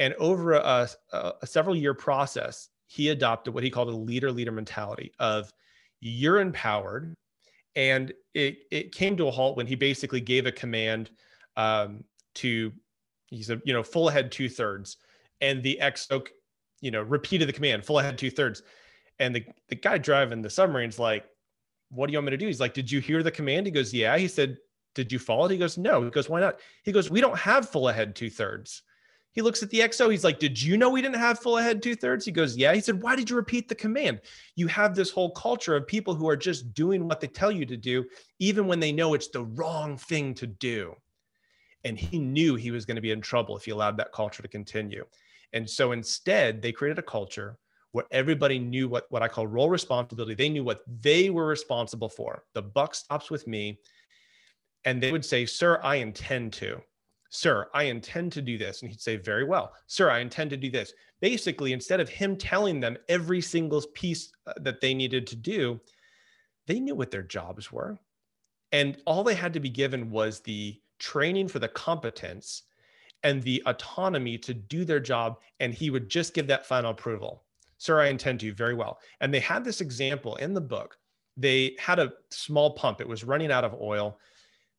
And 0.00 0.14
over 0.14 0.54
a, 0.54 0.88
a, 1.12 1.46
several 1.46 1.76
year 1.76 1.92
process, 1.92 2.70
he 2.86 3.10
adopted 3.10 3.52
what 3.52 3.62
he 3.62 3.68
called 3.70 3.88
a 3.88 3.96
leader 3.96 4.32
leader 4.32 4.50
mentality 4.50 5.12
of 5.18 5.52
you're 6.00 6.40
empowered. 6.40 7.14
And 7.76 8.10
it, 8.34 8.60
it 8.70 8.92
came 8.92 9.14
to 9.18 9.28
a 9.28 9.30
halt 9.30 9.58
when 9.58 9.66
he 9.66 9.74
basically 9.74 10.22
gave 10.22 10.46
a 10.46 10.52
command 10.52 11.10
um, 11.56 12.02
to 12.36 12.72
he 13.26 13.42
said, 13.42 13.60
you 13.64 13.74
know, 13.74 13.82
full 13.82 14.08
ahead 14.08 14.32
two 14.32 14.48
thirds, 14.48 14.96
and 15.40 15.62
the 15.62 15.78
XO, 15.80 16.26
you 16.80 16.90
know, 16.90 17.02
repeated 17.02 17.48
the 17.48 17.52
command 17.52 17.84
full 17.84 18.00
ahead 18.00 18.18
two 18.18 18.30
thirds, 18.30 18.62
and 19.20 19.36
the 19.36 19.44
the 19.68 19.76
guy 19.76 19.98
driving 19.98 20.42
the 20.42 20.50
submarine's 20.50 20.98
like, 20.98 21.26
"What 21.90 22.06
do 22.06 22.12
you 22.12 22.18
want 22.18 22.26
me 22.26 22.30
to 22.32 22.36
do?" 22.38 22.46
He's 22.46 22.58
like, 22.58 22.74
"Did 22.74 22.90
you 22.90 23.00
hear 23.00 23.22
the 23.22 23.30
command?" 23.30 23.66
He 23.66 23.70
goes, 23.70 23.94
"Yeah." 23.94 24.18
He 24.18 24.26
said, 24.26 24.56
"Did 24.96 25.12
you 25.12 25.20
follow 25.20 25.44
it?" 25.44 25.52
He 25.52 25.58
goes, 25.58 25.78
"No." 25.78 26.02
He 26.02 26.10
goes, 26.10 26.28
"Why 26.28 26.40
not?" 26.40 26.58
He 26.82 26.90
goes, 26.90 27.08
"We 27.08 27.20
don't 27.20 27.38
have 27.38 27.68
full 27.68 27.88
ahead 27.88 28.16
two 28.16 28.30
thirds." 28.30 28.82
He 29.32 29.42
looks 29.42 29.62
at 29.62 29.70
the 29.70 29.80
XO. 29.80 30.10
He's 30.10 30.24
like, 30.24 30.38
Did 30.38 30.60
you 30.60 30.76
know 30.76 30.90
we 30.90 31.02
didn't 31.02 31.20
have 31.20 31.38
full 31.38 31.58
ahead 31.58 31.82
two 31.82 31.94
thirds? 31.94 32.24
He 32.24 32.32
goes, 32.32 32.56
Yeah. 32.56 32.74
He 32.74 32.80
said, 32.80 33.02
Why 33.02 33.14
did 33.14 33.30
you 33.30 33.36
repeat 33.36 33.68
the 33.68 33.74
command? 33.74 34.20
You 34.56 34.66
have 34.68 34.94
this 34.94 35.10
whole 35.10 35.30
culture 35.30 35.76
of 35.76 35.86
people 35.86 36.14
who 36.14 36.28
are 36.28 36.36
just 36.36 36.74
doing 36.74 37.06
what 37.06 37.20
they 37.20 37.28
tell 37.28 37.52
you 37.52 37.64
to 37.66 37.76
do, 37.76 38.04
even 38.38 38.66
when 38.66 38.80
they 38.80 38.92
know 38.92 39.14
it's 39.14 39.28
the 39.28 39.44
wrong 39.44 39.96
thing 39.96 40.34
to 40.34 40.46
do. 40.46 40.94
And 41.84 41.98
he 41.98 42.18
knew 42.18 42.56
he 42.56 42.70
was 42.70 42.84
going 42.84 42.96
to 42.96 43.00
be 43.00 43.12
in 43.12 43.20
trouble 43.20 43.56
if 43.56 43.64
he 43.64 43.70
allowed 43.70 43.96
that 43.98 44.12
culture 44.12 44.42
to 44.42 44.48
continue. 44.48 45.04
And 45.52 45.68
so 45.68 45.92
instead, 45.92 46.60
they 46.60 46.72
created 46.72 46.98
a 46.98 47.02
culture 47.02 47.56
where 47.92 48.04
everybody 48.10 48.58
knew 48.58 48.88
what, 48.88 49.06
what 49.10 49.22
I 49.22 49.28
call 49.28 49.46
role 49.46 49.68
responsibility. 49.68 50.34
They 50.34 50.48
knew 50.48 50.62
what 50.62 50.82
they 50.86 51.30
were 51.30 51.46
responsible 51.46 52.08
for. 52.08 52.44
The 52.54 52.62
buck 52.62 52.94
stops 52.94 53.30
with 53.30 53.46
me. 53.46 53.78
And 54.84 55.02
they 55.02 55.12
would 55.12 55.24
say, 55.24 55.44
Sir, 55.44 55.78
I 55.82 55.96
intend 55.96 56.54
to. 56.54 56.80
Sir, 57.30 57.68
I 57.72 57.84
intend 57.84 58.32
to 58.32 58.42
do 58.42 58.58
this. 58.58 58.82
And 58.82 58.90
he'd 58.90 59.00
say, 59.00 59.16
Very 59.16 59.44
well. 59.44 59.72
Sir, 59.86 60.10
I 60.10 60.18
intend 60.18 60.50
to 60.50 60.56
do 60.56 60.70
this. 60.70 60.92
Basically, 61.20 61.72
instead 61.72 62.00
of 62.00 62.08
him 62.08 62.36
telling 62.36 62.80
them 62.80 62.96
every 63.08 63.40
single 63.40 63.82
piece 63.94 64.32
uh, 64.46 64.52
that 64.60 64.80
they 64.80 64.94
needed 64.94 65.26
to 65.28 65.36
do, 65.36 65.80
they 66.66 66.80
knew 66.80 66.94
what 66.94 67.10
their 67.10 67.22
jobs 67.22 67.70
were. 67.70 67.98
And 68.72 69.00
all 69.06 69.22
they 69.22 69.34
had 69.34 69.52
to 69.54 69.60
be 69.60 69.70
given 69.70 70.10
was 70.10 70.40
the 70.40 70.80
training 70.98 71.48
for 71.48 71.60
the 71.60 71.68
competence 71.68 72.64
and 73.22 73.42
the 73.42 73.62
autonomy 73.66 74.36
to 74.38 74.54
do 74.54 74.84
their 74.84 75.00
job. 75.00 75.38
And 75.60 75.72
he 75.72 75.90
would 75.90 76.08
just 76.08 76.34
give 76.34 76.48
that 76.48 76.66
final 76.66 76.90
approval. 76.90 77.44
Sir, 77.78 78.00
I 78.00 78.08
intend 78.08 78.40
to 78.40 78.52
very 78.52 78.74
well. 78.74 78.98
And 79.20 79.32
they 79.32 79.40
had 79.40 79.64
this 79.64 79.80
example 79.80 80.36
in 80.36 80.52
the 80.52 80.60
book. 80.60 80.98
They 81.36 81.76
had 81.78 81.98
a 81.98 82.12
small 82.30 82.72
pump, 82.72 83.00
it 83.00 83.08
was 83.08 83.24
running 83.24 83.52
out 83.52 83.64
of 83.64 83.80
oil. 83.80 84.18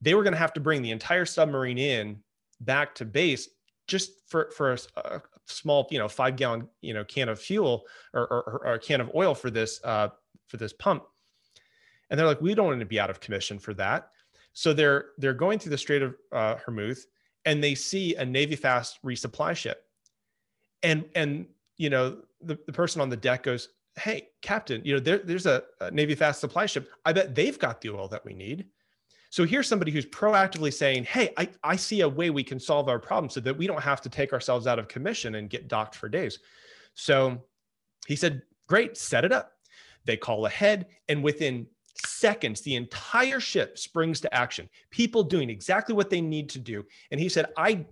They 0.01 0.15
were 0.15 0.23
going 0.23 0.33
to 0.33 0.39
have 0.39 0.53
to 0.53 0.59
bring 0.59 0.81
the 0.81 0.91
entire 0.91 1.25
submarine 1.25 1.77
in 1.77 2.21
back 2.61 2.95
to 2.95 3.05
base 3.05 3.49
just 3.87 4.11
for, 4.27 4.51
for 4.55 4.73
a, 4.73 4.77
a 4.97 5.21
small, 5.45 5.87
you 5.91 5.99
know, 5.99 6.07
five 6.07 6.35
gallon, 6.35 6.67
you 6.81 6.93
know, 6.93 7.03
can 7.03 7.29
of 7.29 7.39
fuel 7.39 7.83
or, 8.13 8.21
or, 8.21 8.61
or 8.65 8.73
a 8.73 8.79
can 8.79 9.01
of 9.01 9.11
oil 9.13 9.35
for 9.35 9.49
this, 9.49 9.81
uh, 9.83 10.07
for 10.47 10.57
this 10.57 10.73
pump. 10.73 11.03
And 12.09 12.19
they're 12.19 12.27
like, 12.27 12.41
we 12.41 12.53
don't 12.53 12.67
want 12.67 12.79
to 12.79 12.85
be 12.85 12.99
out 12.99 13.09
of 13.09 13.19
commission 13.19 13.59
for 13.59 13.73
that. 13.75 14.11
So 14.53 14.73
they're 14.73 15.05
they're 15.17 15.33
going 15.33 15.59
through 15.59 15.71
the 15.71 15.77
Strait 15.77 16.01
of 16.01 16.15
uh, 16.31 16.55
Hormuz, 16.55 17.05
and 17.45 17.63
they 17.63 17.75
see 17.75 18.15
a 18.15 18.25
Navy 18.25 18.55
fast 18.55 18.99
resupply 19.03 19.55
ship, 19.55 19.85
and 20.83 21.05
and 21.15 21.45
you 21.77 21.89
know 21.89 22.17
the, 22.41 22.57
the 22.65 22.73
person 22.73 23.01
on 23.01 23.09
the 23.09 23.17
deck 23.17 23.43
goes, 23.43 23.69
"Hey, 23.95 24.29
Captain, 24.41 24.81
you 24.83 24.93
know 24.93 24.99
there, 24.99 25.19
there's 25.19 25.45
a, 25.45 25.63
a 25.79 25.91
Navy 25.91 26.15
fast 26.15 26.41
supply 26.41 26.65
ship. 26.65 26.89
I 27.05 27.13
bet 27.13 27.33
they've 27.33 27.57
got 27.57 27.81
the 27.81 27.89
oil 27.91 28.07
that 28.09 28.25
we 28.25 28.33
need." 28.33 28.65
So 29.31 29.45
here's 29.45 29.67
somebody 29.67 29.93
who's 29.93 30.05
proactively 30.05 30.73
saying, 30.73 31.05
Hey, 31.05 31.33
I, 31.37 31.47
I 31.63 31.77
see 31.77 32.01
a 32.01 32.09
way 32.09 32.29
we 32.29 32.43
can 32.43 32.59
solve 32.59 32.89
our 32.89 32.99
problem 32.99 33.29
so 33.29 33.39
that 33.39 33.57
we 33.57 33.65
don't 33.65 33.81
have 33.81 34.01
to 34.01 34.09
take 34.09 34.33
ourselves 34.33 34.67
out 34.67 34.77
of 34.77 34.89
commission 34.89 35.35
and 35.35 35.49
get 35.49 35.69
docked 35.69 35.95
for 35.95 36.09
days. 36.09 36.39
So 36.93 37.41
he 38.07 38.17
said, 38.17 38.43
Great, 38.67 38.97
set 38.97 39.23
it 39.23 39.31
up. 39.31 39.53
They 40.05 40.17
call 40.17 40.45
ahead. 40.45 40.87
And 41.07 41.23
within 41.23 41.65
seconds, 42.05 42.59
the 42.61 42.75
entire 42.75 43.39
ship 43.39 43.77
springs 43.77 44.19
to 44.21 44.33
action, 44.33 44.69
people 44.89 45.23
doing 45.23 45.49
exactly 45.49 45.95
what 45.95 46.09
they 46.09 46.21
need 46.21 46.49
to 46.49 46.59
do. 46.59 46.83
And 47.11 47.19
he 47.19 47.29
said, 47.29 47.47
I 47.57 47.85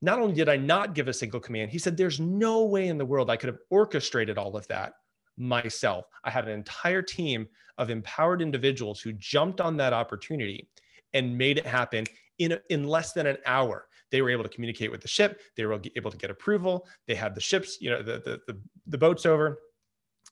not 0.00 0.18
only 0.18 0.34
did 0.34 0.48
I 0.48 0.56
not 0.56 0.94
give 0.94 1.08
a 1.08 1.12
single 1.12 1.40
command, 1.40 1.70
he 1.70 1.78
said, 1.78 1.96
there's 1.96 2.20
no 2.20 2.64
way 2.64 2.88
in 2.88 2.96
the 2.96 3.06
world 3.06 3.30
I 3.30 3.36
could 3.36 3.48
have 3.48 3.60
orchestrated 3.70 4.38
all 4.38 4.56
of 4.56 4.66
that 4.68 4.94
myself. 5.36 6.06
I 6.24 6.30
had 6.30 6.44
an 6.44 6.52
entire 6.52 7.02
team 7.02 7.46
of 7.78 7.90
empowered 7.90 8.40
individuals 8.40 9.00
who 9.00 9.12
jumped 9.14 9.60
on 9.60 9.76
that 9.78 9.92
opportunity 9.92 10.68
and 11.12 11.36
made 11.36 11.58
it 11.58 11.66
happen 11.66 12.04
in, 12.38 12.58
in 12.70 12.84
less 12.84 13.12
than 13.12 13.26
an 13.26 13.38
hour. 13.46 13.88
They 14.10 14.22
were 14.22 14.30
able 14.30 14.44
to 14.44 14.48
communicate 14.48 14.90
with 14.90 15.00
the 15.00 15.08
ship. 15.08 15.40
They 15.56 15.64
were 15.64 15.80
able 15.96 16.10
to 16.10 16.16
get 16.16 16.30
approval. 16.30 16.86
They 17.06 17.14
had 17.14 17.34
the 17.34 17.40
ships, 17.40 17.78
you 17.80 17.90
know, 17.90 18.02
the, 18.02 18.18
the, 18.18 18.40
the, 18.46 18.60
the 18.86 18.98
boats 18.98 19.26
over. 19.26 19.58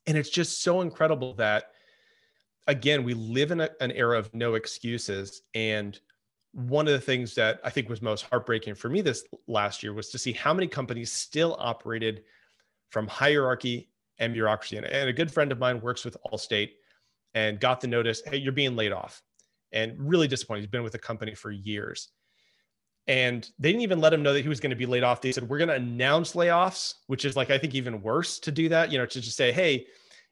And 0.07 0.17
it's 0.17 0.31
just 0.31 0.63
so 0.63 0.81
incredible 0.81 1.35
that 1.35 1.71
again, 2.67 3.05
we 3.05 3.15
live 3.15 3.51
in 3.51 3.61
a, 3.61 3.71
an 3.81 3.91
era 3.93 4.19
of 4.19 4.33
no 4.35 4.55
excuses. 4.55 5.43
And 5.55 5.99
one 6.53 6.87
of 6.87 6.93
the 6.93 7.01
things 7.01 7.35
that 7.35 7.61
I 7.65 7.71
think 7.71 7.89
was 7.89 8.03
most 8.03 8.23
heartbreaking 8.23 8.75
for 8.75 8.89
me 8.89 9.01
this 9.01 9.25
last 9.47 9.83
year 9.83 9.93
was 9.93 10.11
to 10.11 10.19
see 10.19 10.33
how 10.33 10.53
many 10.53 10.69
companies 10.69 11.13
still 11.13 11.57
operated 11.59 12.23
from 12.91 13.07
hierarchy 13.07 13.89
and 14.19 14.33
bureaucracy. 14.33 14.77
And, 14.77 14.87
and 14.87 15.09
a 15.09 15.13
good 15.13 15.33
friend 15.33 15.53
of 15.53 15.59
mine 15.59 15.81
works 15.81 16.05
with 16.05 16.17
Allstate. 16.31 16.71
and 17.35 17.59
got 17.61 17.81
the 17.81 17.87
notice, 17.87 18.23
hey, 18.25 18.37
you're 18.37 18.53
being 18.53 18.77
laid 18.77 18.93
off. 18.93 19.23
And 19.73 19.95
really 19.99 20.29
disappointed. 20.29 20.61
He's 20.61 20.71
been 20.71 20.83
with 20.83 20.93
the 20.93 20.99
company 20.99 21.35
for 21.35 21.51
years. 21.51 22.09
And 23.07 23.49
they 23.59 23.71
didn't 23.71 23.83
even 23.83 24.01
let 24.01 24.13
him 24.13 24.23
know 24.23 24.35
that 24.35 24.43
he 24.43 24.49
was 24.49 24.61
going 24.61 24.71
to 24.71 24.77
be 24.77 24.87
laid 24.87 25.03
off. 25.03 25.21
They 25.21 25.33
said, 25.33 25.49
we're 25.49 25.59
going 25.59 25.69
to 25.69 25.75
announce 25.75 26.35
layoffs, 26.35 26.95
which 27.07 27.25
is 27.25 27.37
like, 27.37 27.51
I 27.51 27.59
think 27.59 27.75
even 27.75 28.03
worse 28.03 28.39
to 28.41 28.53
do 28.53 28.69
that, 28.69 28.93
you 28.93 28.99
know, 28.99 29.07
to 29.07 29.21
just 29.21 29.37
say, 29.37 29.51
hey, 29.51 29.87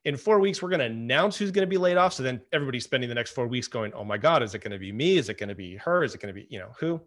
in 0.05 0.17
four 0.17 0.39
weeks, 0.41 0.63
we're 0.63 0.69
going 0.69 0.81
to 0.81 0.87
announce 0.87 1.37
who's 1.37 1.51
going 1.51 1.67
to 1.67 1.71
be 1.71 1.79
laid 1.79 1.97
off. 1.97 2.13
So 2.13 2.23
then 2.23 2.41
everybody's 2.53 2.85
spending 2.85 3.09
the 3.09 3.15
next 3.15 3.33
four 3.33 3.49
weeks 3.49 3.67
going, 3.67 3.93
oh 3.95 4.05
my 4.05 4.19
God, 4.19 4.43
is 4.43 4.55
it 4.55 4.61
going 4.61 4.73
to 4.73 4.79
be 4.79 4.93
me? 4.93 5.17
Is 5.17 5.29
it 5.29 5.39
going 5.39 5.49
to 5.49 5.55
be 5.55 5.77
her? 5.77 6.05
Is 6.05 6.15
it 6.15 6.21
going 6.21 6.33
to 6.33 6.39
be, 6.41 6.47
you 6.51 6.59
know, 6.59 6.71
who? 6.79 7.01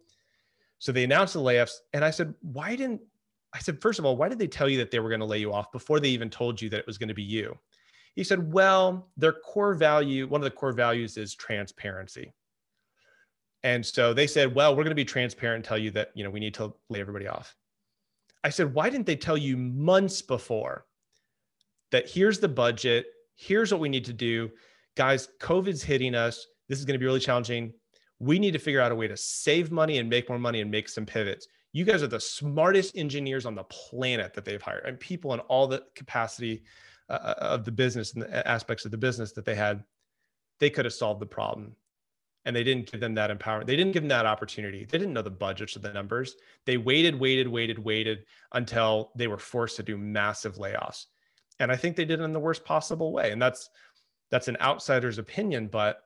So 0.80 0.91
they 0.91 1.03
announced 1.03 1.36
the 1.36 1.39
layoffs. 1.39 1.78
And 1.93 2.03
I 2.03 2.11
said, 2.11 2.34
why 2.41 2.76
didn't, 2.76 3.01
I 3.54 3.60
said, 3.60 3.82
first 3.82 3.99
of 3.99 4.06
all, 4.06 4.18
why 4.18 4.30
did 4.30 4.39
they 4.39 4.47
tell 4.47 4.68
you 4.68 4.78
that 4.80 4.89
they 4.89 4.99
were 4.99 5.10
going 5.10 5.20
to 5.20 5.26
lay 5.26 5.38
you 5.38 5.54
off 5.54 5.72
before 5.72 5.99
they 5.99 6.10
even 6.10 6.30
told 6.30 6.62
you 6.62 6.70
that 6.70 6.80
it 6.80 6.88
was 6.88 6.97
going 6.97 7.10
to 7.10 7.14
be 7.14 7.24
you? 7.24 7.58
He 8.16 8.24
said, 8.24 8.51
well, 8.51 9.10
their 9.18 9.34
core 9.34 9.74
value, 9.74 10.28
one 10.28 10.41
of 10.41 10.45
the 10.45 10.51
core 10.51 10.72
values 10.72 11.18
is 11.18 11.36
transparency. 11.36 12.34
And 13.64 13.86
so 13.86 14.14
they 14.14 14.28
said, 14.28 14.54
well, 14.54 14.72
we're 14.72 14.84
going 14.84 14.89
to 14.89 14.95
be 14.95 15.06
transparent 15.06 15.58
and 15.58 15.66
tell 15.66 15.78
you 15.78 15.91
that, 15.91 16.12
you 16.16 16.24
know, 16.24 16.30
we 16.30 16.39
need 16.39 16.54
to 16.56 16.74
lay 16.89 16.99
everybody 16.99 17.28
off. 17.28 17.56
I 18.43 18.49
said, 18.49 18.74
why 18.74 18.89
didn't 18.89 19.06
they 19.06 19.16
tell 19.16 19.38
you 19.38 19.56
months 19.56 20.22
before 20.22 20.86
that 21.91 22.10
here's 22.10 22.39
the 22.39 22.49
budget, 22.49 23.06
here's 23.36 23.72
what 23.72 23.80
we 23.80 23.88
need 23.88 24.06
to 24.06 24.14
do. 24.14 24.51
Guys, 24.95 25.30
COVID's 25.39 25.82
hitting 25.82 26.14
us. 26.14 26.45
This 26.68 26.80
is 26.80 26.86
going 26.86 26.95
to 26.95 26.99
be 26.99 27.06
really 27.06 27.20
challenging. 27.20 27.74
We 28.20 28.38
need 28.38 28.51
to 28.51 28.60
figure 28.60 28.82
out 28.82 28.91
a 28.91 28.95
way 28.95 29.08
to 29.08 29.18
save 29.18 29.72
money 29.72 29.97
and 29.97 30.10
make 30.10 30.28
more 30.28 30.39
money 30.39 30.62
and 30.62 30.70
make 30.70 30.89
some 30.89 31.06
pivots. 31.06 31.47
You 31.74 31.84
guys 31.86 32.03
are 32.03 32.07
the 32.07 32.19
smartest 32.19 32.97
engineers 32.97 33.45
on 33.45 33.55
the 33.55 33.63
planet 33.65 34.34
that 34.34 34.45
they've 34.45 34.61
hired 34.61 34.86
and 34.86 34.99
people 34.99 35.34
in 35.34 35.39
all 35.41 35.67
the 35.67 35.84
capacity 35.95 36.63
uh, 37.09 37.13
uh 37.13 37.36
of 37.39 37.65
the 37.65 37.71
business 37.71 38.13
and 38.13 38.24
the 38.24 38.47
aspects 38.47 38.86
of 38.86 38.91
the 38.91 38.97
business 38.97 39.34
that 39.34 39.43
they 39.43 39.55
had. 39.55 39.84
They 40.59 40.69
could 40.69 40.86
have 40.86 40.93
solved 40.93 41.19
the 41.19 41.26
problem 41.26 41.76
and 42.45 42.55
they 42.55 42.63
didn't 42.63 42.91
give 42.91 42.99
them 42.99 43.15
that 43.15 43.38
empowerment. 43.38 43.65
They 43.65 43.76
didn't 43.76 43.93
give 43.93 44.03
them 44.03 44.09
that 44.09 44.26
opportunity. 44.26 44.86
They 44.86 44.97
didn't 44.97 45.13
know 45.13 45.21
the 45.21 45.30
budgets 45.30 45.76
or 45.76 45.80
the 45.80 45.93
numbers. 45.93 46.36
They 46.65 46.78
waited, 46.78 47.19
waited, 47.19 47.47
waited, 47.47 47.80
waited 47.80 48.26
until 48.51 49.11
they 49.15 49.28
were 49.28 49.38
forced 49.38 49.78
to 49.78 49.84
do 49.84 49.97
massive 49.97 50.55
layoffs. 50.55 51.05
And 51.59 51.71
I 51.71 51.76
think 51.76 51.95
they 51.95 52.05
did 52.05 52.19
it 52.19 52.24
in 52.24 52.34
the 52.34 52.39
worst 52.39 52.65
possible 52.65 53.13
way. 53.13 53.32
And 53.32 53.41
that's 53.41 53.69
that's 54.30 54.47
an 54.47 54.57
outsider's 54.61 55.19
opinion, 55.19 55.67
but 55.67 56.01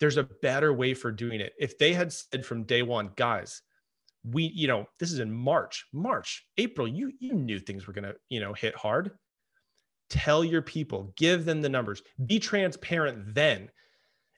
there's 0.00 0.16
a 0.16 0.24
better 0.24 0.72
way 0.72 0.92
for 0.92 1.12
doing 1.12 1.40
it. 1.40 1.52
If 1.58 1.78
they 1.78 1.92
had 1.92 2.12
said 2.12 2.44
from 2.44 2.64
day 2.64 2.82
one, 2.82 3.10
guys, 3.16 3.62
we, 4.24 4.44
you 4.54 4.68
know, 4.68 4.86
this 4.98 5.12
is 5.12 5.18
in 5.18 5.32
March, 5.32 5.86
March, 5.92 6.46
April, 6.58 6.86
you 6.86 7.12
you 7.20 7.32
knew 7.32 7.58
things 7.58 7.86
were 7.86 7.92
gonna, 7.92 8.14
you 8.28 8.40
know, 8.40 8.52
hit 8.52 8.74
hard. 8.74 9.12
Tell 10.10 10.44
your 10.44 10.62
people, 10.62 11.12
give 11.16 11.44
them 11.44 11.62
the 11.62 11.68
numbers, 11.68 12.02
be 12.26 12.40
transparent 12.40 13.34
then 13.34 13.70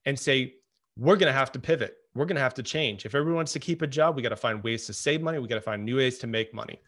and 0.04 0.18
say, 0.18 0.54
we're 0.98 1.16
going 1.16 1.32
to 1.32 1.38
have 1.38 1.52
to 1.52 1.58
pivot. 1.58 1.96
We're 2.14 2.26
going 2.26 2.36
to 2.36 2.42
have 2.42 2.54
to 2.54 2.62
change. 2.62 3.06
If 3.06 3.14
everyone 3.14 3.36
wants 3.36 3.52
to 3.54 3.58
keep 3.58 3.82
a 3.82 3.86
job, 3.86 4.14
we 4.14 4.22
got 4.22 4.30
to 4.30 4.36
find 4.36 4.62
ways 4.62 4.86
to 4.86 4.92
save 4.92 5.22
money. 5.22 5.38
We 5.38 5.48
got 5.48 5.54
to 5.54 5.62
find 5.62 5.84
new 5.84 5.96
ways 5.96 6.18
to 6.18 6.26
make 6.26 6.52
money. 6.52 6.78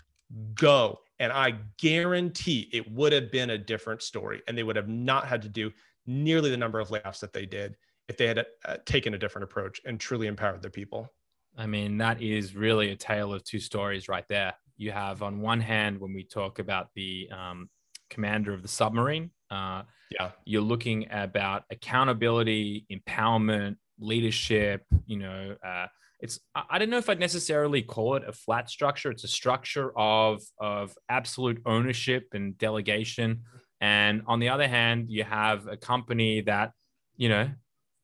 Go. 0.54 1.00
And 1.18 1.32
I 1.32 1.54
guarantee 1.78 2.68
it 2.72 2.90
would 2.92 3.12
have 3.12 3.30
been 3.30 3.50
a 3.50 3.58
different 3.58 4.02
story 4.02 4.42
and 4.46 4.58
they 4.58 4.62
would 4.62 4.76
have 4.76 4.88
not 4.88 5.26
had 5.26 5.40
to 5.42 5.48
do 5.48 5.70
nearly 6.06 6.50
the 6.50 6.56
number 6.56 6.80
of 6.80 6.88
layoffs 6.88 7.20
that 7.20 7.32
they 7.32 7.46
did 7.46 7.76
if 8.08 8.16
they 8.18 8.26
had 8.26 8.44
uh, 8.66 8.76
taken 8.84 9.14
a 9.14 9.18
different 9.18 9.44
approach 9.44 9.80
and 9.86 9.98
truly 9.98 10.26
empowered 10.26 10.60
their 10.60 10.70
people. 10.70 11.10
I 11.56 11.66
mean, 11.66 11.98
that 11.98 12.20
is 12.20 12.56
really 12.56 12.90
a 12.90 12.96
tale 12.96 13.32
of 13.32 13.44
two 13.44 13.60
stories 13.60 14.08
right 14.08 14.26
there. 14.28 14.54
You 14.76 14.90
have, 14.90 15.22
on 15.22 15.40
one 15.40 15.60
hand, 15.60 16.00
when 16.00 16.12
we 16.12 16.24
talk 16.24 16.58
about 16.58 16.88
the 16.94 17.28
um, 17.30 17.70
commander 18.10 18.52
of 18.52 18.62
the 18.62 18.68
submarine, 18.68 19.30
uh, 19.50 19.82
yeah, 20.10 20.30
you're 20.44 20.62
looking 20.62 21.06
about 21.10 21.64
accountability, 21.70 22.86
empowerment, 22.90 23.76
leadership 23.98 24.82
you 25.06 25.18
know 25.18 25.56
uh, 25.64 25.86
it's 26.20 26.40
i 26.54 26.78
don't 26.78 26.90
know 26.90 26.98
if 26.98 27.08
i'd 27.08 27.20
necessarily 27.20 27.82
call 27.82 28.16
it 28.16 28.22
a 28.26 28.32
flat 28.32 28.68
structure. 28.68 29.10
It's 29.10 29.24
a 29.24 29.28
structure 29.28 29.96
of 29.96 30.42
of 30.58 30.96
absolute 31.08 31.62
ownership 31.66 32.28
and 32.32 32.56
delegation. 32.58 33.42
And 33.80 34.22
on 34.26 34.40
the 34.40 34.48
other 34.48 34.66
hand 34.66 35.10
you 35.10 35.24
have 35.24 35.66
a 35.66 35.76
company 35.76 36.40
that 36.42 36.72
you 37.16 37.28
know 37.28 37.50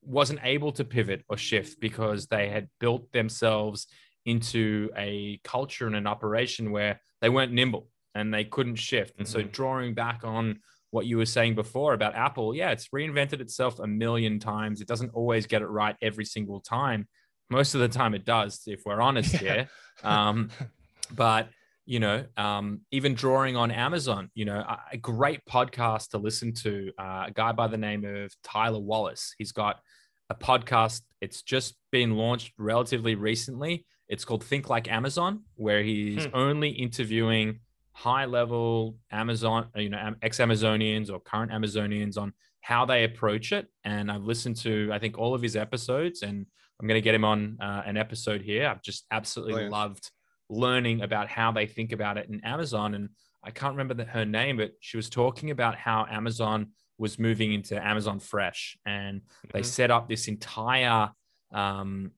wasn't 0.03 0.40
able 0.42 0.72
to 0.72 0.84
pivot 0.84 1.24
or 1.28 1.36
shift 1.36 1.80
because 1.80 2.26
they 2.26 2.48
had 2.48 2.68
built 2.78 3.12
themselves 3.12 3.86
into 4.24 4.90
a 4.96 5.40
culture 5.44 5.86
and 5.86 5.96
an 5.96 6.07
operation 6.07 6.70
where 6.70 7.01
they 7.20 7.28
weren't 7.28 7.53
nimble 7.53 7.88
and 8.14 8.32
they 8.32 8.44
couldn't 8.44 8.76
shift 8.76 9.14
and 9.18 9.26
mm-hmm. 9.26 9.40
so 9.40 9.46
drawing 9.46 9.94
back 9.94 10.20
on 10.24 10.59
what 10.90 11.07
you 11.07 11.16
were 11.16 11.26
saying 11.26 11.55
before 11.55 11.94
about 11.94 12.14
Apple, 12.14 12.55
yeah, 12.55 12.70
it's 12.70 12.88
reinvented 12.88 13.40
itself 13.40 13.78
a 13.78 13.86
million 13.86 14.38
times. 14.38 14.80
It 14.80 14.88
doesn't 14.88 15.11
always 15.14 15.46
get 15.46 15.62
it 15.62 15.66
right 15.66 15.96
every 16.03 16.24
single 16.24 16.61
time. 16.61 17.07
Most 17.48 17.74
of 17.74 17.80
the 17.80 17.88
time, 17.88 18.14
it 18.14 18.24
does, 18.24 18.62
if 18.66 18.82
we're 18.84 19.01
honest 19.01 19.34
yeah. 19.40 19.53
here. 19.53 19.68
Um, 20.03 20.51
but 21.14 21.48
you 21.91 21.99
know, 21.99 22.24
um, 22.36 22.82
even 22.93 23.14
drawing 23.14 23.57
on 23.57 23.72
Amazon, 23.72 24.30
you 24.34 24.45
know, 24.45 24.59
a, 24.59 24.78
a 24.93 24.97
great 24.97 25.45
podcast 25.45 26.11
to 26.11 26.18
listen 26.18 26.55
to. 26.55 26.93
Uh, 26.97 27.24
a 27.26 27.32
guy 27.34 27.51
by 27.51 27.66
the 27.66 27.76
name 27.76 28.05
of 28.05 28.32
Tyler 28.45 28.78
Wallace. 28.78 29.34
He's 29.38 29.51
got 29.51 29.80
a 30.28 30.34
podcast. 30.36 31.03
It's 31.20 31.43
just 31.43 31.74
been 31.91 32.14
launched 32.14 32.53
relatively 32.59 33.16
recently. 33.16 33.86
It's 34.09 34.24
called 34.24 34.45
Think 34.45 34.70
Like 34.70 34.88
Amazon, 34.88 35.43
where 35.57 35.82
he's 35.82 36.26
hmm. 36.26 36.30
only 36.32 36.68
interviewing 36.70 37.59
high 37.91 38.26
level 38.26 38.95
Amazon, 39.11 39.66
you 39.74 39.88
know, 39.88 40.14
ex 40.22 40.38
Amazonians 40.38 41.11
or 41.11 41.18
current 41.18 41.51
Amazonians 41.51 42.16
on 42.16 42.32
how 42.61 42.84
they 42.84 43.03
approach 43.03 43.51
it. 43.51 43.66
And 43.82 44.12
I've 44.12 44.22
listened 44.22 44.59
to, 44.59 44.91
I 44.93 45.01
think, 45.01 45.18
all 45.18 45.34
of 45.34 45.43
his 45.43 45.57
episodes, 45.57 46.22
and 46.22 46.47
I'm 46.80 46.86
going 46.86 46.99
to 46.99 47.05
get 47.05 47.16
him 47.16 47.24
on 47.24 47.59
uh, 47.61 47.82
an 47.84 47.97
episode 47.97 48.43
here. 48.43 48.68
I've 48.68 48.80
just 48.80 49.07
absolutely 49.11 49.55
Brilliant. 49.55 49.72
loved 49.72 50.11
learning 50.51 51.01
about 51.01 51.28
how 51.28 51.53
they 51.53 51.66
think 51.66 51.92
about 51.92 52.18
it 52.18 52.28
in 52.28 52.44
Amazon. 52.44 52.94
And 52.94 53.09
I 53.42 53.51
can't 53.51 53.72
remember 53.72 53.94
the, 53.94 54.05
her 54.05 54.24
name, 54.24 54.59
but 54.59 54.72
she 54.80 54.96
was 54.96 55.09
talking 55.09 55.51
about 55.51 55.76
how 55.76 56.07
Amazon 56.11 56.68
was 56.98 57.18
moving 57.18 57.55
into 57.55 57.82
Amazon 57.82 58.20
Fresh, 58.20 58.76
and 58.84 59.20
mm-hmm. 59.20 59.48
they 59.55 59.62
set 59.62 59.90
up 59.90 60.09
this 60.09 60.28
entire 60.28 61.11
um, 61.53 62.12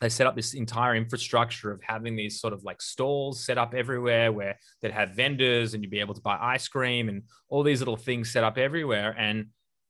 they 0.00 0.08
set 0.08 0.26
up 0.26 0.36
this 0.36 0.54
entire 0.54 0.94
infrastructure 0.94 1.72
of 1.72 1.82
having 1.82 2.14
these 2.14 2.40
sort 2.40 2.52
of 2.52 2.62
like 2.62 2.80
stalls 2.80 3.44
set 3.44 3.58
up 3.58 3.74
everywhere 3.74 4.30
where 4.30 4.56
they'd 4.80 4.92
have 4.92 5.10
vendors 5.10 5.74
and 5.74 5.82
you'd 5.82 5.90
be 5.90 5.98
able 5.98 6.14
to 6.14 6.20
buy 6.20 6.38
ice 6.40 6.68
cream 6.68 7.08
and 7.08 7.24
all 7.48 7.64
these 7.64 7.80
little 7.80 7.96
things 7.96 8.30
set 8.30 8.44
up 8.44 8.58
everywhere. 8.58 9.14
And 9.18 9.46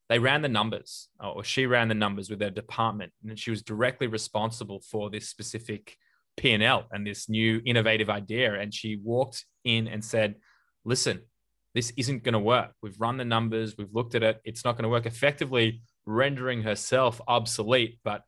they 0.08 0.18
ran 0.18 0.40
the 0.40 0.48
numbers, 0.48 1.08
or 1.20 1.44
she 1.44 1.66
ran 1.66 1.88
the 1.88 1.94
numbers 1.94 2.30
with 2.30 2.38
their 2.38 2.50
department, 2.50 3.12
and 3.22 3.38
she 3.38 3.50
was 3.50 3.62
directly 3.62 4.06
responsible 4.06 4.80
for 4.80 5.10
this 5.10 5.28
specific 5.28 5.98
P&L 6.38 6.86
and 6.90 7.06
this 7.06 7.28
new 7.28 7.60
innovative 7.64 8.08
idea. 8.08 8.54
And 8.54 8.72
she 8.72 8.96
walked 8.96 9.44
in 9.64 9.88
and 9.88 10.04
said, 10.04 10.36
listen, 10.84 11.20
this 11.74 11.92
isn't 11.96 12.24
going 12.24 12.32
to 12.32 12.38
work. 12.38 12.72
We've 12.82 12.98
run 12.98 13.18
the 13.18 13.24
numbers, 13.24 13.76
we've 13.76 13.92
looked 13.92 14.14
at 14.14 14.22
it. 14.22 14.40
It's 14.44 14.64
not 14.64 14.72
going 14.72 14.84
to 14.84 14.88
work 14.88 15.06
effectively, 15.06 15.82
rendering 16.06 16.62
herself 16.62 17.20
obsolete, 17.28 17.98
but 18.04 18.22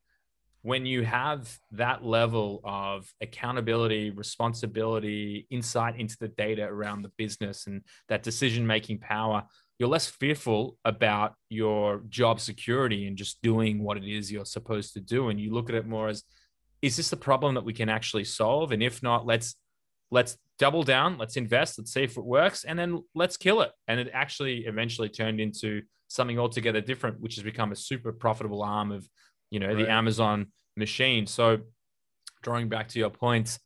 when 0.63 0.85
you 0.85 1.05
have 1.05 1.59
that 1.73 2.05
level 2.05 2.61
of 2.65 3.11
accountability, 3.23 4.11
responsibility, 4.11 5.47
insight 5.51 5.99
into 5.99 6.17
the 6.21 6.29
data 6.29 6.65
around 6.65 7.03
the 7.03 7.13
business 7.17 7.67
and 7.67 7.83
that 8.09 8.23
decision 8.23 8.67
making 8.67 8.99
power, 8.99 9.43
you're 9.79 9.89
less 9.89 10.07
fearful 10.07 10.77
about 10.85 11.35
your 11.49 12.03
job 12.11 12.41
security 12.41 13.07
and 13.07 13.17
just 13.17 13.41
doing 13.41 13.83
what 13.83 13.97
it 13.97 14.05
is 14.05 14.31
you're 14.31 14.45
supposed 14.45 14.93
to 14.93 15.01
do. 15.01 15.31
And 15.31 15.41
you 15.41 15.55
look 15.55 15.71
at 15.71 15.75
it 15.75 15.87
more 15.87 16.09
as, 16.09 16.23
is 16.83 16.97
this 16.97 17.11
the 17.11 17.17
problem 17.17 17.55
that 17.55 17.65
we 17.65 17.73
can 17.73 17.89
actually 17.89 18.25
solve? 18.25 18.73
And 18.73 18.83
if 18.83 19.03
not, 19.03 19.27
let's 19.27 19.57
let's 20.11 20.37
double 20.59 20.83
down, 20.83 21.19
let's 21.19 21.37
invest, 21.37 21.79
let's 21.79 21.93
see 21.93 22.03
if 22.03 22.17
it 22.17 22.25
works, 22.25 22.65
and 22.65 22.79
then 22.79 23.05
let's 23.15 23.37
kill 23.37 23.61
it. 23.63 23.71
And 23.87 24.01
it 24.01 24.11
actually 24.13 24.67
eventually 24.67 25.09
turned 25.09 25.41
into 25.41 25.83
something 26.09 26.39
altogether 26.39 26.81
different, 26.81 27.21
which 27.21 27.37
has 27.37 27.45
become 27.45 27.71
a 27.71 27.77
super 27.77 28.13
profitable 28.13 28.63
arm 28.63 28.91
of 28.91 29.09
you 29.51 29.59
know, 29.61 29.69
right. 29.69 29.77
the 29.77 29.91
Amazon 29.91 30.47
machine. 30.77 31.27
So, 31.27 31.59
drawing 32.43 32.69
back 32.69 32.89
to 32.89 32.99
your 32.99 33.11
point, 33.11 33.59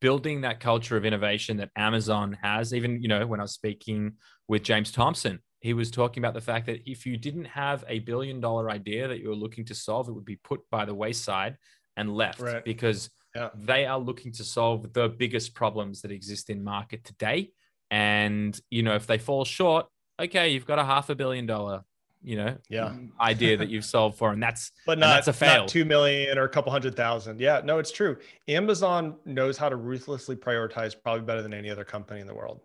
building 0.00 0.42
that 0.42 0.60
culture 0.60 0.96
of 0.96 1.04
innovation 1.04 1.58
that 1.58 1.70
Amazon 1.76 2.36
has, 2.42 2.72
even, 2.72 3.02
you 3.02 3.08
know, 3.08 3.26
when 3.26 3.40
I 3.40 3.44
was 3.44 3.52
speaking 3.52 4.14
with 4.48 4.62
James 4.62 4.90
Thomson, 4.90 5.40
he 5.60 5.74
was 5.74 5.90
talking 5.90 6.22
about 6.22 6.34
the 6.34 6.40
fact 6.40 6.66
that 6.66 6.80
if 6.90 7.06
you 7.06 7.16
didn't 7.16 7.44
have 7.44 7.84
a 7.88 8.00
billion 8.00 8.40
dollar 8.40 8.70
idea 8.70 9.06
that 9.08 9.20
you 9.20 9.28
were 9.28 9.34
looking 9.34 9.64
to 9.66 9.74
solve, 9.74 10.08
it 10.08 10.12
would 10.12 10.24
be 10.24 10.40
put 10.42 10.60
by 10.70 10.84
the 10.84 10.94
wayside 10.94 11.56
and 11.96 12.14
left 12.14 12.40
right. 12.40 12.64
because 12.64 13.10
yeah. 13.34 13.50
they 13.54 13.86
are 13.86 13.98
looking 13.98 14.32
to 14.32 14.44
solve 14.44 14.92
the 14.92 15.08
biggest 15.08 15.54
problems 15.54 16.02
that 16.02 16.10
exist 16.10 16.50
in 16.50 16.62
market 16.62 17.04
today. 17.04 17.50
And, 17.90 18.58
you 18.70 18.82
know, 18.82 18.94
if 18.94 19.06
they 19.06 19.18
fall 19.18 19.44
short, 19.44 19.86
okay, 20.20 20.50
you've 20.50 20.66
got 20.66 20.78
a 20.78 20.84
half 20.84 21.10
a 21.10 21.14
billion 21.14 21.46
dollar 21.46 21.84
you 22.22 22.36
know 22.36 22.56
yeah. 22.68 22.94
idea 23.20 23.56
that 23.56 23.68
you've 23.68 23.84
solved 23.84 24.16
for 24.16 24.30
and 24.30 24.42
that's 24.42 24.70
but 24.86 24.98
not 24.98 25.14
that's 25.14 25.28
a 25.28 25.32
fail. 25.32 25.62
not 25.62 25.68
2 25.68 25.84
million 25.84 26.38
or 26.38 26.44
a 26.44 26.48
couple 26.48 26.70
hundred 26.72 26.96
thousand. 26.96 27.40
Yeah 27.40 27.60
no 27.64 27.78
it's 27.78 27.90
true. 27.90 28.16
Amazon 28.48 29.16
knows 29.24 29.58
how 29.58 29.68
to 29.68 29.76
ruthlessly 29.76 30.36
prioritize 30.36 30.94
probably 31.00 31.22
better 31.22 31.42
than 31.42 31.52
any 31.52 31.70
other 31.70 31.84
company 31.84 32.20
in 32.20 32.26
the 32.26 32.34
world. 32.34 32.60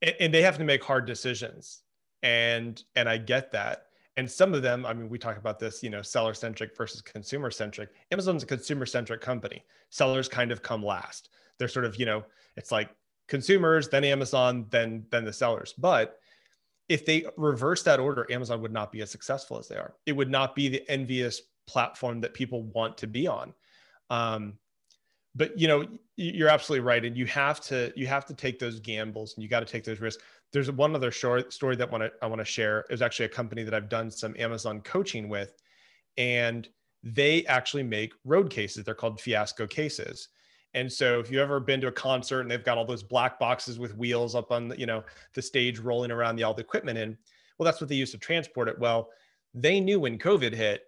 And, 0.00 0.14
and 0.20 0.34
they 0.34 0.42
have 0.42 0.58
to 0.58 0.64
make 0.64 0.82
hard 0.82 1.06
decisions. 1.06 1.82
And 2.22 2.82
and 2.94 3.08
i 3.08 3.18
get 3.18 3.52
that 3.52 3.86
And 4.16 4.30
some 4.30 4.52
of 4.52 4.62
them, 4.62 4.84
I 4.84 4.92
mean, 4.92 5.08
we 5.08 5.18
talk 5.18 5.38
about 5.38 5.58
this, 5.58 5.82
you 5.82 5.90
know, 5.90 6.02
seller 6.02 6.34
centric 6.34 6.76
versus 6.76 7.00
consumer 7.00 7.50
centric. 7.50 7.90
Amazon's 8.10 8.42
a 8.42 8.46
consumer 8.46 8.84
centric 8.84 9.20
company. 9.20 9.64
Sellers 9.88 10.28
kind 10.28 10.52
of 10.52 10.62
come 10.62 10.84
last. 10.84 11.30
They're 11.58 11.68
sort 11.68 11.86
of, 11.86 11.96
you 11.96 12.04
know, 12.04 12.24
it's 12.56 12.70
like 12.70 12.90
consumers, 13.28 13.88
then 13.88 14.04
Amazon, 14.04 14.66
then 14.70 15.06
then 15.10 15.24
the 15.24 15.32
sellers. 15.32 15.74
But 15.78 16.18
if 16.88 17.06
they 17.06 17.24
reverse 17.36 17.82
that 17.84 18.00
order, 18.00 18.30
Amazon 18.30 18.60
would 18.60 18.72
not 18.72 18.92
be 18.92 19.00
as 19.00 19.10
successful 19.10 19.58
as 19.58 19.68
they 19.68 19.76
are. 19.76 19.94
It 20.04 20.12
would 20.12 20.30
not 20.30 20.54
be 20.54 20.68
the 20.68 20.88
envious 20.90 21.40
platform 21.66 22.20
that 22.20 22.34
people 22.34 22.64
want 22.64 22.98
to 22.98 23.06
be 23.06 23.26
on. 23.26 23.54
Um, 24.10 24.58
but 25.34 25.58
you 25.58 25.68
know, 25.68 25.86
you're 26.16 26.50
absolutely 26.50 26.84
right, 26.84 27.04
and 27.04 27.16
you 27.16 27.24
have 27.26 27.60
to 27.62 27.92
you 27.96 28.06
have 28.06 28.26
to 28.26 28.34
take 28.34 28.58
those 28.58 28.80
gambles, 28.80 29.34
and 29.34 29.42
you 29.42 29.48
got 29.48 29.60
to 29.60 29.66
take 29.66 29.84
those 29.84 30.00
risks. 30.00 30.22
There's 30.52 30.70
one 30.70 30.94
other 30.94 31.10
short 31.10 31.52
story 31.52 31.76
that 31.76 31.90
want 31.90 32.04
to 32.04 32.12
I 32.22 32.26
want 32.26 32.40
to 32.40 32.44
share. 32.44 32.80
It 32.80 32.90
was 32.90 33.02
actually 33.02 33.26
a 33.26 33.30
company 33.30 33.62
that 33.62 33.74
I've 33.74 33.88
done 33.88 34.10
some 34.10 34.34
Amazon 34.38 34.80
coaching 34.82 35.28
with, 35.28 35.54
and 36.16 36.68
they 37.02 37.44
actually 37.46 37.82
make 37.82 38.12
road 38.24 38.50
cases. 38.50 38.84
They're 38.84 38.94
called 38.94 39.20
fiasco 39.20 39.66
cases. 39.66 40.28
And 40.74 40.90
so 40.90 41.20
if 41.20 41.30
you've 41.30 41.40
ever 41.40 41.60
been 41.60 41.80
to 41.82 41.88
a 41.88 41.92
concert 41.92 42.40
and 42.40 42.50
they've 42.50 42.64
got 42.64 42.78
all 42.78 42.86
those 42.86 43.02
black 43.02 43.38
boxes 43.38 43.78
with 43.78 43.96
wheels 43.96 44.34
up 44.34 44.50
on 44.50 44.68
the, 44.68 44.78
you 44.78 44.86
know, 44.86 45.04
the 45.34 45.42
stage 45.42 45.78
rolling 45.78 46.10
around 46.10 46.36
the 46.36 46.44
all 46.44 46.54
the 46.54 46.62
equipment 46.62 46.96
in, 46.96 47.16
well, 47.58 47.64
that's 47.64 47.80
what 47.80 47.88
they 47.88 47.94
used 47.94 48.12
to 48.12 48.18
transport 48.18 48.68
it. 48.68 48.78
Well, 48.78 49.10
they 49.52 49.80
knew 49.80 50.00
when 50.00 50.18
COVID 50.18 50.54
hit, 50.54 50.84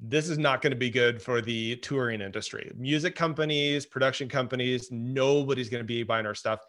this 0.00 0.28
is 0.28 0.38
not 0.38 0.60
going 0.60 0.70
to 0.70 0.76
be 0.76 0.90
good 0.90 1.20
for 1.20 1.40
the 1.40 1.76
touring 1.76 2.20
industry. 2.20 2.70
Music 2.76 3.14
companies, 3.14 3.86
production 3.86 4.28
companies, 4.28 4.90
nobody's 4.90 5.68
going 5.68 5.82
to 5.82 5.86
be 5.86 6.02
buying 6.02 6.26
our 6.26 6.34
stuff. 6.34 6.60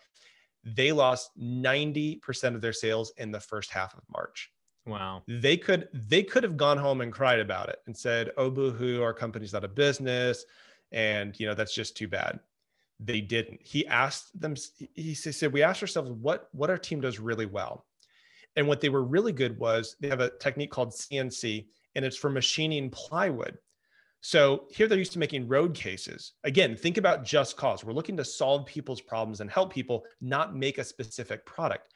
They 0.64 0.92
lost 0.92 1.32
90% 1.40 2.56
of 2.56 2.62
their 2.62 2.74
sales 2.74 3.12
in 3.18 3.32
the 3.32 3.40
first 3.40 3.72
half 3.72 3.94
of 3.96 4.04
March. 4.14 4.52
Wow. 4.86 5.24
They 5.28 5.58
could 5.58 5.88
they 5.94 6.24
could 6.24 6.44
have 6.44 6.58
gone 6.58 6.78
home 6.78 7.02
and 7.02 7.14
cried 7.14 7.40
about 7.40 7.70
it 7.70 7.80
and 7.86 7.96
said, 7.96 8.32
"Oh 8.38 8.50
boo-hoo, 8.50 9.04
our 9.04 9.14
company's 9.14 9.54
out 9.54 9.64
of 9.64 9.76
business." 9.76 10.46
And, 10.92 11.40
you 11.40 11.46
know, 11.46 11.54
that's 11.54 11.76
just 11.76 11.96
too 11.96 12.08
bad 12.08 12.40
they 13.00 13.22
didn't. 13.22 13.62
He 13.64 13.88
asked 13.88 14.40
them, 14.40 14.56
he 14.94 15.14
said, 15.14 15.54
we 15.54 15.64
asked 15.64 15.82
ourselves 15.82 16.12
what, 16.12 16.50
what 16.52 16.70
our 16.70 16.78
team 16.78 17.00
does 17.00 17.20
really 17.20 17.46
well. 17.46 17.86
And 18.56 18.68
what 18.68 18.82
they 18.82 18.90
were 18.90 19.04
really 19.04 19.32
good 19.32 19.58
was 19.58 19.96
they 20.00 20.10
have 20.10 20.20
a 20.20 20.32
technique 20.38 20.72
called 20.72 20.92
CNC 20.92 21.68
and 21.96 22.04
it's 22.04 22.18
for 22.18 22.30
machining 22.30 22.90
plywood. 22.90 23.58
So 24.22 24.66
here 24.70 24.88
they're 24.88 24.98
used 24.98 25.14
to 25.14 25.20
making 25.20 25.48
road 25.48 25.74
cases. 25.74 26.34
Again, 26.44 26.76
think 26.76 26.98
about 26.98 27.24
just 27.24 27.56
cause. 27.58 27.84
We're 27.84 27.94
looking 27.94 28.18
to 28.18 28.26
solve 28.26 28.66
people's 28.66 29.02
problems 29.02 29.40
and 29.40 29.50
help 29.50 29.72
people, 29.72 30.04
not 30.20 30.56
make 30.56 30.78
a 30.78 30.84
specific 30.84 31.46
product. 31.46 31.94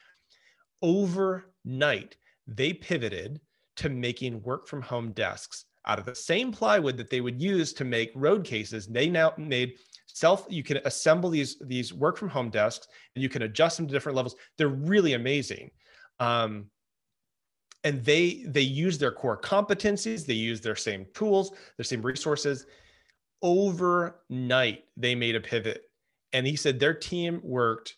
Overnight, 0.82 2.16
they 2.48 2.74
pivoted 2.74 3.42
to 3.78 3.90
making 3.90 4.42
work 4.44 4.68
from 4.68 4.82
home 4.82 5.12
desks 5.12 5.66
out 5.86 6.00
of 6.00 6.06
the 6.06 6.16
same 6.16 6.52
plywood 6.52 6.96
that 6.96 7.10
they 7.10 7.20
would 7.20 7.42
use 7.42 7.74
to 7.74 7.84
make 7.84 8.12
road 8.16 8.46
cases. 8.46 8.88
They 8.88 9.10
now 9.10 9.34
made 9.38 9.74
self 10.14 10.46
you 10.50 10.64
can 10.64 10.78
assemble 10.86 11.30
these 11.30 11.58
these 11.62 11.94
work 11.94 12.18
from 12.18 12.30
home 12.30 12.50
desks 12.50 12.88
and 13.16 13.24
you 13.24 13.30
can 13.30 13.42
adjust 13.44 13.78
them 13.78 13.88
to 13.88 13.94
different 13.94 14.16
levels 14.16 14.36
they're 14.58 14.68
really 14.68 15.14
amazing 15.14 15.70
um, 16.20 16.68
and 17.84 18.04
they 18.04 18.44
they 18.48 18.62
use 18.62 18.98
their 18.98 19.12
core 19.12 19.40
competencies 19.40 20.26
they 20.26 20.34
use 20.34 20.62
their 20.62 20.76
same 20.76 21.06
tools 21.14 21.52
their 21.78 21.84
same 21.84 22.02
resources. 22.02 22.66
Overnight 23.42 24.86
they 24.96 25.16
made 25.16 25.36
a 25.36 25.42
pivot 25.42 25.90
and 26.32 26.48
he 26.48 26.56
said 26.56 26.80
their 26.80 26.94
team 26.94 27.42
worked 27.44 27.98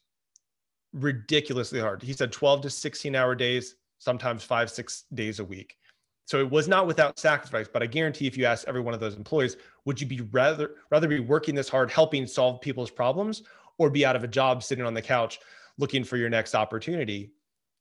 ridiculously 0.94 1.80
hard. 1.80 2.02
He 2.02 2.14
said 2.14 2.32
12 2.32 2.62
to 2.62 2.70
16 2.70 3.16
hour 3.16 3.36
days 3.36 3.76
sometimes 4.00 4.44
five 4.44 4.70
six 4.70 5.06
days 5.14 5.40
a 5.40 5.44
week. 5.44 5.78
So 6.26 6.40
it 6.40 6.50
was 6.50 6.68
not 6.68 6.88
without 6.88 7.20
sacrifice, 7.20 7.68
but 7.72 7.84
I 7.84 7.86
guarantee 7.86 8.26
if 8.26 8.36
you 8.36 8.46
ask 8.46 8.68
every 8.68 8.82
one 8.82 8.94
of 8.94 9.00
those 9.00 9.16
employees, 9.16 9.58
would 9.86 10.02
you 10.02 10.08
be 10.08 10.22
rather 10.32 10.76
rather 10.90 11.08
be 11.08 11.20
working 11.20 11.54
this 11.54 11.70
hard 11.70 11.92
helping 11.92 12.26
solve 12.26 12.62
people's 12.62 12.90
problems 12.90 13.44
or 13.78 13.90
be 13.90 14.06
out 14.06 14.16
of 14.16 14.24
a 14.24 14.28
job 14.28 14.64
sitting 14.64 14.86
on 14.86 14.94
the 14.94 15.02
couch 15.02 15.40
looking 15.78 16.04
for 16.04 16.18
your 16.18 16.30
next 16.30 16.56
opportunity? 16.56 17.32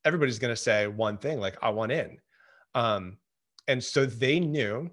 Everybody's 0.05 0.39
going 0.39 0.53
to 0.53 0.61
say 0.61 0.87
one 0.87 1.19
thing 1.19 1.41
like 1.41 1.57
I 1.63 1.71
want 1.71 1.93
in. 1.93 2.19
Um, 2.75 3.19
and 3.69 3.83
so 3.83 4.05
they 4.05 4.41
knew 4.41 4.91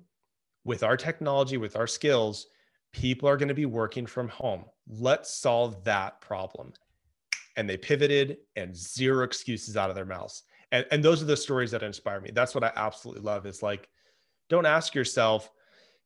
with 0.64 0.84
our 0.84 0.96
technology, 0.98 1.58
with 1.58 1.76
our 1.76 1.88
skills, 1.88 2.48
people 2.94 3.28
are 3.28 3.38
going 3.38 3.50
to 3.50 3.54
be 3.54 3.66
working 3.66 4.06
from 4.06 4.30
home. 4.30 4.66
Let's 4.88 5.34
solve 5.34 5.84
that 5.86 6.22
problem. 6.22 6.74
And 7.58 7.70
they 7.70 7.78
pivoted 7.78 8.38
and 8.56 8.76
zero 8.76 9.24
excuses 9.26 9.76
out 9.76 9.90
of 9.90 9.96
their 9.96 10.06
mouths 10.06 10.44
and 10.72 10.86
and 10.92 11.04
those 11.04 11.22
are 11.22 11.26
the 11.26 11.38
stories 11.38 11.72
that 11.72 11.84
inspire 11.84 12.20
me 12.20 12.32
that's 12.34 12.56
what 12.56 12.64
i 12.64 12.72
absolutely 12.76 13.22
love 13.22 13.46
is 13.46 13.62
like 13.62 13.88
don't 14.50 14.66
ask 14.66 14.96
yourself 14.96 15.52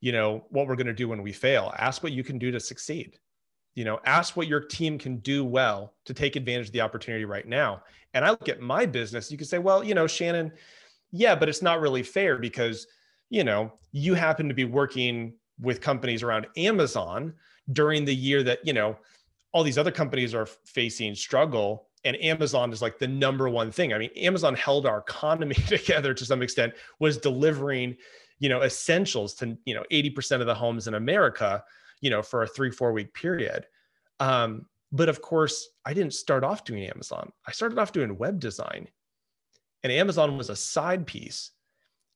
you 0.01 0.11
know 0.11 0.45
what 0.49 0.67
we're 0.67 0.75
going 0.75 0.87
to 0.87 0.93
do 0.93 1.07
when 1.07 1.21
we 1.21 1.31
fail 1.31 1.73
ask 1.77 2.03
what 2.03 2.11
you 2.11 2.23
can 2.23 2.37
do 2.37 2.51
to 2.51 2.59
succeed 2.59 3.17
you 3.75 3.85
know 3.85 3.99
ask 4.05 4.35
what 4.35 4.47
your 4.47 4.59
team 4.59 4.97
can 4.97 5.17
do 5.17 5.45
well 5.45 5.93
to 6.05 6.13
take 6.13 6.35
advantage 6.35 6.67
of 6.67 6.73
the 6.73 6.81
opportunity 6.81 7.25
right 7.25 7.47
now. 7.47 7.83
And 8.13 8.23
i 8.23 8.29
look 8.29 8.49
at 8.49 8.61
my 8.61 8.85
business 8.85 9.29
you 9.29 9.37
can 9.37 9.47
say 9.47 9.59
well 9.59 9.83
you 9.83 9.93
know 9.93 10.07
shannon 10.07 10.53
yeah 11.11 11.35
but 11.35 11.49
it's 11.49 11.61
not 11.61 11.81
really 11.81 12.01
fair 12.01 12.37
because 12.37 12.87
you 13.29 13.43
know 13.43 13.73
you 13.91 14.13
happen 14.13 14.47
to 14.47 14.55
be 14.55 14.63
working 14.63 15.33
with 15.59 15.81
companies 15.81 16.23
around 16.23 16.47
amazon 16.55 17.33
during 17.73 18.05
the 18.05 18.15
year 18.15 18.41
that 18.43 18.65
you 18.65 18.71
know 18.71 18.95
all 19.55 19.63
these 19.63 19.77
other 19.77 19.89
companies 19.89 20.35
are 20.35 20.47
facing 20.65 21.15
struggle. 21.15 21.87
And 22.03 22.21
Amazon 22.21 22.73
is 22.73 22.81
like 22.81 22.99
the 22.99 23.07
number 23.07 23.47
one 23.47 23.71
thing. 23.71 23.93
I 23.93 23.97
mean, 23.97 24.09
Amazon 24.17 24.53
held 24.53 24.85
our 24.85 24.97
economy 24.97 25.55
together 25.67 26.13
to 26.13 26.25
some 26.25 26.41
extent, 26.41 26.73
was 26.99 27.17
delivering, 27.17 27.95
you 28.39 28.49
know, 28.49 28.63
essentials 28.63 29.33
to, 29.35 29.57
you 29.63 29.73
know, 29.73 29.85
80% 29.89 30.41
of 30.41 30.45
the 30.45 30.53
homes 30.53 30.89
in 30.89 30.95
America, 30.95 31.63
you 32.05 32.11
know, 32.11 32.21
for 32.21 32.43
a 32.43 32.47
three, 32.47 32.69
four 32.69 32.93
week 32.93 33.15
period. 33.15 33.65
Um, 34.19 34.67
but 34.91 35.09
of 35.09 35.23
course, 35.23 35.69
I 35.85 35.95
didn't 35.95 36.13
start 36.13 36.43
off 36.43 36.63
doing 36.63 36.83
Amazon. 36.83 37.31
I 37.47 37.51
started 37.51 37.79
off 37.79 37.91
doing 37.91 38.15
web 38.15 38.39
design. 38.39 38.87
And 39.81 39.91
Amazon 39.91 40.37
was 40.37 40.51
a 40.51 40.55
side 40.55 41.07
piece. 41.07 41.49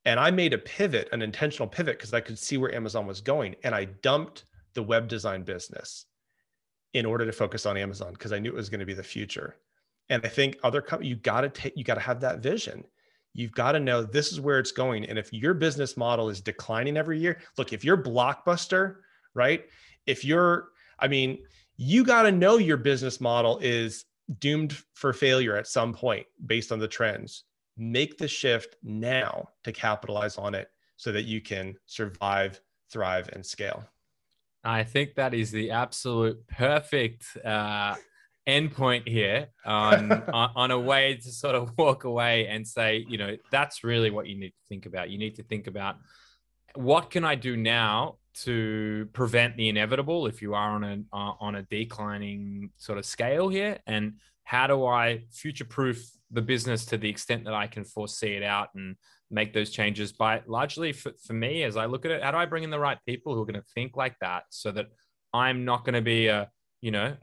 And 0.05 0.19
I 0.19 0.29
made 0.29 0.53
a 0.53 0.59
pivot, 0.59 1.09
an 1.11 1.23
intentional 1.23 1.67
pivot, 1.67 1.97
because 1.97 2.13
I 2.13 2.21
could 2.21 2.37
see 2.37 2.57
where 2.57 2.73
Amazon 2.73 3.07
was 3.07 3.19
going. 3.19 3.55
And 3.63 3.73
I 3.73 3.85
dumped 3.85 4.45
the 4.75 4.83
web 4.83 5.07
design 5.07 5.41
business 5.41 6.05
in 6.93 7.07
order 7.07 7.25
to 7.25 7.31
focus 7.31 7.65
on 7.65 7.75
Amazon 7.75 8.13
because 8.13 8.31
I 8.31 8.37
knew 8.37 8.51
it 8.51 8.55
was 8.55 8.69
going 8.69 8.81
to 8.81 8.85
be 8.85 8.93
the 8.93 9.01
future. 9.01 9.55
And 10.09 10.23
I 10.23 10.29
think 10.29 10.59
other 10.61 10.83
companies, 10.83 11.09
you 11.09 11.15
got 11.15 11.41
to 11.41 11.49
take, 11.49 11.75
you 11.75 11.83
got 11.83 11.95
to 11.95 12.01
have 12.01 12.21
that 12.21 12.43
vision. 12.43 12.83
You've 13.33 13.53
got 13.53 13.71
to 13.71 13.79
know 13.79 14.03
this 14.03 14.31
is 14.31 14.39
where 14.39 14.59
it's 14.59 14.71
going. 14.71 15.05
And 15.05 15.17
if 15.17 15.33
your 15.33 15.55
business 15.55 15.97
model 15.97 16.29
is 16.29 16.41
declining 16.41 16.95
every 16.95 17.19
year, 17.19 17.39
look, 17.57 17.73
if 17.73 17.83
you're 17.83 17.97
blockbuster, 17.97 18.97
right? 19.39 19.65
If 20.05 20.25
you're, 20.25 20.67
I 20.99 21.07
mean, 21.07 21.39
you 21.77 22.03
got 22.03 22.23
to 22.23 22.31
know 22.31 22.57
your 22.57 22.75
business 22.75 23.21
model 23.21 23.57
is 23.59 24.03
doomed 24.37 24.77
for 24.93 25.13
failure 25.13 25.55
at 25.55 25.65
some 25.65 25.93
point 25.93 26.27
based 26.45 26.73
on 26.73 26.79
the 26.79 26.89
trends. 26.89 27.45
Make 27.77 28.17
the 28.17 28.27
shift 28.27 28.75
now 28.83 29.49
to 29.63 29.71
capitalize 29.71 30.37
on 30.37 30.53
it 30.53 30.69
so 30.97 31.13
that 31.13 31.23
you 31.23 31.39
can 31.39 31.77
survive, 31.85 32.59
thrive, 32.91 33.29
and 33.31 33.45
scale. 33.45 33.85
I 34.61 34.83
think 34.83 35.15
that 35.15 35.33
is 35.33 35.51
the 35.51 35.71
absolute 35.71 36.45
perfect 36.47 37.25
uh, 37.45 37.95
endpoint 38.45 39.07
here 39.07 39.47
on, 39.65 40.11
on, 40.33 40.51
on 40.55 40.71
a 40.71 40.79
way 40.79 41.15
to 41.15 41.31
sort 41.31 41.55
of 41.55 41.71
walk 41.77 42.03
away 42.03 42.47
and 42.47 42.67
say, 42.67 43.05
you 43.07 43.17
know, 43.17 43.37
that's 43.51 43.85
really 43.85 44.11
what 44.11 44.27
you 44.27 44.37
need 44.37 44.49
to 44.49 44.67
think 44.67 44.85
about. 44.85 45.09
You 45.09 45.17
need 45.17 45.35
to 45.35 45.43
think 45.43 45.67
about 45.67 45.95
what 46.75 47.09
can 47.09 47.23
I 47.23 47.35
do 47.35 47.55
now 47.55 48.17
to 48.33 49.07
prevent 49.13 49.57
the 49.57 49.69
inevitable 49.69 50.27
if 50.27 50.41
you 50.41 50.53
are 50.53 50.71
on 50.71 50.83
a 50.83 51.01
uh, 51.13 51.33
on 51.39 51.55
a 51.55 51.63
declining 51.63 52.71
sort 52.77 52.97
of 52.97 53.05
scale 53.05 53.49
here, 53.49 53.79
and 53.87 54.13
how 54.43 54.67
do 54.67 54.85
I 54.85 55.23
future 55.31 55.65
proof 55.65 56.09
the 56.31 56.41
business 56.41 56.85
to 56.85 56.97
the 56.97 57.09
extent 57.09 57.45
that 57.45 57.53
I 57.53 57.67
can 57.67 57.83
foresee 57.83 58.33
it 58.33 58.43
out 58.43 58.69
and 58.75 58.95
make 59.31 59.53
those 59.53 59.69
changes 59.69 60.11
by 60.11 60.41
largely 60.47 60.91
for, 60.91 61.11
for 61.23 61.33
me 61.33 61.63
as 61.63 61.77
I 61.77 61.85
look 61.85 62.05
at 62.05 62.11
it, 62.11 62.23
how 62.23 62.31
do 62.31 62.37
I 62.37 62.45
bring 62.45 62.63
in 62.63 62.69
the 62.69 62.79
right 62.79 62.97
people 63.05 63.35
who 63.35 63.41
are 63.41 63.45
going 63.45 63.61
to 63.61 63.67
think 63.75 63.95
like 63.95 64.15
that 64.21 64.43
so 64.49 64.71
that 64.71 64.87
I'm 65.33 65.65
not 65.65 65.85
going 65.85 65.93
to 65.93 66.01
be 66.01 66.27
a 66.27 66.49
you 66.81 66.91
know, 66.91 67.13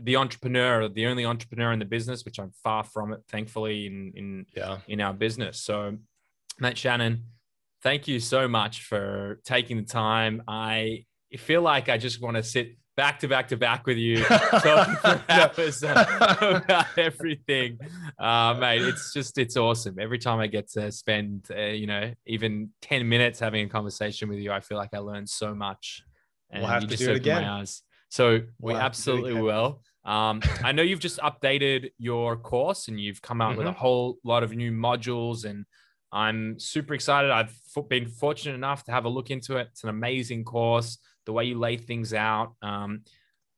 the 0.00 0.16
entrepreneur, 0.16 0.88
the 0.88 1.06
only 1.06 1.26
entrepreneur 1.26 1.72
in 1.72 1.78
the 1.78 1.84
business, 1.84 2.24
which 2.24 2.38
I'm 2.38 2.52
far 2.62 2.84
from 2.84 3.12
it, 3.12 3.20
thankfully, 3.28 3.86
in 3.86 4.12
in 4.14 4.46
yeah. 4.56 4.78
in 4.88 5.00
our 5.00 5.12
business. 5.12 5.60
So, 5.60 5.98
Matt 6.58 6.78
Shannon, 6.78 7.24
thank 7.84 8.08
you 8.08 8.18
so 8.18 8.48
much 8.48 8.82
for 8.82 9.40
taking 9.44 9.76
the 9.76 9.84
time. 9.84 10.42
I 10.48 11.04
feel 11.38 11.62
like 11.62 11.88
I 11.88 11.98
just 11.98 12.20
want 12.20 12.36
to 12.36 12.42
sit 12.42 12.76
back 12.96 13.18
to 13.20 13.28
back 13.28 13.48
to 13.48 13.56
back 13.56 13.86
with 13.86 13.98
you, 13.98 14.24
talking 14.24 14.96
for 14.96 15.22
hours 15.28 15.82
about 15.82 16.86
everything, 16.98 17.78
uh, 18.18 18.56
mate. 18.58 18.82
It's 18.82 19.12
just 19.12 19.38
it's 19.38 19.56
awesome. 19.56 19.98
Every 20.00 20.18
time 20.18 20.40
I 20.40 20.46
get 20.46 20.70
to 20.72 20.90
spend, 20.90 21.46
uh, 21.54 21.60
you 21.60 21.86
know, 21.86 22.12
even 22.26 22.70
ten 22.80 23.08
minutes 23.08 23.38
having 23.38 23.66
a 23.66 23.68
conversation 23.68 24.28
with 24.28 24.38
you, 24.38 24.50
I 24.50 24.60
feel 24.60 24.78
like 24.78 24.94
I 24.94 24.98
learn 24.98 25.26
so 25.26 25.54
much. 25.54 26.02
And 26.50 26.62
we'll 26.62 26.72
have 26.72 26.86
to 26.86 26.96
do 26.96 27.10
it 27.10 27.16
again. 27.16 27.66
So 28.08 28.40
we 28.60 28.74
absolutely 28.74 29.34
will. 29.34 29.82
Um, 30.04 30.40
I 30.62 30.72
know 30.72 30.82
you've 30.82 31.00
just 31.00 31.18
updated 31.18 31.90
your 31.98 32.36
course 32.36 32.88
and 32.88 33.00
you've 33.00 33.20
come 33.22 33.40
out 33.40 33.50
mm-hmm. 33.50 33.58
with 33.58 33.66
a 33.66 33.70
mm-hmm. 33.70 33.78
whole 33.78 34.18
lot 34.22 34.42
of 34.42 34.54
new 34.54 34.70
modules 34.70 35.44
and 35.44 35.64
I'm 36.14 36.60
super 36.60 36.94
excited. 36.94 37.32
I've 37.32 37.52
been 37.88 38.06
fortunate 38.06 38.54
enough 38.54 38.84
to 38.84 38.92
have 38.92 39.04
a 39.04 39.08
look 39.08 39.32
into 39.32 39.56
it. 39.56 39.66
It's 39.72 39.82
an 39.82 39.88
amazing 39.88 40.44
course. 40.44 40.98
The 41.26 41.32
way 41.32 41.46
you 41.46 41.58
lay 41.58 41.76
things 41.76 42.14
out, 42.14 42.54
um, 42.62 43.02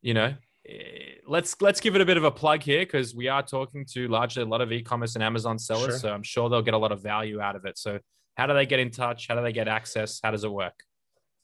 you 0.00 0.14
know, 0.14 0.32
eh, 0.66 1.16
let's 1.26 1.60
let's 1.60 1.80
give 1.80 1.96
it 1.96 2.00
a 2.00 2.06
bit 2.06 2.16
of 2.16 2.24
a 2.24 2.30
plug 2.30 2.62
here 2.62 2.80
because 2.80 3.14
we 3.14 3.28
are 3.28 3.42
talking 3.42 3.84
to 3.92 4.08
largely 4.08 4.42
a 4.42 4.46
lot 4.46 4.62
of 4.62 4.72
e-commerce 4.72 5.16
and 5.16 5.22
Amazon 5.22 5.58
sellers, 5.58 5.86
sure. 5.86 5.98
so 5.98 6.14
I'm 6.14 6.22
sure 6.22 6.48
they'll 6.48 6.62
get 6.62 6.72
a 6.72 6.78
lot 6.78 6.92
of 6.92 7.02
value 7.02 7.42
out 7.42 7.56
of 7.56 7.66
it. 7.66 7.76
So, 7.76 7.98
how 8.36 8.46
do 8.46 8.54
they 8.54 8.64
get 8.64 8.80
in 8.80 8.90
touch? 8.90 9.28
How 9.28 9.34
do 9.34 9.42
they 9.42 9.52
get 9.52 9.68
access? 9.68 10.18
How 10.22 10.30
does 10.30 10.44
it 10.44 10.50
work? 10.50 10.82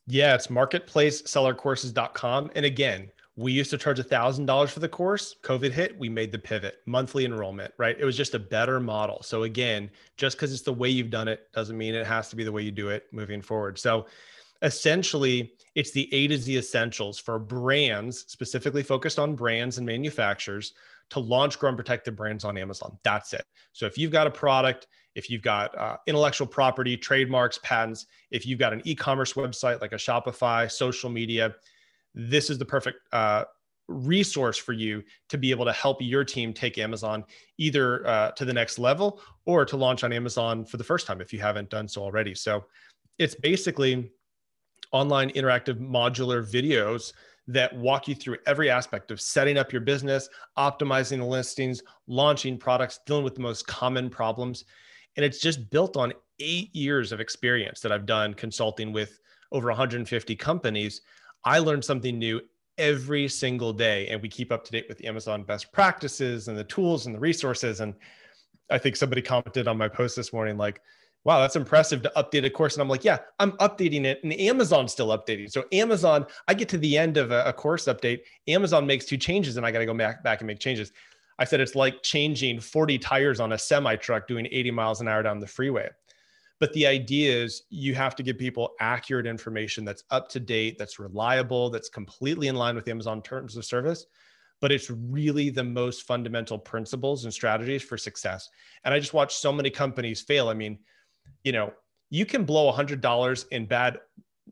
Yeah, 0.07 0.35
it's 0.35 0.47
marketplacesellercourses.com. 0.47 2.53
And 2.55 2.65
again, 2.65 3.11
we 3.37 3.53
used 3.53 3.71
to 3.71 3.79
charge 3.79 3.99
a 3.99 4.05
thousand 4.05 4.47
dollars 4.47 4.71
for 4.71 4.81
the 4.81 4.89
course. 4.89 5.37
Covid 5.43 5.73
hit 5.73 5.99
we 5.99 6.09
made 6.09 6.33
the 6.33 6.39
pivot 6.39 6.77
monthly 6.87 7.25
enrollment 7.25 7.73
right? 7.79 7.97
It 7.99 8.05
was 8.05 8.17
just 8.17 8.35
a 8.35 8.39
better 8.39 8.79
model. 8.81 9.23
So 9.23 9.45
again 9.45 9.91
just 10.17 10.37
because 10.37 10.53
it's 10.53 10.63
the 10.63 10.73
way 10.73 10.91
you've 10.91 11.11
done 11.11 11.29
it 11.29 11.51
doesn't 11.53 11.79
mean 11.79 11.95
it 11.95 12.07
has 12.07 12.29
to 12.31 12.37
be 12.37 12.45
the 12.45 12.53
way 12.53 12.63
you 12.63 12.71
do 12.71 12.89
it 12.89 13.05
moving 13.13 13.41
forward. 13.41 13.79
So 13.79 14.07
essentially 14.61 15.55
it's 15.75 15.91
the 15.93 16.13
a 16.13 16.29
to 16.29 16.37
z 16.39 16.57
essentials 16.59 17.19
for 17.19 17.39
brands 17.39 18.25
specifically 18.29 18.83
focused 18.83 19.19
on 19.19 19.35
brands 19.35 19.79
and 19.79 19.87
manufacturers 19.87 20.75
to 21.11 21.19
launch 21.19 21.59
grow 21.59 21.69
and 21.69 21.77
protected 21.77 22.15
brands 22.15 22.45
on 22.45 22.59
amazon. 22.59 22.99
That's 23.03 23.33
it. 23.33 23.45
So 23.73 23.87
if 23.87 23.97
you've 23.97 24.13
got 24.13 24.27
a 24.27 24.31
product 24.31 24.89
if 25.15 25.29
you've 25.29 25.43
got 25.43 25.77
uh, 25.79 25.97
intellectual 26.07 26.47
property 26.47 26.97
trademarks 26.99 27.59
patents 27.63 28.07
if 28.31 28.47
you've 28.47 28.59
got 28.59 28.75
an 28.75 28.83
e-commerce 28.85 29.33
website 29.33 29.81
like 29.81 29.93
a 29.93 29.97
shopify 29.97 30.71
social 30.71 31.09
media 31.09 31.55
this 32.15 32.51
is 32.51 32.59
the 32.59 32.65
perfect 32.65 32.99
uh, 33.13 33.45
resource 33.89 34.57
for 34.57 34.73
you 34.73 35.03
to 35.29 35.39
be 35.39 35.51
able 35.51 35.65
to 35.65 35.73
help 35.73 35.99
your 36.01 36.25
team 36.25 36.53
take 36.53 36.79
Amazon 36.79 37.25
either 37.59 38.07
uh, 38.07 38.31
to 38.33 38.45
the 38.45 38.53
next 38.53 38.79
level 38.79 39.21
or 39.45 39.65
to 39.65 39.77
launch 39.77 40.05
on 40.05 40.13
Amazon 40.13 40.65
for 40.65 40.77
the 40.77 40.85
first 40.85 41.07
time 41.07 41.21
if 41.21 41.33
you 41.33 41.41
haven't 41.41 41.71
done 41.71 41.89
so 41.89 42.03
already. 42.03 42.35
So 42.35 42.65
it's 43.19 43.35
basically 43.35 44.11
online 44.93 45.31
interactive 45.31 45.79
modular 45.79 46.45
videos 46.45 47.13
that 47.49 47.75
walk 47.77 48.07
you 48.07 48.15
through 48.15 48.37
every 48.47 48.71
aspect 48.71 49.11
of 49.11 49.21
setting 49.21 49.59
up 49.59 49.73
your 49.73 49.81
business, 49.81 50.29
optimizing 50.57 51.19
the 51.19 51.25
listings, 51.25 51.83
launching 52.07 52.57
products, 52.57 53.01
dealing 53.05 53.25
with 53.25 53.35
the 53.35 53.41
most 53.41 53.67
common 53.67 54.09
problems. 54.09 54.65
And 55.17 55.25
it's 55.25 55.41
just 55.41 55.69
built 55.71 55.97
on 55.97 56.13
eight 56.39 56.75
years 56.75 57.11
of 57.11 57.21
experience 57.21 57.81
that 57.81 57.93
I've 57.93 58.07
done 58.07 58.33
consulting 58.35 58.93
with 58.93 59.19
over 59.51 59.69
150 59.69 60.37
companies 60.37 61.03
I 61.45 61.59
learn 61.59 61.83
something 61.83 62.19
new 62.19 62.41
every 62.79 63.29
single 63.29 63.73
day 63.73 64.09
and 64.09 64.21
we 64.23 64.29
keep 64.29 64.51
up 64.51 64.65
to 64.65 64.73
date 64.73 64.87
with 64.89 64.99
the 64.99 65.07
Amazon 65.07 65.43
best 65.43 65.73
practices 65.73 66.49
and 66.49 66.57
the 66.57 66.65
tools 66.65 67.07
and 67.07 67.15
the 67.15 67.21
resources. 67.21 67.81
And 67.81 67.95
I 68.71 68.79
think 68.79 68.97
somebody 68.97 69.23
commented 69.23 69.69
on 69.69 69.77
my 69.77 69.89
post 69.89 70.17
this 70.17 70.33
morning, 70.33 70.57
like, 70.57 70.81
wow, 71.25 71.41
that's 71.41 71.57
impressive 71.57 72.03
to 72.03 72.13
update 72.17 72.45
a 72.45 72.51
course. 72.51 72.75
And 72.75 72.83
I'm 72.83 72.89
like, 72.89 73.05
yeah, 73.05 73.19
I'm 73.39 73.53
updating 73.53 74.05
it 74.05 74.23
and 74.25 74.33
Amazon's 74.33 74.93
still 74.93 75.09
updating. 75.09 75.51
So 75.51 75.65
Amazon, 75.73 76.27
I 76.49 76.55
get 76.55 76.69
to 76.71 76.79
the 76.79 76.99
end 76.99 77.17
of 77.17 77.31
a, 77.31 77.45
a 77.45 77.53
course 77.53 77.85
update, 77.85 78.21
Amazon 78.49 78.87
makes 78.87 79.05
two 79.05 79.17
changes 79.17 79.57
and 79.57 79.65
I 79.65 79.71
got 79.71 79.79
to 79.79 79.87
go 79.87 79.95
back, 79.95 80.25
back 80.25 80.41
and 80.41 80.47
make 80.47 80.59
changes. 80.59 80.93
I 81.39 81.45
said, 81.45 81.61
it's 81.61 81.75
like 81.75 82.03
changing 82.03 82.61
40 82.61 82.99
tires 82.99 83.41
on 83.41 83.53
a 83.53 83.59
semi 83.59 83.97
truck 83.97 84.27
doing 84.27 84.47
80 84.51 84.71
miles 84.71 85.01
an 85.01 85.09
hour 85.09 85.23
down 85.23 85.39
the 85.39 85.47
freeway. 85.47 85.89
But 86.63 86.73
the 86.75 86.87
idea 86.87 87.43
is 87.43 87.65
you 87.71 87.93
have 87.97 88.15
to 88.15 88.23
give 88.23 88.39
people 88.39 88.75
accurate 88.79 89.27
information 89.27 89.85
that's 89.85 90.05
up 90.11 90.29
to 90.29 90.39
date, 90.39 90.79
that's 90.79 91.01
reliable, 91.01 91.71
that's 91.71 91.89
completely 91.89 92.47
in 92.47 92.55
line 92.55 92.77
with 92.77 92.87
Amazon 92.87 93.21
terms 93.21 93.57
of 93.57 93.65
service. 93.65 94.07
But 94.61 94.71
it's 94.71 94.89
really 94.89 95.51
the 95.51 95.65
most 95.65 96.07
fundamental 96.07 96.57
principles 96.57 97.25
and 97.25 97.35
strategies 97.35 97.83
for 97.83 97.99
success. 97.99 98.49
And 98.85 98.95
I 98.95 99.01
just 99.01 99.13
watched 99.13 99.39
so 99.39 99.53
many 99.53 99.71
companies 99.71 100.21
fail. 100.21 100.51
I 100.51 100.55
mean, 100.55 100.79
you 101.43 101.51
know, 101.51 101.73
you 102.11 102.25
can 102.25 102.45
blow 102.45 102.69
a 102.69 102.73
hundred 102.73 103.01
dollars 103.01 103.45
in 103.51 103.67
bad, 103.67 103.99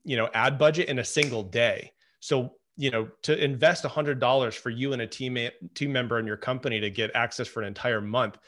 you 0.03 0.17
know, 0.17 0.29
ad 0.35 0.59
budget 0.59 0.89
in 0.89 0.99
a 0.99 1.05
single 1.05 1.45
day. 1.45 1.93
So 2.19 2.57
you 2.77 2.91
know 2.91 3.09
to 3.23 3.37
invest 3.45 3.85
a 3.85 3.89
hundred 3.89 4.19
dollars 4.19 4.55
for 4.55 4.71
you 4.71 4.95
and 4.95 5.03
a 5.03 5.07
team 5.07 5.37
team 5.75 5.93
member 5.93 6.19
in 6.19 6.27
your 6.27 6.37
company 6.37 6.81
to 6.81 6.89
get 6.89 7.11
access 7.15 7.47
for 7.47 7.61
an 7.61 7.69
entire 7.69 8.01
month 8.01 8.39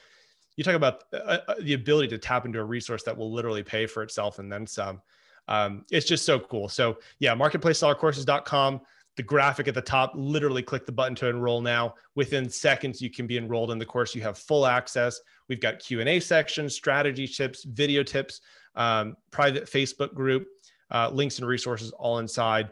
you 0.56 0.64
talk 0.64 0.74
about 0.74 1.04
uh, 1.12 1.38
uh, 1.48 1.54
the 1.60 1.74
ability 1.74 2.08
to 2.08 2.18
tap 2.18 2.44
into 2.44 2.60
a 2.60 2.64
resource 2.64 3.02
that 3.04 3.16
will 3.16 3.32
literally 3.32 3.62
pay 3.62 3.86
for 3.86 4.02
itself 4.02 4.38
and 4.38 4.52
then 4.52 4.66
some. 4.66 5.00
Um, 5.48 5.84
it's 5.90 6.06
just 6.06 6.24
so 6.24 6.38
cool. 6.38 6.68
So 6.68 6.98
yeah, 7.18 7.34
marketplacesellercourses.com. 7.34 8.80
The 9.16 9.22
graphic 9.22 9.68
at 9.68 9.74
the 9.74 9.82
top, 9.82 10.12
literally 10.14 10.62
click 10.62 10.86
the 10.86 10.92
button 10.92 11.14
to 11.16 11.28
enroll 11.28 11.60
now. 11.60 11.96
Within 12.14 12.48
seconds, 12.48 13.02
you 13.02 13.10
can 13.10 13.26
be 13.26 13.36
enrolled 13.36 13.70
in 13.70 13.78
the 13.78 13.84
course. 13.84 14.14
You 14.14 14.22
have 14.22 14.38
full 14.38 14.66
access. 14.66 15.20
We've 15.48 15.60
got 15.60 15.80
Q&A 15.80 16.18
sections, 16.18 16.74
strategy 16.74 17.26
tips, 17.26 17.64
video 17.64 18.02
tips, 18.02 18.40
um, 18.74 19.16
private 19.30 19.64
Facebook 19.64 20.14
group, 20.14 20.46
uh, 20.90 21.10
links 21.12 21.38
and 21.38 21.46
resources 21.46 21.90
all 21.90 22.20
inside. 22.20 22.70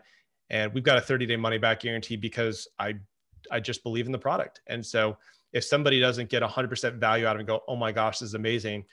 And 0.48 0.72
we've 0.72 0.82
got 0.84 0.96
a 0.96 1.02
30 1.02 1.26
day 1.26 1.36
money 1.36 1.58
back 1.58 1.80
guarantee 1.80 2.16
because 2.16 2.68
I, 2.78 2.94
I 3.50 3.60
just 3.60 3.82
believe 3.82 4.06
in 4.06 4.12
the 4.12 4.18
product. 4.18 4.62
And 4.66 4.84
so 4.84 5.18
if 5.52 5.64
somebody 5.64 6.00
doesn't 6.00 6.28
get 6.28 6.42
100% 6.42 6.94
value 6.94 7.26
out 7.26 7.36
of 7.36 7.40
it 7.40 7.40
and 7.40 7.48
go, 7.48 7.60
oh 7.68 7.76
my 7.76 7.92
gosh, 7.92 8.18
this 8.18 8.28
is 8.28 8.34
amazing, 8.34 8.84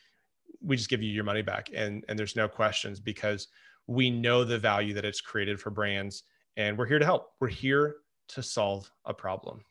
we 0.62 0.76
just 0.76 0.90
give 0.90 1.02
you 1.02 1.12
your 1.12 1.24
money 1.24 1.42
back. 1.42 1.70
And, 1.74 2.04
and 2.10 2.18
there's 2.18 2.36
no 2.36 2.48
questions 2.48 3.00
because 3.00 3.48
we 3.86 4.10
know 4.10 4.44
the 4.44 4.58
value 4.58 4.94
that 4.94 5.06
it's 5.06 5.22
created 5.22 5.60
for 5.60 5.70
brands 5.70 6.24
and 6.56 6.78
we're 6.78 6.88
here 6.88 7.00
to 7.00 7.06
help. 7.06 7.30
We're 7.40 7.48
here 7.48 7.98
to 8.30 8.44
solve 8.44 8.92
a 9.06 9.14
problem. 9.14 9.64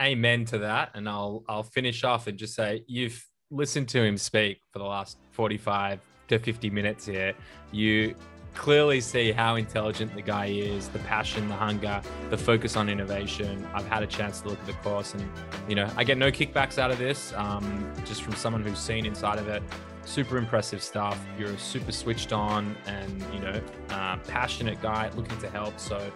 Amen 0.00 0.44
to 0.46 0.58
that. 0.58 0.92
And 0.94 1.08
I'll, 1.08 1.44
I'll 1.48 1.62
finish 1.62 2.04
off 2.04 2.26
and 2.26 2.38
just 2.38 2.54
say, 2.54 2.84
you've 2.86 3.26
listened 3.50 3.88
to 3.90 4.02
him 4.02 4.16
speak 4.16 4.60
for 4.72 4.78
the 4.78 4.84
last 4.84 5.18
45 5.32 6.00
to 6.28 6.38
50 6.38 6.70
minutes 6.70 7.04
here. 7.04 7.34
You 7.72 8.14
clearly 8.54 9.00
see 9.00 9.32
how 9.32 9.56
intelligent 9.56 10.14
the 10.14 10.22
guy 10.22 10.46
is, 10.46 10.88
the 10.88 10.98
passion, 11.00 11.48
the 11.48 11.54
hunger, 11.54 12.02
the 12.30 12.36
focus 12.38 12.76
on 12.76 12.88
innovation. 12.88 13.66
I've 13.74 13.86
had 13.86 14.02
a 14.02 14.06
chance 14.06 14.40
to 14.42 14.48
look 14.48 14.58
at 14.60 14.66
the 14.66 14.72
course, 14.74 15.14
and 15.14 15.30
you 15.68 15.74
know, 15.74 15.90
I 15.96 16.04
get 16.04 16.18
no 16.18 16.30
kickbacks 16.30 16.78
out 16.78 16.90
of 16.90 16.98
this. 16.98 17.32
Um, 17.36 17.92
just 18.04 18.22
from 18.22 18.34
someone 18.34 18.62
who's 18.62 18.78
seen 18.78 19.06
inside 19.06 19.38
of 19.38 19.48
it, 19.48 19.62
super 20.04 20.38
impressive 20.38 20.82
stuff. 20.82 21.18
You're 21.38 21.50
a 21.50 21.58
super 21.58 21.92
switched 21.92 22.32
on 22.32 22.76
and 22.86 23.24
you 23.32 23.40
know, 23.40 23.60
uh, 23.90 24.16
passionate 24.28 24.80
guy 24.82 25.10
looking 25.16 25.38
to 25.38 25.50
help. 25.50 25.78
So 25.78 26.10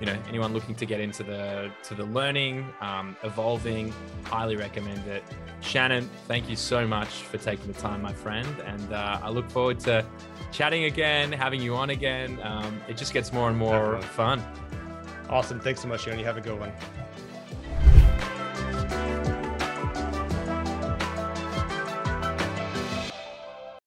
you 0.00 0.06
know 0.06 0.16
anyone 0.28 0.52
looking 0.52 0.74
to 0.76 0.86
get 0.86 1.00
into 1.00 1.22
the 1.22 1.70
to 1.82 1.94
the 1.94 2.04
learning 2.04 2.72
um, 2.80 3.16
evolving 3.22 3.92
highly 4.24 4.56
recommend 4.56 5.06
it. 5.06 5.22
Shannon 5.60 6.08
thank 6.26 6.48
you 6.48 6.56
so 6.56 6.86
much 6.86 7.08
for 7.08 7.38
taking 7.38 7.66
the 7.72 7.78
time 7.80 8.02
my 8.02 8.12
friend. 8.12 8.48
And 8.64 8.92
uh, 8.92 9.20
i 9.22 9.30
look 9.30 9.50
forward 9.50 9.80
to 9.80 10.04
chatting 10.52 10.84
again 10.84 11.32
having 11.32 11.60
you 11.60 11.74
on 11.74 11.90
again. 11.90 12.38
Um, 12.42 12.80
it 12.88 12.96
just 12.96 13.12
gets 13.12 13.32
more 13.32 13.48
and 13.48 13.58
more 13.58 14.00
Definitely. 14.00 14.08
fun. 14.08 14.44
Awesome. 15.28 15.60
Thanks 15.60 15.82
so 15.82 15.88
much 15.88 16.02
shannon 16.02 16.18
you 16.18 16.24
have 16.26 16.36
a 16.36 16.40
good 16.40 16.58
one 16.58 16.72